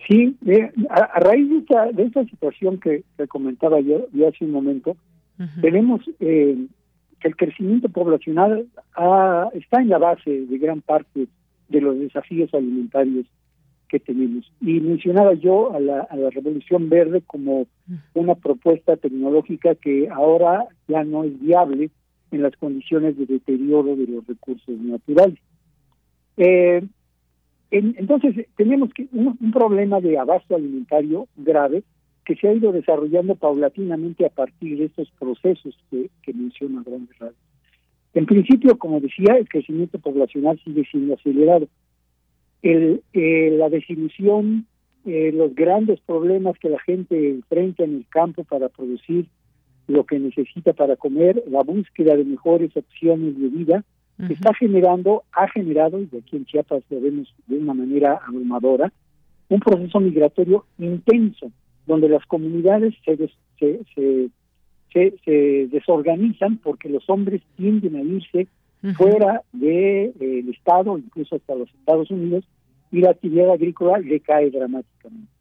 [0.07, 0.35] Sí,
[0.89, 4.95] a, raíz de esta, de esta situación que, comentaba yo, hace un momento,
[5.61, 6.67] tenemos eh,
[7.19, 8.67] que el crecimiento poblacional
[9.53, 11.27] está en la base de gran parte
[11.69, 13.25] de los desafíos alimentarios
[13.91, 14.49] que tenemos.
[14.61, 17.67] Y mencionaba yo a la, Revolución Verde como
[18.13, 21.89] una propuesta tecnológica que ahora ya no es viable
[22.31, 25.39] en las condiciones de deterioro de los recursos naturales.
[26.37, 26.81] Eh,
[27.69, 31.83] entonces, tenemos que un, problema de abasto alimentario grave
[32.23, 37.17] que se ha ido desarrollando paulatinamente a partir de estos procesos que, que menciona Grandes.
[38.13, 41.67] En principio, como decía, el crecimiento poblacional sigue siendo acelerado
[42.61, 44.65] el, eh, la desilusión,
[45.05, 49.25] eh, los grandes problemas que la gente enfrenta en el campo para producir
[49.87, 53.83] lo que necesita para comer, la búsqueda de mejores opciones de vida,
[54.29, 58.93] está generando, ha generado, y aquí en Chiapas lo vemos de una manera abrumadora,
[59.49, 61.51] un proceso migratorio intenso,
[61.87, 63.17] donde las comunidades se,
[63.57, 64.29] se,
[64.93, 68.47] se, se, desorganizan porque los hombres tienden a irse
[68.95, 72.45] fuera del de, Estado, incluso hasta los Estados Unidos,
[72.91, 75.31] y la actividad agrícola decae dramáticamente.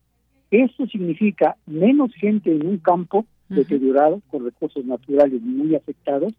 [0.51, 6.33] Esto significa menos gente en un campo deteriorado, con recursos naturales muy afectados,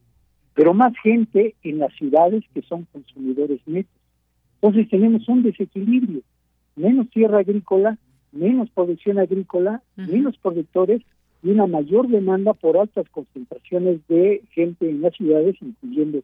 [0.53, 3.91] pero más gente en las ciudades que son consumidores netos.
[4.61, 6.21] Entonces tenemos un desequilibrio,
[6.75, 7.97] menos tierra agrícola,
[8.31, 11.01] menos producción agrícola, menos productores
[11.43, 16.21] y una mayor demanda por altas concentraciones de gente en las ciudades, incluyendo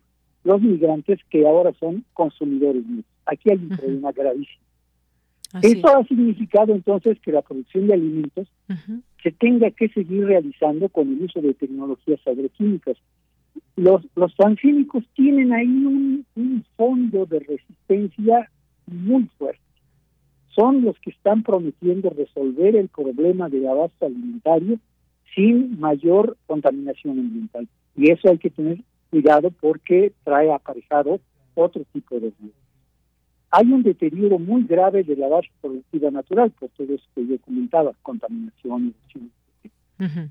[0.48, 2.84] los migrantes que ahora son consumidores
[3.26, 4.64] Aquí hay un problema gravísimo.
[5.62, 8.48] Esto ha significado entonces que la producción de alimentos
[9.22, 12.98] se tenga que seguir realizando con el uso de tecnologías agroquímicas.
[13.76, 18.50] Los, los transgénicos tienen ahí un, un fondo de resistencia
[18.86, 19.62] muy fuerte.
[20.56, 24.80] Son los que están prometiendo resolver el problema del abasto alimentario
[25.36, 27.68] sin mayor contaminación ambiental.
[27.96, 28.80] Y eso hay que tener
[29.10, 31.20] cuidado porque trae aparejado
[31.56, 32.68] otro tipo de riesgos.
[33.50, 37.38] Hay un deterioro muy grave de la base productiva natural, por todo eso que yo
[37.40, 38.94] comentaba, contaminación,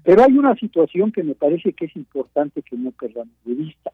[0.04, 3.92] Pero hay una situación que me parece que es importante que no perdamos de vista.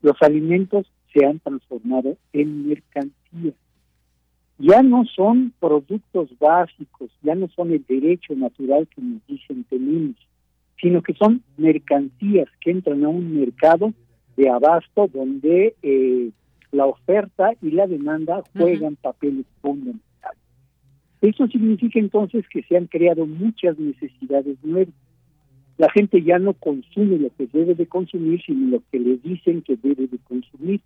[0.00, 3.54] Los alimentos se han transformado en mercancías.
[4.58, 10.16] Ya no son productos básicos, ya no son el derecho natural que nos dicen tenemos,
[10.80, 13.92] sino que son mercancías que entran a un mercado
[14.36, 16.30] de abasto donde eh,
[16.72, 20.04] la oferta y la demanda juegan papeles fundamentales.
[21.20, 24.94] Eso significa entonces que se han creado muchas necesidades nuevas.
[25.78, 29.62] La gente ya no consume lo que debe de consumir, sino lo que le dicen
[29.62, 30.80] que debe de consumir.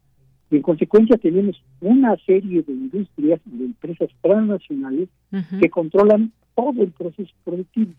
[0.51, 5.09] Y en consecuencia tenemos una serie de industrias y de empresas transnacionales
[5.61, 7.93] que controlan todo el proceso productivo.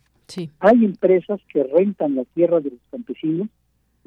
[0.59, 3.49] Hay empresas que rentan la tierra de los campesinos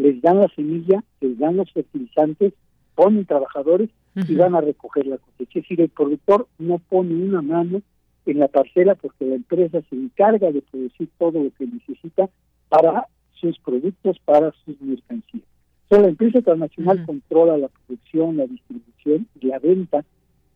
[0.02, 2.52] les dan la semilla, les dan los fertilizantes,
[2.94, 5.60] ponen trabajadores y van a recoger la cosecha.
[5.60, 7.80] Es decir, el productor no pone una mano
[8.26, 12.28] en la parcela porque la empresa se encarga de producir todo lo que necesita
[12.68, 15.44] para sus productos, para sus mercancías.
[15.84, 20.04] Entonces, la empresa transnacional controla la producción, la distribución y la venta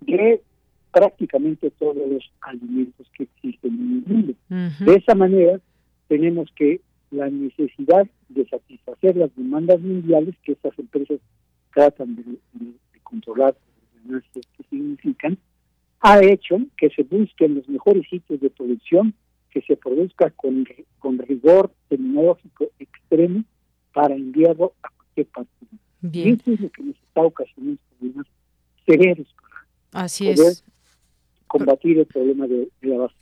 [0.00, 0.42] de
[0.92, 4.34] prácticamente todos los alimentos que existen en el mundo.
[4.80, 5.60] De esa manera,
[6.08, 11.18] tenemos que la necesidad de satisfacer las demandas mundiales que estas empresas
[11.74, 12.22] tratan de,
[13.02, 13.56] controlar
[14.08, 15.38] las que significan,
[16.00, 19.14] ha hecho que se busquen los mejores sitios de producción,
[19.50, 20.66] que se produzca con,
[20.98, 23.44] con rigor tecnológico extremo
[23.92, 25.50] para enviarlo a cualquier parte.
[26.12, 28.26] Y eso es lo que nos está ocasionando problemas
[28.84, 29.26] severos
[29.92, 30.64] Así es
[31.58, 33.16] combatir el problema de, abasto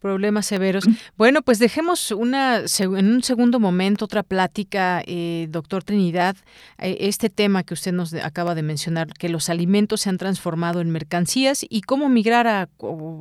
[0.00, 0.84] Problemas severos.
[1.16, 6.36] Bueno, pues dejemos una en un segundo momento otra plática, eh, doctor Trinidad,
[6.78, 10.80] eh, este tema que usted nos acaba de mencionar, que los alimentos se han transformado
[10.80, 12.68] en mercancías y cómo migrar a,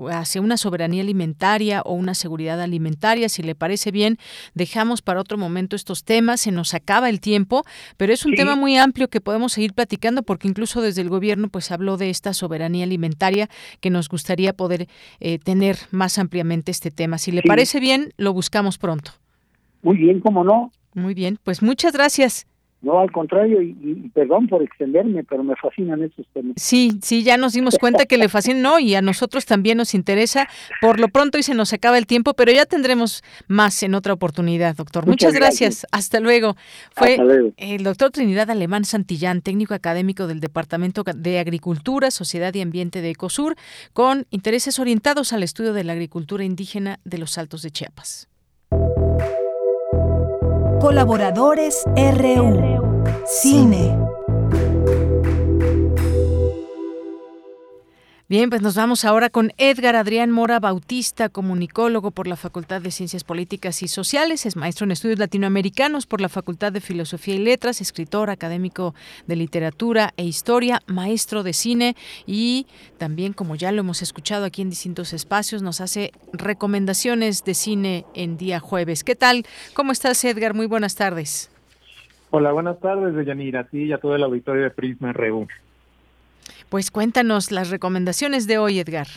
[0.10, 3.30] hacia una soberanía alimentaria o una seguridad alimentaria.
[3.30, 4.18] Si le parece bien,
[4.56, 7.64] dejamos para otro momento estos temas, se nos acaba el tiempo,
[7.98, 11.50] pero es un tema muy amplio que podemos seguir platicando porque incluso desde el gobierno
[11.50, 13.50] pues habló de esta soberanía alimentaria
[13.80, 14.88] que nos gustaría poder
[15.20, 17.18] eh, tener más ampliamente este tema.
[17.18, 19.12] Si le parece bien, lo buscamos pronto.
[19.82, 20.72] Muy bien, ¿cómo no?
[20.94, 22.48] Muy bien, pues muchas gracias.
[22.82, 26.54] No, al contrario, y, perdón por extenderme, pero me fascinan estos temas.
[26.58, 29.94] Sí, sí, ya nos dimos cuenta que le fascinan, no, y a nosotros también nos
[29.94, 30.48] interesa.
[30.82, 34.14] Por lo pronto y se nos acaba el tiempo, pero ya tendremos más en otra
[34.14, 35.06] oportunidad, doctor.
[35.06, 35.86] Muchas, gracias.
[35.92, 36.56] Hasta luego.
[36.96, 37.18] Fue
[37.58, 43.12] el doctor Trinidad Alemán Santillán, técnico académico del Departamento de Agricultura, Sociedad y Ambiente de
[43.12, 43.56] Ecosur,
[43.94, 48.31] con intereses orientados al estudio de la agricultura indígena de los Altos de Chiapas.
[50.82, 53.04] Colaboradores RU.
[53.28, 54.01] Cine.
[58.32, 62.90] Bien, pues nos vamos ahora con Edgar Adrián Mora Bautista, comunicólogo por la Facultad de
[62.90, 67.40] Ciencias Políticas y Sociales, es maestro en estudios latinoamericanos por la Facultad de Filosofía y
[67.40, 68.96] Letras, escritor académico
[69.28, 72.68] de literatura e historia, maestro de cine y
[72.98, 78.06] también, como ya lo hemos escuchado aquí en distintos espacios, nos hace recomendaciones de cine
[78.14, 79.04] en día jueves.
[79.04, 79.44] ¿Qué tal?
[79.74, 80.54] ¿Cómo estás, Edgar?
[80.54, 81.52] Muy buenas tardes.
[82.30, 85.50] Hola, buenas tardes, Deyanira, a ti y a todo el auditorio de Prisma RU.
[86.72, 89.08] Pues cuéntanos las recomendaciones de hoy, Edgar.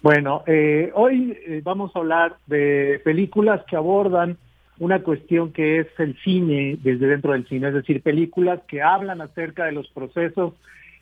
[0.00, 4.38] Bueno, eh, hoy eh, vamos a hablar de películas que abordan
[4.78, 9.20] una cuestión que es el cine desde dentro del cine, es decir, películas que hablan
[9.20, 10.54] acerca de los procesos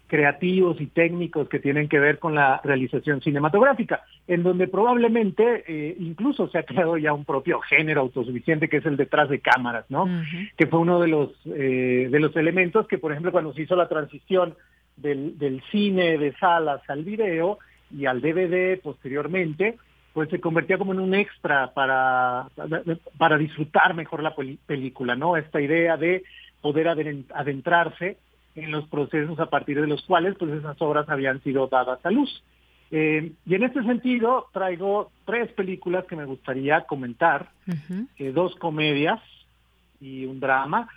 [0.09, 5.97] creativos y técnicos que tienen que ver con la realización cinematográfica, en donde probablemente eh,
[6.01, 9.85] incluso se ha creado ya un propio género autosuficiente que es el detrás de cámaras,
[9.89, 10.09] ¿no?
[10.57, 13.89] Que fue uno de los de los elementos que, por ejemplo, cuando se hizo la
[13.89, 14.57] transición
[14.97, 17.59] del, cine de salas al video
[17.91, 19.79] y al DVD posteriormente,
[20.13, 22.49] pues se convertía como en un extra para,
[23.19, 24.35] para disfrutar mejor la
[24.67, 25.37] película, ¿no?
[25.37, 26.23] Esta idea de
[26.61, 28.19] poder adentrarse
[28.55, 32.11] en los procesos a partir de los cuales pues esas obras habían sido dadas a
[32.11, 32.43] luz.
[32.91, 37.51] Eh, y en este sentido traigo tres películas que me gustaría comentar,
[38.19, 39.21] eh, dos comedias
[39.99, 40.89] y un drama.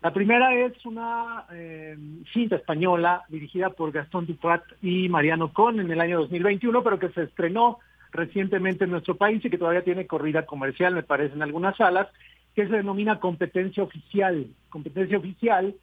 [0.00, 1.96] La primera es una eh,
[2.32, 7.08] cinta española dirigida por Gastón Duprat y Mariano Con en el año 2021, pero que
[7.08, 7.78] se estrenó
[8.12, 12.06] recientemente en nuestro país y que todavía tiene corrida comercial, me parece, en algunas salas,
[12.54, 14.46] que se denomina Competencia Oficial.
[14.68, 15.74] Competencia Oficial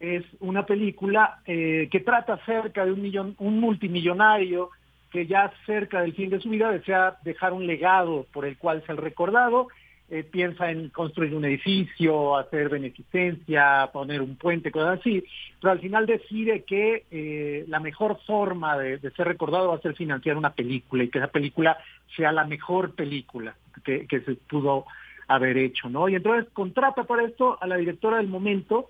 [0.00, 4.70] es una película eh, que trata acerca de un, millón, un multimillonario
[5.10, 8.84] que ya cerca del fin de su vida desea dejar un legado por el cual
[8.86, 9.68] ser recordado
[10.10, 15.24] eh, piensa en construir un edificio, hacer beneficencia, poner un puente, cosas así,
[15.58, 19.94] pero al final decide que eh, la mejor forma de, ser recordado va a ser
[19.94, 21.78] financiar una película y que esa película
[22.14, 24.84] sea la mejor película que, se pudo
[25.26, 26.06] haber hecho, ¿no?
[26.10, 28.88] Y entonces contrata para esto a la directora del momento,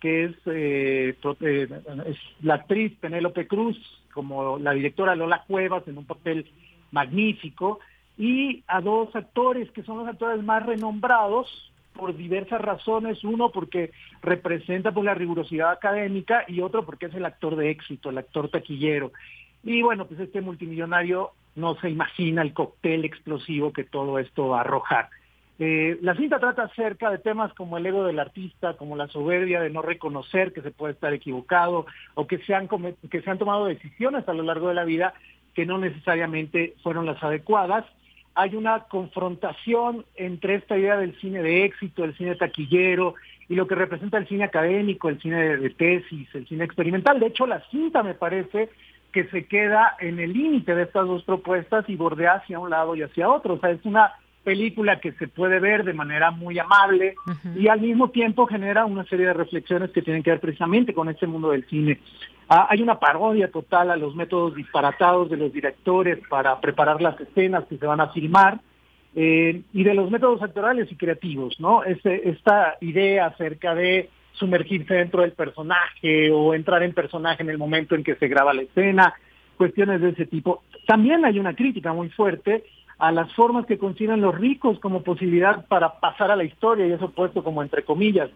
[0.00, 1.16] que es, eh,
[2.06, 3.78] es la actriz Penélope Cruz,
[4.12, 6.44] como la directora Lola Cuevas, en un papel
[6.90, 7.78] magnífico,
[8.18, 13.90] y a dos actores que son los actores más renombrados por diversas razones, uno porque
[14.22, 18.50] representa por la rigurosidad académica y otro porque es el actor de éxito, el actor
[18.50, 19.12] taquillero.
[19.64, 24.58] Y bueno, pues este multimillonario no se imagina el cóctel explosivo que todo esto va
[24.58, 25.08] a arrojar.
[25.58, 29.60] Eh, la cinta trata acerca de temas como el ego del artista, como la soberbia
[29.62, 32.68] de no reconocer que se puede estar equivocado o que se han,
[33.10, 35.14] que se han tomado decisiones a lo largo de la vida
[35.54, 37.86] que no necesariamente fueron las adecuadas
[38.36, 43.14] hay una confrontación entre esta idea del cine de éxito, el cine taquillero
[43.48, 47.18] y lo que representa el cine académico, el cine de, tesis, el cine experimental.
[47.18, 48.68] De hecho, la cinta me parece
[49.10, 52.94] que se queda en el límite de estas dos propuestas y bordea hacia un lado
[52.94, 53.54] y hacia otro.
[53.54, 54.12] O sea, es una
[54.44, 57.14] película que se puede ver de manera muy amable
[57.56, 61.08] y al mismo tiempo genera una serie de reflexiones que tienen que ver precisamente con
[61.08, 61.98] este mundo del cine.
[62.48, 67.20] Ah, hay una parodia total a los métodos disparatados de los directores para preparar las
[67.20, 68.60] escenas que se van a filmar
[69.16, 71.82] eh, y de los métodos actorales y creativos, ¿no?
[71.82, 77.58] Este, esta idea acerca de sumergirse dentro del personaje o entrar en personaje en el
[77.58, 79.14] momento en que se graba la escena,
[79.56, 80.62] cuestiones de ese tipo.
[80.86, 82.64] También hay una crítica muy fuerte
[82.98, 86.92] a las formas que consideran los ricos como posibilidad para pasar a la historia, y
[86.92, 88.30] eso puesto como entre comillas.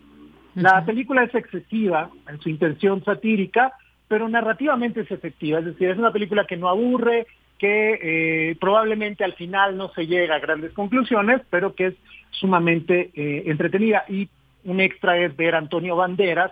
[0.55, 3.73] La película es excesiva en su intención satírica,
[4.11, 7.29] pero narrativamente es efectiva, es decir, es una película que no aburre,
[7.61, 11.95] que eh, probablemente al final no se llega a grandes conclusiones, pero que es
[12.33, 14.05] sumamente eh, entretenida.
[14.09, 14.29] Y
[14.65, 16.51] un extra es ver a Antonio Banderas,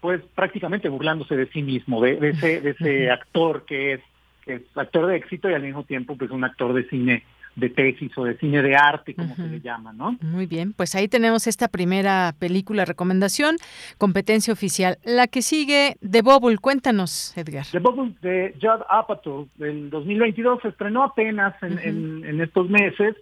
[0.00, 4.00] pues prácticamente burlándose de sí mismo, de, ese, de ese actor que es,
[4.44, 7.22] que es actor de éxito y al mismo tiempo pues un actor de cine
[7.56, 10.16] de tesis o de cine de arte, como se le llama, ¿no?
[10.20, 13.56] Muy bien, pues ahí tenemos esta primera película recomendación,
[13.98, 14.98] competencia oficial.
[15.04, 17.64] La que sigue, The Bubble, cuéntanos, Edgar.
[17.72, 23.16] The Bubble de Judd Apatow del 2022 se estrenó apenas en, en, estos meses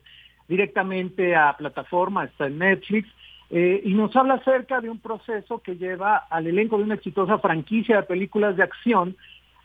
[0.48, 3.08] directamente a plataforma, está en Netflix,
[3.50, 7.38] eh, y nos habla acerca de un proceso que lleva al elenco de una exitosa
[7.38, 9.16] franquicia de películas de acción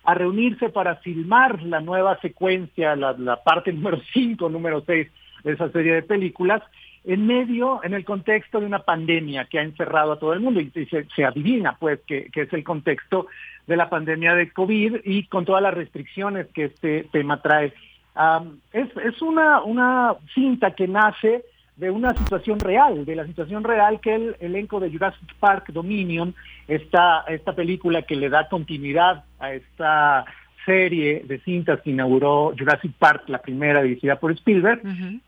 [0.04, 5.08] a reunirse para filmar la nueva secuencia, la, parte número 5, número 6
[5.44, 6.62] de esa serie de películas,
[7.06, 10.60] en medio, en el contexto de una pandemia que ha encerrado a todo el mundo
[10.60, 13.28] y, se, adivina pues que, es el contexto
[13.68, 17.74] de la pandemia de COVID y con todas las restricciones que este tema trae.
[18.74, 21.46] es, es una, una cinta que nace
[21.80, 26.36] de una situación real, de la situación real que el elenco de Jurassic Park Dominion,
[26.68, 30.26] esta, esta película que le da continuidad a esta
[30.66, 34.82] serie de cintas que inauguró Jurassic Park, la primera dirigida por Spielberg,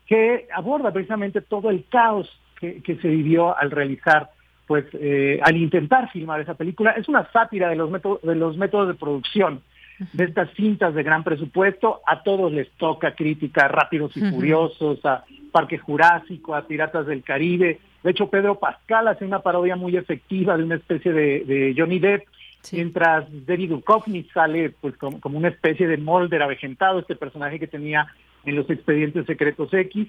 [0.06, 2.28] que aborda precisamente todo el caos
[2.60, 4.30] que, se vivió al realizar,
[4.66, 6.92] pues, eh, al intentar filmar esa película.
[6.92, 9.62] Es una sátira de los, métodos, de los métodos de producción
[10.12, 12.00] de estas cintas de gran presupuesto.
[12.06, 17.80] A todos les toca crítica, Rápidos y Furiosos, a Parque Jurásico, a Piratas del Caribe.
[18.02, 22.24] De hecho, Pedro Pascal hace una parodia muy efectiva de una especie de, Johnny Depp,
[22.72, 28.06] mientras David Duchovny sale pues como, una especie de molder avejentado, este personaje que tenía
[28.44, 30.08] en los expedientes secretos X.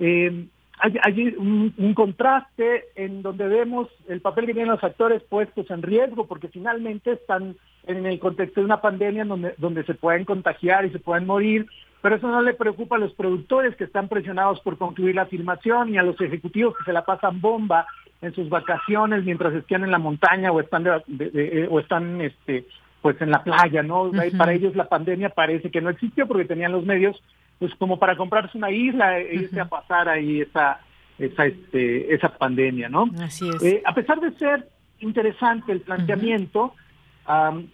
[0.00, 0.46] Eh,
[0.80, 6.26] hay, un, contraste en donde vemos el papel que tienen los actores puestos en riesgo,
[6.26, 10.90] porque finalmente están en el contexto de una pandemia donde, donde se pueden contagiar y
[10.90, 11.66] se pueden morir,
[12.02, 15.92] pero eso no le preocupa a los productores que están presionados por concluir la filmación
[15.94, 17.86] y a los ejecutivos que se la pasan bomba
[18.22, 22.66] en sus vacaciones mientras están en la montaña o están eh, o están este
[23.02, 24.10] pues en la playa, ¿no?
[24.36, 27.20] Para ellos la pandemia parece que no existió porque tenían los medios
[27.60, 30.80] pues como para comprarse una isla e irse a pasar ahí esa
[31.18, 33.04] esa este, esa pandemia, ¿no?
[33.22, 33.62] Así es.
[33.62, 34.66] Eh, a pesar de ser
[34.98, 36.74] interesante el planteamiento,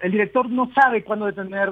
[0.03, 1.71] el director no sabe cuándo detener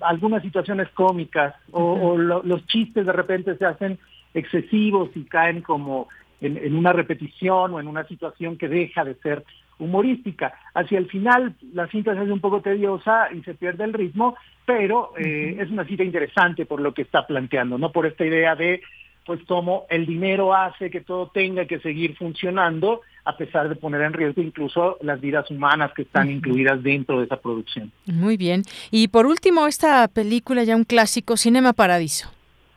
[0.00, 3.98] algunas situaciones cómicas o, los chistes de repente se hacen
[4.32, 6.08] excesivos y caen como
[6.40, 9.44] en, una repetición o en una situación que deja de ser
[9.78, 10.54] humorística.
[10.74, 14.36] Hacia el final la cinta se hace un poco tediosa y se pierde el ritmo,
[14.64, 18.54] pero eh, es una cita interesante por lo que está planteando, no por esta idea
[18.54, 18.80] de
[19.24, 24.02] pues cómo el dinero hace que todo tenga que seguir funcionando a pesar de poner
[24.02, 27.90] en riesgo incluso las vidas humanas que están incluidas dentro de esa producción.
[28.06, 28.62] Muy bien.
[28.92, 32.30] Y por último, esta película ya un clásico, Cinema Paradiso.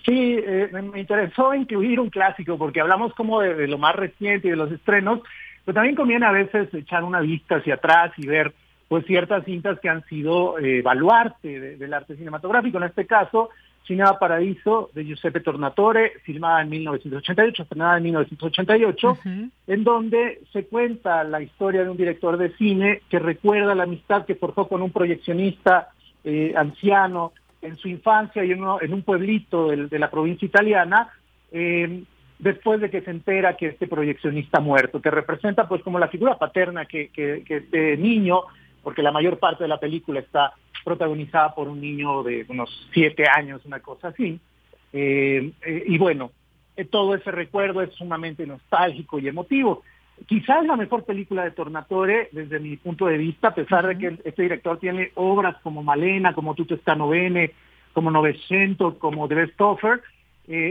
[0.06, 4.52] Sí, eh, me interesó incluir un clásico porque hablamos como de, lo más reciente y
[4.52, 5.20] de los estrenos,
[5.70, 8.56] pero también conviene a veces echar una vista hacia atrás y ver
[8.88, 12.80] pues ciertas cintas que han sido eh, del arte cinematográfico.
[12.80, 13.52] En este caso,
[13.86, 19.18] Cinema Paradiso de Giuseppe Tornatore, filmada en 1988, estrenada en 1988,
[19.68, 24.26] en donde se cuenta la historia de un director de cine que recuerda la amistad
[24.26, 25.90] que forjó con un proyeccionista
[26.24, 31.10] eh, anciano en su infancia y en, un pueblito de, la provincia italiana,
[31.52, 32.06] eh,
[32.40, 36.08] después de que se entera que este proyeccionista ha muerto, que representa pues como la
[36.08, 38.42] figura paterna que, que este niño,
[38.82, 40.54] porque la mayor parte de la película está
[40.84, 44.40] protagonizada por un niño de unos siete años, una cosa así.
[44.94, 46.32] Eh, eh, y bueno,
[46.76, 49.84] eh, todo ese recuerdo es sumamente nostálgico y emotivo.
[50.26, 54.20] Quizás la mejor película de Tornatore desde mi punto de vista, a pesar de que
[54.24, 57.52] este director tiene obras como Malena, como Tutto sta novene,
[57.94, 60.02] como Novecento, como The Best Offer,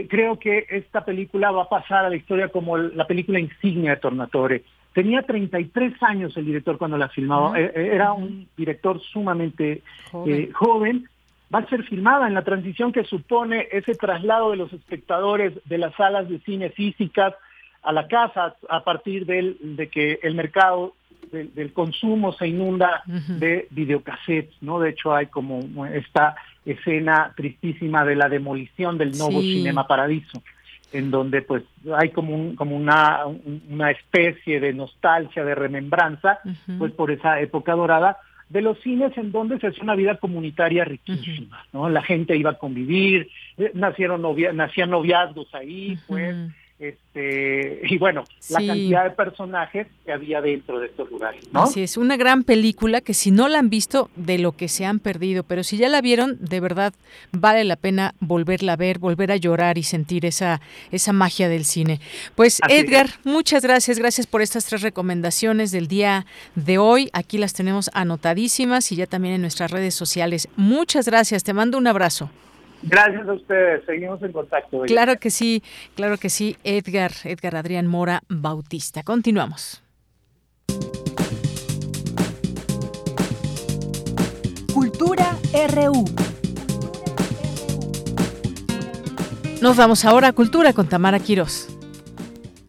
[0.09, 3.97] creo que esta película va a pasar a la historia como la película insignia de
[3.97, 4.63] Tornatore.
[4.93, 9.83] Tenía 33 años el director cuando la filmaba, eh, eh, era un director sumamente
[10.25, 11.07] eh, joven.
[11.53, 15.77] Va a ser filmada en la transición que supone ese traslado de los espectadores de
[15.77, 17.33] las salas de cine físicas
[17.81, 20.93] a la casa a partir del, de que el mercado
[21.31, 24.79] del, consumo se inunda de videocassettes, ¿no?
[24.79, 26.35] De hecho hay como esta
[26.65, 30.41] escena tristísima de la demolición del nuevo Cinema Paradiso
[30.91, 31.63] en donde pues
[31.97, 33.19] hay como un, como una,
[33.69, 36.39] una especie de nostalgia, de remembranza,
[36.77, 38.17] pues por esa época dorada
[38.49, 41.87] de los cines en donde se hacía una vida comunitaria riquísima, ¿no?
[41.87, 46.35] La gente iba a convivir, eh, nacieron novia, nacían noviazgos ahí, pues,
[46.79, 51.63] este y bueno, la cantidad de personajes que había dentro de estos lugares, ¿no?
[51.63, 54.85] Así es, una gran película que si no la han visto, de lo que se
[54.85, 56.93] han perdido, pero si ya la vieron, de verdad
[57.31, 60.61] vale la pena volverla a ver, volver a llorar y sentir esa,
[60.91, 61.99] esa magia del cine.
[62.35, 66.25] Pues Edgar, muchas gracias, gracias por estas tres recomendaciones del día
[66.55, 67.09] de hoy.
[67.11, 70.47] Aquí las tenemos anotadísimas y ya también en nuestras redes sociales.
[70.55, 72.29] Muchas gracias, te mando un abrazo.
[72.83, 74.81] Gracias a ustedes, seguimos en contacto.
[74.83, 75.63] Claro que sí,
[75.95, 79.03] claro que sí, Edgar, Edgar Adrián Mora Bautista.
[79.03, 79.83] Continuamos.
[84.73, 85.35] Cultura
[85.73, 86.05] RU.
[89.61, 91.67] Nos vamos ahora a Cultura con Tamara Quiroz.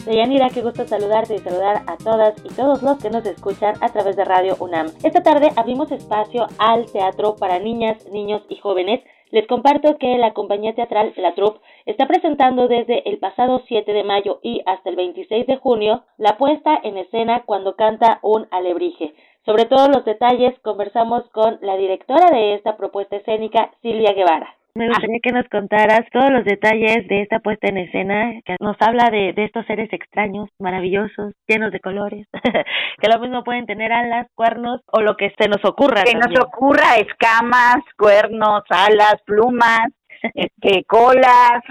[0.05, 3.91] Deyanira, qué gusto saludarte y saludar a todas y todos los que nos escuchan a
[3.91, 4.91] través de Radio UNAM.
[5.05, 10.33] Esta tarde abrimos espacio al teatro para niñas, niños y jóvenes les comparto que la
[10.33, 14.97] compañía teatral La Troupe está presentando desde el pasado 7 de mayo y hasta el
[14.97, 19.15] 26 de junio la puesta en escena cuando canta un alebrije.
[19.47, 24.60] Sobre todos los detalles conversamos con la directora de esta propuesta escénica, Silvia Guevara.
[24.75, 28.77] Me gustaría que nos contaras todos los detalles de esta puesta en escena, que nos
[28.81, 32.27] habla de, de estos seres extraños, maravillosos, llenos de colores,
[33.01, 36.03] que lo mismo pueden tener alas, cuernos o lo que se nos ocurra.
[36.05, 39.89] Que nos ocurra escamas, cuernos, alas, plumas,
[40.35, 41.63] este, colas,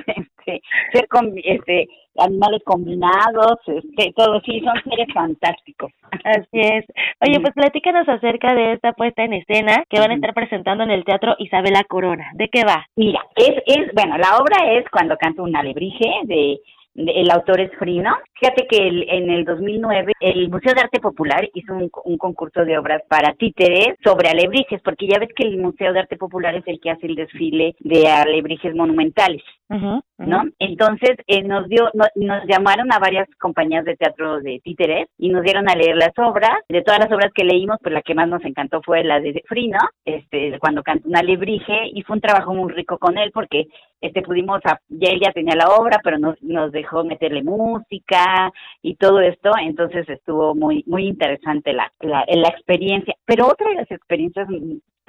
[0.49, 0.61] este,
[0.91, 5.91] ser con, este, animales combinados, este, todo, sí, son seres fantásticos.
[6.23, 6.85] Así es.
[7.21, 10.91] Oye, pues platícanos acerca de esta puesta en escena que van a estar presentando en
[10.91, 12.31] el Teatro Isabela Corona.
[12.33, 12.85] ¿De qué va?
[12.95, 16.59] Mira, es, es, bueno, la obra es cuando canto un alebrije de
[16.95, 18.15] el autor es Frino.
[18.39, 23.01] Fíjate que en el 2009 el Museo de Arte Popular hizo un, concurso de obras
[23.07, 26.79] para títeres sobre alebrijes, porque ya ves que el Museo de Arte Popular es el
[26.79, 29.43] que hace el desfile de alebrijes monumentales.
[29.69, 30.43] ¿No?
[30.57, 35.43] Entonces eh, nos dio, nos llamaron a varias compañías de teatro de títeres y nos
[35.43, 36.59] dieron a leer las obras.
[36.67, 39.43] De todas las obras que leímos, pues la que más nos encantó fue la de
[39.47, 43.67] Frino, este, cuando cantó un alebrije y fue un trabajo muy rico con él porque
[44.01, 48.51] este pudimos, ya él ya tenía la obra, pero nos, nos dejó meterle música
[48.81, 53.13] y todo esto, entonces estuvo muy, muy interesante la, la, la experiencia.
[53.25, 54.47] Pero otra de las experiencias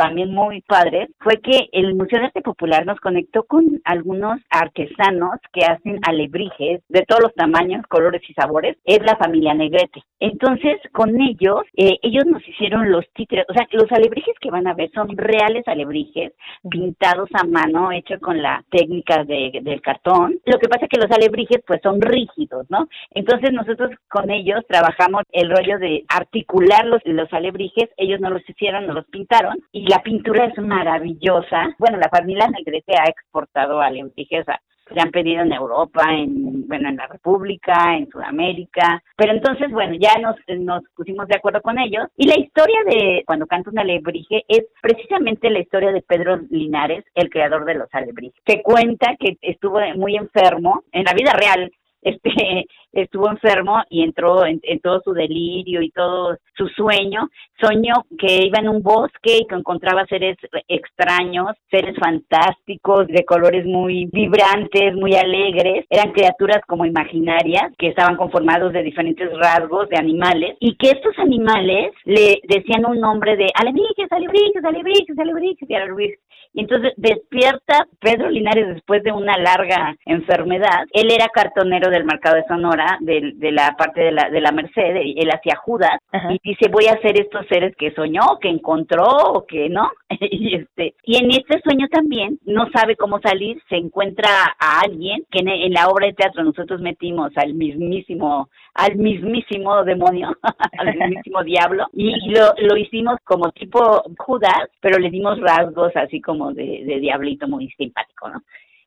[0.01, 5.39] también muy padres fue que el Museo de Arte Popular nos conectó con algunos artesanos
[5.53, 8.79] que hacen alebrijes de todos los tamaños, colores y sabores.
[8.87, 10.03] Es la familia Negrete.
[10.19, 14.67] Entonces, con ellos, eh, ellos nos hicieron los títeres, o sea, los alebrijes que van
[14.67, 16.33] a ver son reales alebrijes
[16.71, 20.39] pintados a mano, hechos con la técnica de, del cartón.
[20.47, 22.89] Lo que pasa es que los alebrijes pues son rígidos, ¿no?
[23.11, 28.49] Entonces nosotros con ellos trabajamos el rollo de articular los, los alebrijes, ellos no los
[28.49, 31.75] hicieron, no los pintaron y la pintura es maravillosa.
[31.77, 34.61] Bueno, la familia Negrete ha exportado a Lentijeza.
[34.87, 39.03] Se han pedido en Europa, en bueno, en la República, en Sudamérica.
[39.17, 42.07] Pero entonces, bueno, ya nos, nos pusimos de acuerdo con ellos.
[42.17, 47.05] Y la historia de cuando canta un alebrije es precisamente la historia de Pedro Linares,
[47.15, 51.73] el creador de los alebrijes, que cuenta que estuvo muy enfermo en la vida real
[52.03, 52.31] este
[52.93, 57.29] estuvo enfermo y entró en, todo su delirio y todo su sueño,
[57.61, 60.37] soñó que iba en un bosque y que encontraba seres
[60.67, 68.17] extraños, seres fantásticos, de colores muy vibrantes, muy alegres, eran criaturas como imaginarias que estaban
[68.17, 73.47] conformados de diferentes rasgos de animales y que estos animales le decían un nombre de
[73.55, 76.19] alebrijes, alebrijes, alebrijes, alebrijes y alebrijes.
[76.53, 80.87] Y entonces despierta Pedro Linares después de una larga enfermedad.
[80.93, 84.53] Él era cartonero del mercado de Sonora, de, de la parte de la, de la
[84.53, 85.99] Merced, él hacía Judas,
[86.31, 89.91] y dice, voy a hacer estos seres que soñó, que encontró, o que no.
[90.21, 94.29] y, este, y en este sueño también no sabe cómo salir, se encuentra
[94.59, 100.37] a alguien, que en, la obra de teatro nosotros metimos al mismísimo, al mismísimo demonio,
[100.79, 106.21] al mismísimo diablo, y, lo, lo hicimos como tipo Judas, pero le dimos rasgos así
[106.21, 108.43] como de, de diablito muy simpático, ¿no?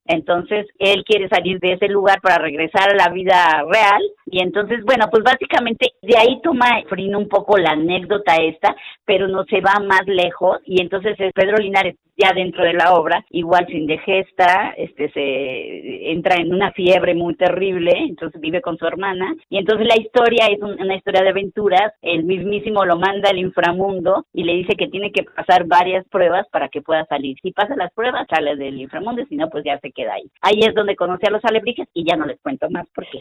[0.05, 4.01] Entonces, él quiere salir de ese lugar para regresar a la vida real.
[4.25, 8.75] Y entonces, bueno, pues básicamente de ahí toma Frino un poco la anécdota esta,
[9.05, 10.57] pero no se va más lejos.
[10.65, 16.11] Y entonces es Pedro Linares ya dentro de la obra, igual sin gesta, este se
[16.11, 20.47] entra en una fiebre muy terrible, entonces vive con su hermana y entonces la historia
[20.47, 24.87] es una historia de aventuras, el mismísimo lo manda al inframundo y le dice que
[24.87, 27.37] tiene que pasar varias pruebas para que pueda salir.
[27.41, 30.29] Si pasa las pruebas sale del inframundo, si no pues ya se queda ahí.
[30.41, 33.19] Ahí es donde conoce a los alebrijes y ya no les cuento más porque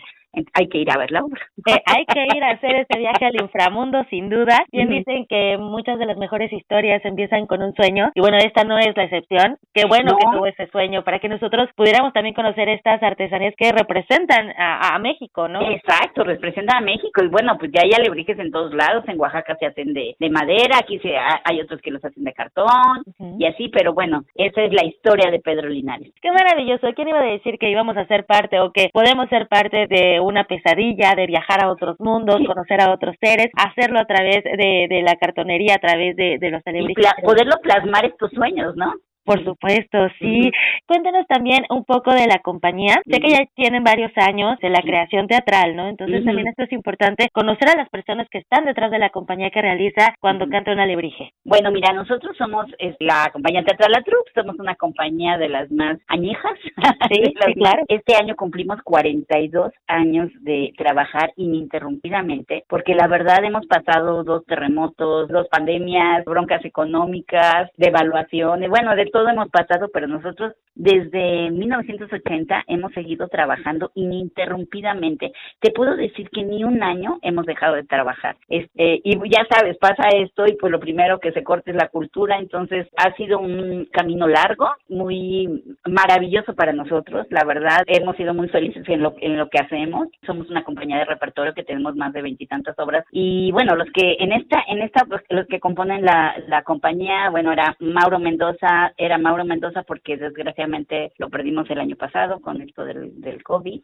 [0.54, 1.40] hay que ir a ver la obra.
[1.64, 4.58] Eh, hay que ir a hacer este viaje al inframundo sin duda.
[4.72, 8.64] Bien dicen que muchas de las mejores historias empiezan con un sueño y bueno, esta
[8.64, 9.58] no es la excepción.
[9.72, 13.72] Qué bueno que tuvo ese sueño para que nosotros pudiéramos también conocer estas artesanías que
[13.72, 15.62] representan a, México, ¿no?
[15.70, 17.24] Exacto, representan a México.
[17.24, 19.04] Y bueno, pues ya hay alebrijes en todos lados.
[19.08, 23.02] En Oaxaca se hacen de, madera, aquí se, hay otros que los hacen de cartón
[23.38, 26.12] y así, pero bueno, esa es la historia de Pedro Linares.
[26.20, 26.88] Qué maravilloso.
[26.94, 30.20] ¿Quién iba a decir que íbamos a ser parte o que podemos ser parte de
[30.20, 34.86] una pesadilla, de viajar a otros mundos, conocer a otros seres, hacerlo a través de,
[34.88, 37.06] de la cartonería, a través de, de los alebrijes?
[37.22, 38.94] poderlo plasmar estos sueños, ¿no?
[39.24, 40.50] Por supuesto, sí.
[40.86, 43.00] Cuéntanos también un poco de la compañía.
[43.08, 45.88] Sé que ya tienen varios años de la creación teatral, ¿no?
[45.88, 49.50] Entonces también esto es importante, conocer a las personas que están detrás de la compañía
[49.50, 51.32] que realiza cuando canta una alebrije.
[51.44, 52.66] Bueno, mira, nosotros somos
[52.98, 56.58] la compañía teatral La Troupe, somos una compañía de las más añejas.
[57.12, 57.82] Sí, claro.
[57.88, 65.28] Este año cumplimos 42 años de trabajar ininterrumpidamente, porque la verdad hemos pasado dos terremotos,
[65.28, 72.92] dos pandemias, broncas económicas, devaluaciones, bueno, de todo hemos pasado, pero nosotros desde 1980 hemos
[72.92, 75.32] seguido trabajando ininterrumpidamente.
[75.60, 78.36] Te puedo decir que ni un año hemos dejado de trabajar.
[78.48, 81.88] Este, y ya sabes, pasa esto y pues lo primero que se corta es la
[81.88, 88.34] cultura, entonces ha sido un camino largo, muy maravilloso para nosotros, la verdad, hemos sido
[88.34, 90.08] muy felices en lo, en lo que hacemos.
[90.26, 94.16] Somos una compañía de repertorio que tenemos más de veintitantas obras y bueno, los que
[94.18, 98.92] en esta en esta pues, los que componen la la compañía, bueno, era Mauro Mendoza,
[99.04, 103.80] era Mauro Mendoza porque desgraciadamente lo perdimos el año pasado con esto del, del COVID,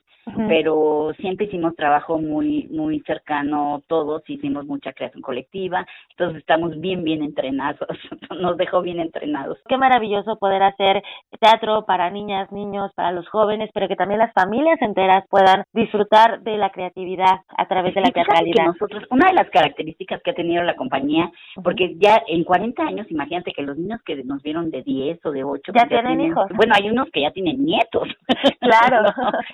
[0.46, 7.02] pero siempre hicimos trabajo muy, muy cercano todos, hicimos mucha creación colectiva, entonces estamos bien,
[7.02, 7.88] bien entrenados,
[8.38, 9.58] nos dejó bien entrenados.
[9.68, 11.02] Qué maravilloso poder hacer
[11.40, 16.42] teatro para niñas, niños, para los jóvenes, pero que también las familias enteras puedan disfrutar
[16.42, 18.66] de la creatividad a través de la teatralidad.
[18.66, 21.30] nosotros, una de las características que ha tenido la compañía,
[21.64, 25.26] porque ya en 40 años, imagínate que los niños que nos vieron de 10 10
[25.26, 25.72] o de 8.
[25.74, 26.46] Ya, tienen, hijos.
[26.54, 28.08] Bueno, hay unos que ya tienen nietos.
[28.60, 29.02] Claro.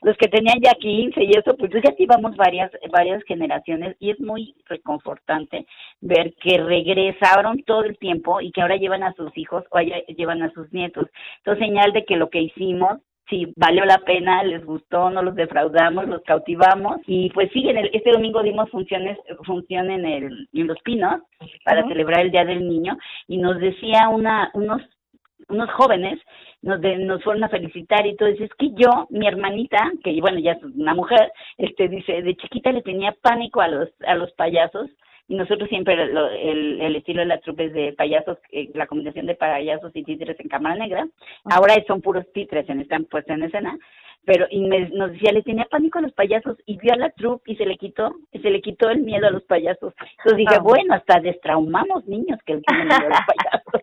[0.02, 4.18] los que tenían ya 15 y eso, pues ya llevamos varias, varias generaciones y es
[4.18, 5.66] muy reconfortante
[6.01, 10.43] ver que regresaron todo el tiempo y que ahora llevan a sus hijos o llevan
[10.43, 11.06] a sus nietos.
[11.39, 12.98] Entonces, señal de que lo que hicimos
[13.28, 17.78] sí valió la pena, les gustó, no los defraudamos, los cautivamos y pues sí, en
[17.78, 21.22] el, este domingo dimos funciones, función en el en Los Pinos
[21.64, 22.97] para celebrar el Día del Niño
[23.28, 24.82] y nos decía una unos
[25.49, 26.21] unos jóvenes
[26.62, 28.45] nos, nos fueron a felicitar y todo eso.
[28.45, 32.73] Es que yo, mi hermanita, que bueno, ya es una mujer, este dice, de chiquita
[32.73, 34.91] le tenía pánico a los, a los payasos
[35.27, 39.35] y nosotros siempre el, el, estilo de las trupes de payasos, eh, la combinación de
[39.35, 41.09] payasos y títeres en cámara negra,
[41.45, 43.79] ahora son puros títeres, en, están puestos en escena,
[44.27, 47.11] pero y me, nos decía, le tenía pánico a los payasos y vio a la
[47.11, 49.95] troupe y se le quitó, se le quitó el miedo a los payasos.
[50.19, 50.62] Entonces dije, ah.
[50.62, 53.83] bueno, hasta destraumamos niños que tienen miedo a los payasos.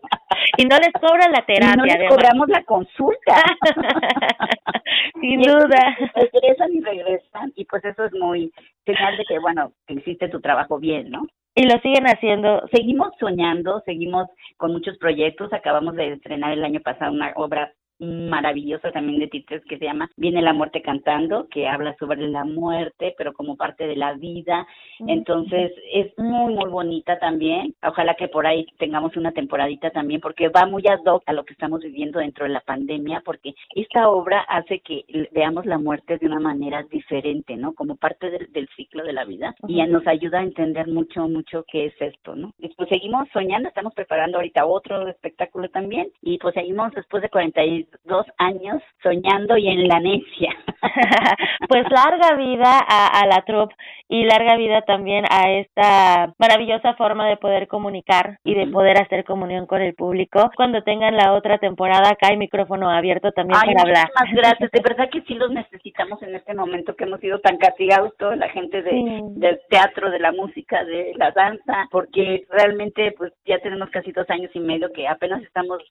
[0.56, 1.72] Y no les cobra la terapia.
[1.72, 3.42] Y no les cobramos la consulta.
[5.20, 5.96] Sin duda.
[6.14, 8.52] Regresan y regresan y pues eso es muy
[8.84, 11.26] señal de que, bueno, que hiciste tu trabajo bien, ¿no?
[11.54, 12.66] Y lo siguen haciendo.
[12.72, 15.52] Seguimos soñando, seguimos con muchos proyectos.
[15.52, 20.10] Acabamos de estrenar el año pasado una obra maravillosa también de títulos que se llama
[20.16, 24.66] Viene la muerte cantando, que habla sobre la muerte, pero como parte de la vida.
[25.06, 27.74] Entonces, es muy, muy bonita también.
[27.82, 31.44] Ojalá que por ahí tengamos una temporadita también, porque va muy ad hoc a lo
[31.44, 36.18] que estamos viviendo dentro de la pandemia, porque esta obra hace que veamos la muerte
[36.18, 37.74] de una manera diferente, ¿no?
[37.74, 39.54] Como parte del, ciclo de la vida.
[39.68, 42.52] Y nos ayuda a entender mucho, mucho qué es esto, ¿no?
[42.58, 47.62] Después seguimos soñando, estamos preparando ahorita otro espectáculo también, y pues seguimos después de 40
[48.04, 50.56] dos años soñando y en la necia.
[51.68, 53.74] pues larga vida a, la troupe
[54.08, 59.24] y larga vida también a esta maravillosa forma de poder comunicar y de poder hacer
[59.24, 60.50] comunión con el público.
[60.56, 64.08] Cuando tengan la otra temporada, acá hay micrófono abierto también para hablar.
[64.18, 64.70] Muchas gracias.
[64.70, 68.36] De verdad que sí los necesitamos en este momento que hemos sido tan castigados toda
[68.36, 73.58] la gente de, del teatro, de la música, de la danza, porque realmente pues ya
[73.58, 75.82] tenemos casi dos años y medio que apenas estamos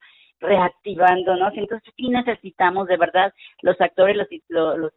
[0.41, 1.53] reactivándonos.
[1.55, 4.93] Entonces sí necesitamos de verdad los actores, los, los,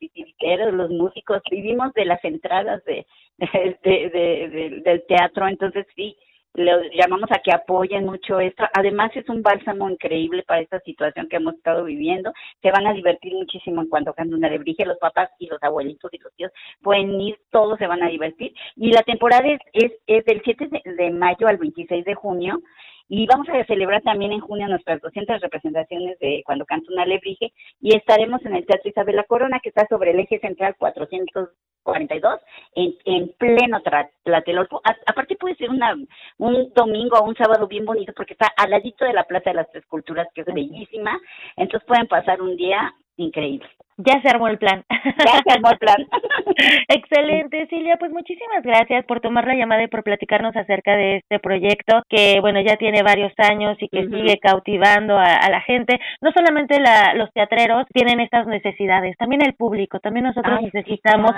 [0.73, 3.07] los músicos, vivimos de las entradas de,
[3.39, 6.17] de, del teatro, entonces sí,
[6.55, 8.65] le llamamos a que apoyen mucho esto.
[8.75, 12.33] Además es un bálsamo increíble para esta situación que hemos estado viviendo.
[12.63, 16.13] Se van a divertir muchísimo en cuanto canten una lebrige, los papás y los abuelitos
[16.15, 18.55] y los tíos pueden ir, todos se van a divertir.
[18.77, 22.61] Y la temporada es, es, del 7 de, de mayo al 26 de junio
[23.09, 27.53] Y vamos a celebrar también en junio nuestras 200 representaciones de Cuando canta una alebrije
[27.81, 32.41] y estaremos en el Teatro Isabel La Corona, que está sobre el eje central 442,
[32.75, 33.83] en, en pleno
[34.23, 34.81] Tlatelolco.
[35.07, 35.95] aparte puede ser una,
[36.39, 39.57] un domingo o un sábado bien bonito porque está al ladito de la Plaza de
[39.57, 41.21] las Tres Culturas, que es bellísima.
[41.57, 43.69] Entonces pueden pasar un día increíble.
[43.97, 44.83] Ya se armó el plan.
[44.91, 45.97] Ya se armó el plan.
[46.89, 47.97] Excelente, Silvia.
[47.97, 52.41] Pues muchísimas gracias por tomar la llamada y por platicarnos acerca de este proyecto que,
[52.41, 56.01] bueno, ya tiene varios años y que sigue cautivando a, la gente.
[56.21, 60.01] No solamente la, los teatreros tienen estas necesidades, también el público.
[60.01, 61.33] También nosotros necesitamos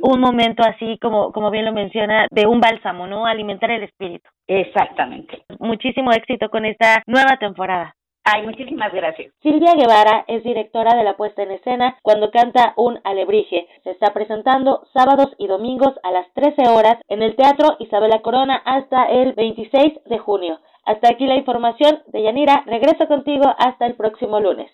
[0.00, 3.24] un momento así, como, como bien lo menciona, de un bálsamo, ¿no?
[3.24, 4.28] Alimentar el espíritu.
[4.46, 5.44] Exactamente.
[5.58, 7.94] Muchísimo éxito con esta nueva temporada.
[8.24, 9.32] Ay, muchísimas gracias.
[9.42, 13.66] Silvia Guevara es directora de la puesta en escena cuando canta un alebrije.
[13.82, 18.62] Se está presentando sábados y domingos a las 13 horas en el Teatro Isabela Corona
[18.64, 20.60] hasta el 26 de junio.
[20.84, 22.62] Hasta aquí la información de Yanira.
[22.66, 24.70] Regreso contigo hasta el próximo lunes.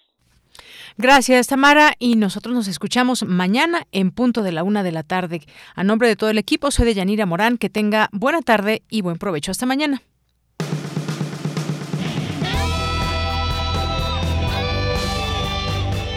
[0.99, 1.93] Gracias, Tamara.
[1.99, 5.41] Y nosotros nos escuchamos mañana en punto de la una de la tarde.
[5.75, 7.57] A nombre de todo el equipo, soy de Yanira Morán.
[7.57, 9.53] Que tenga buena tarde y buen provecho.
[9.53, 10.03] Hasta mañana.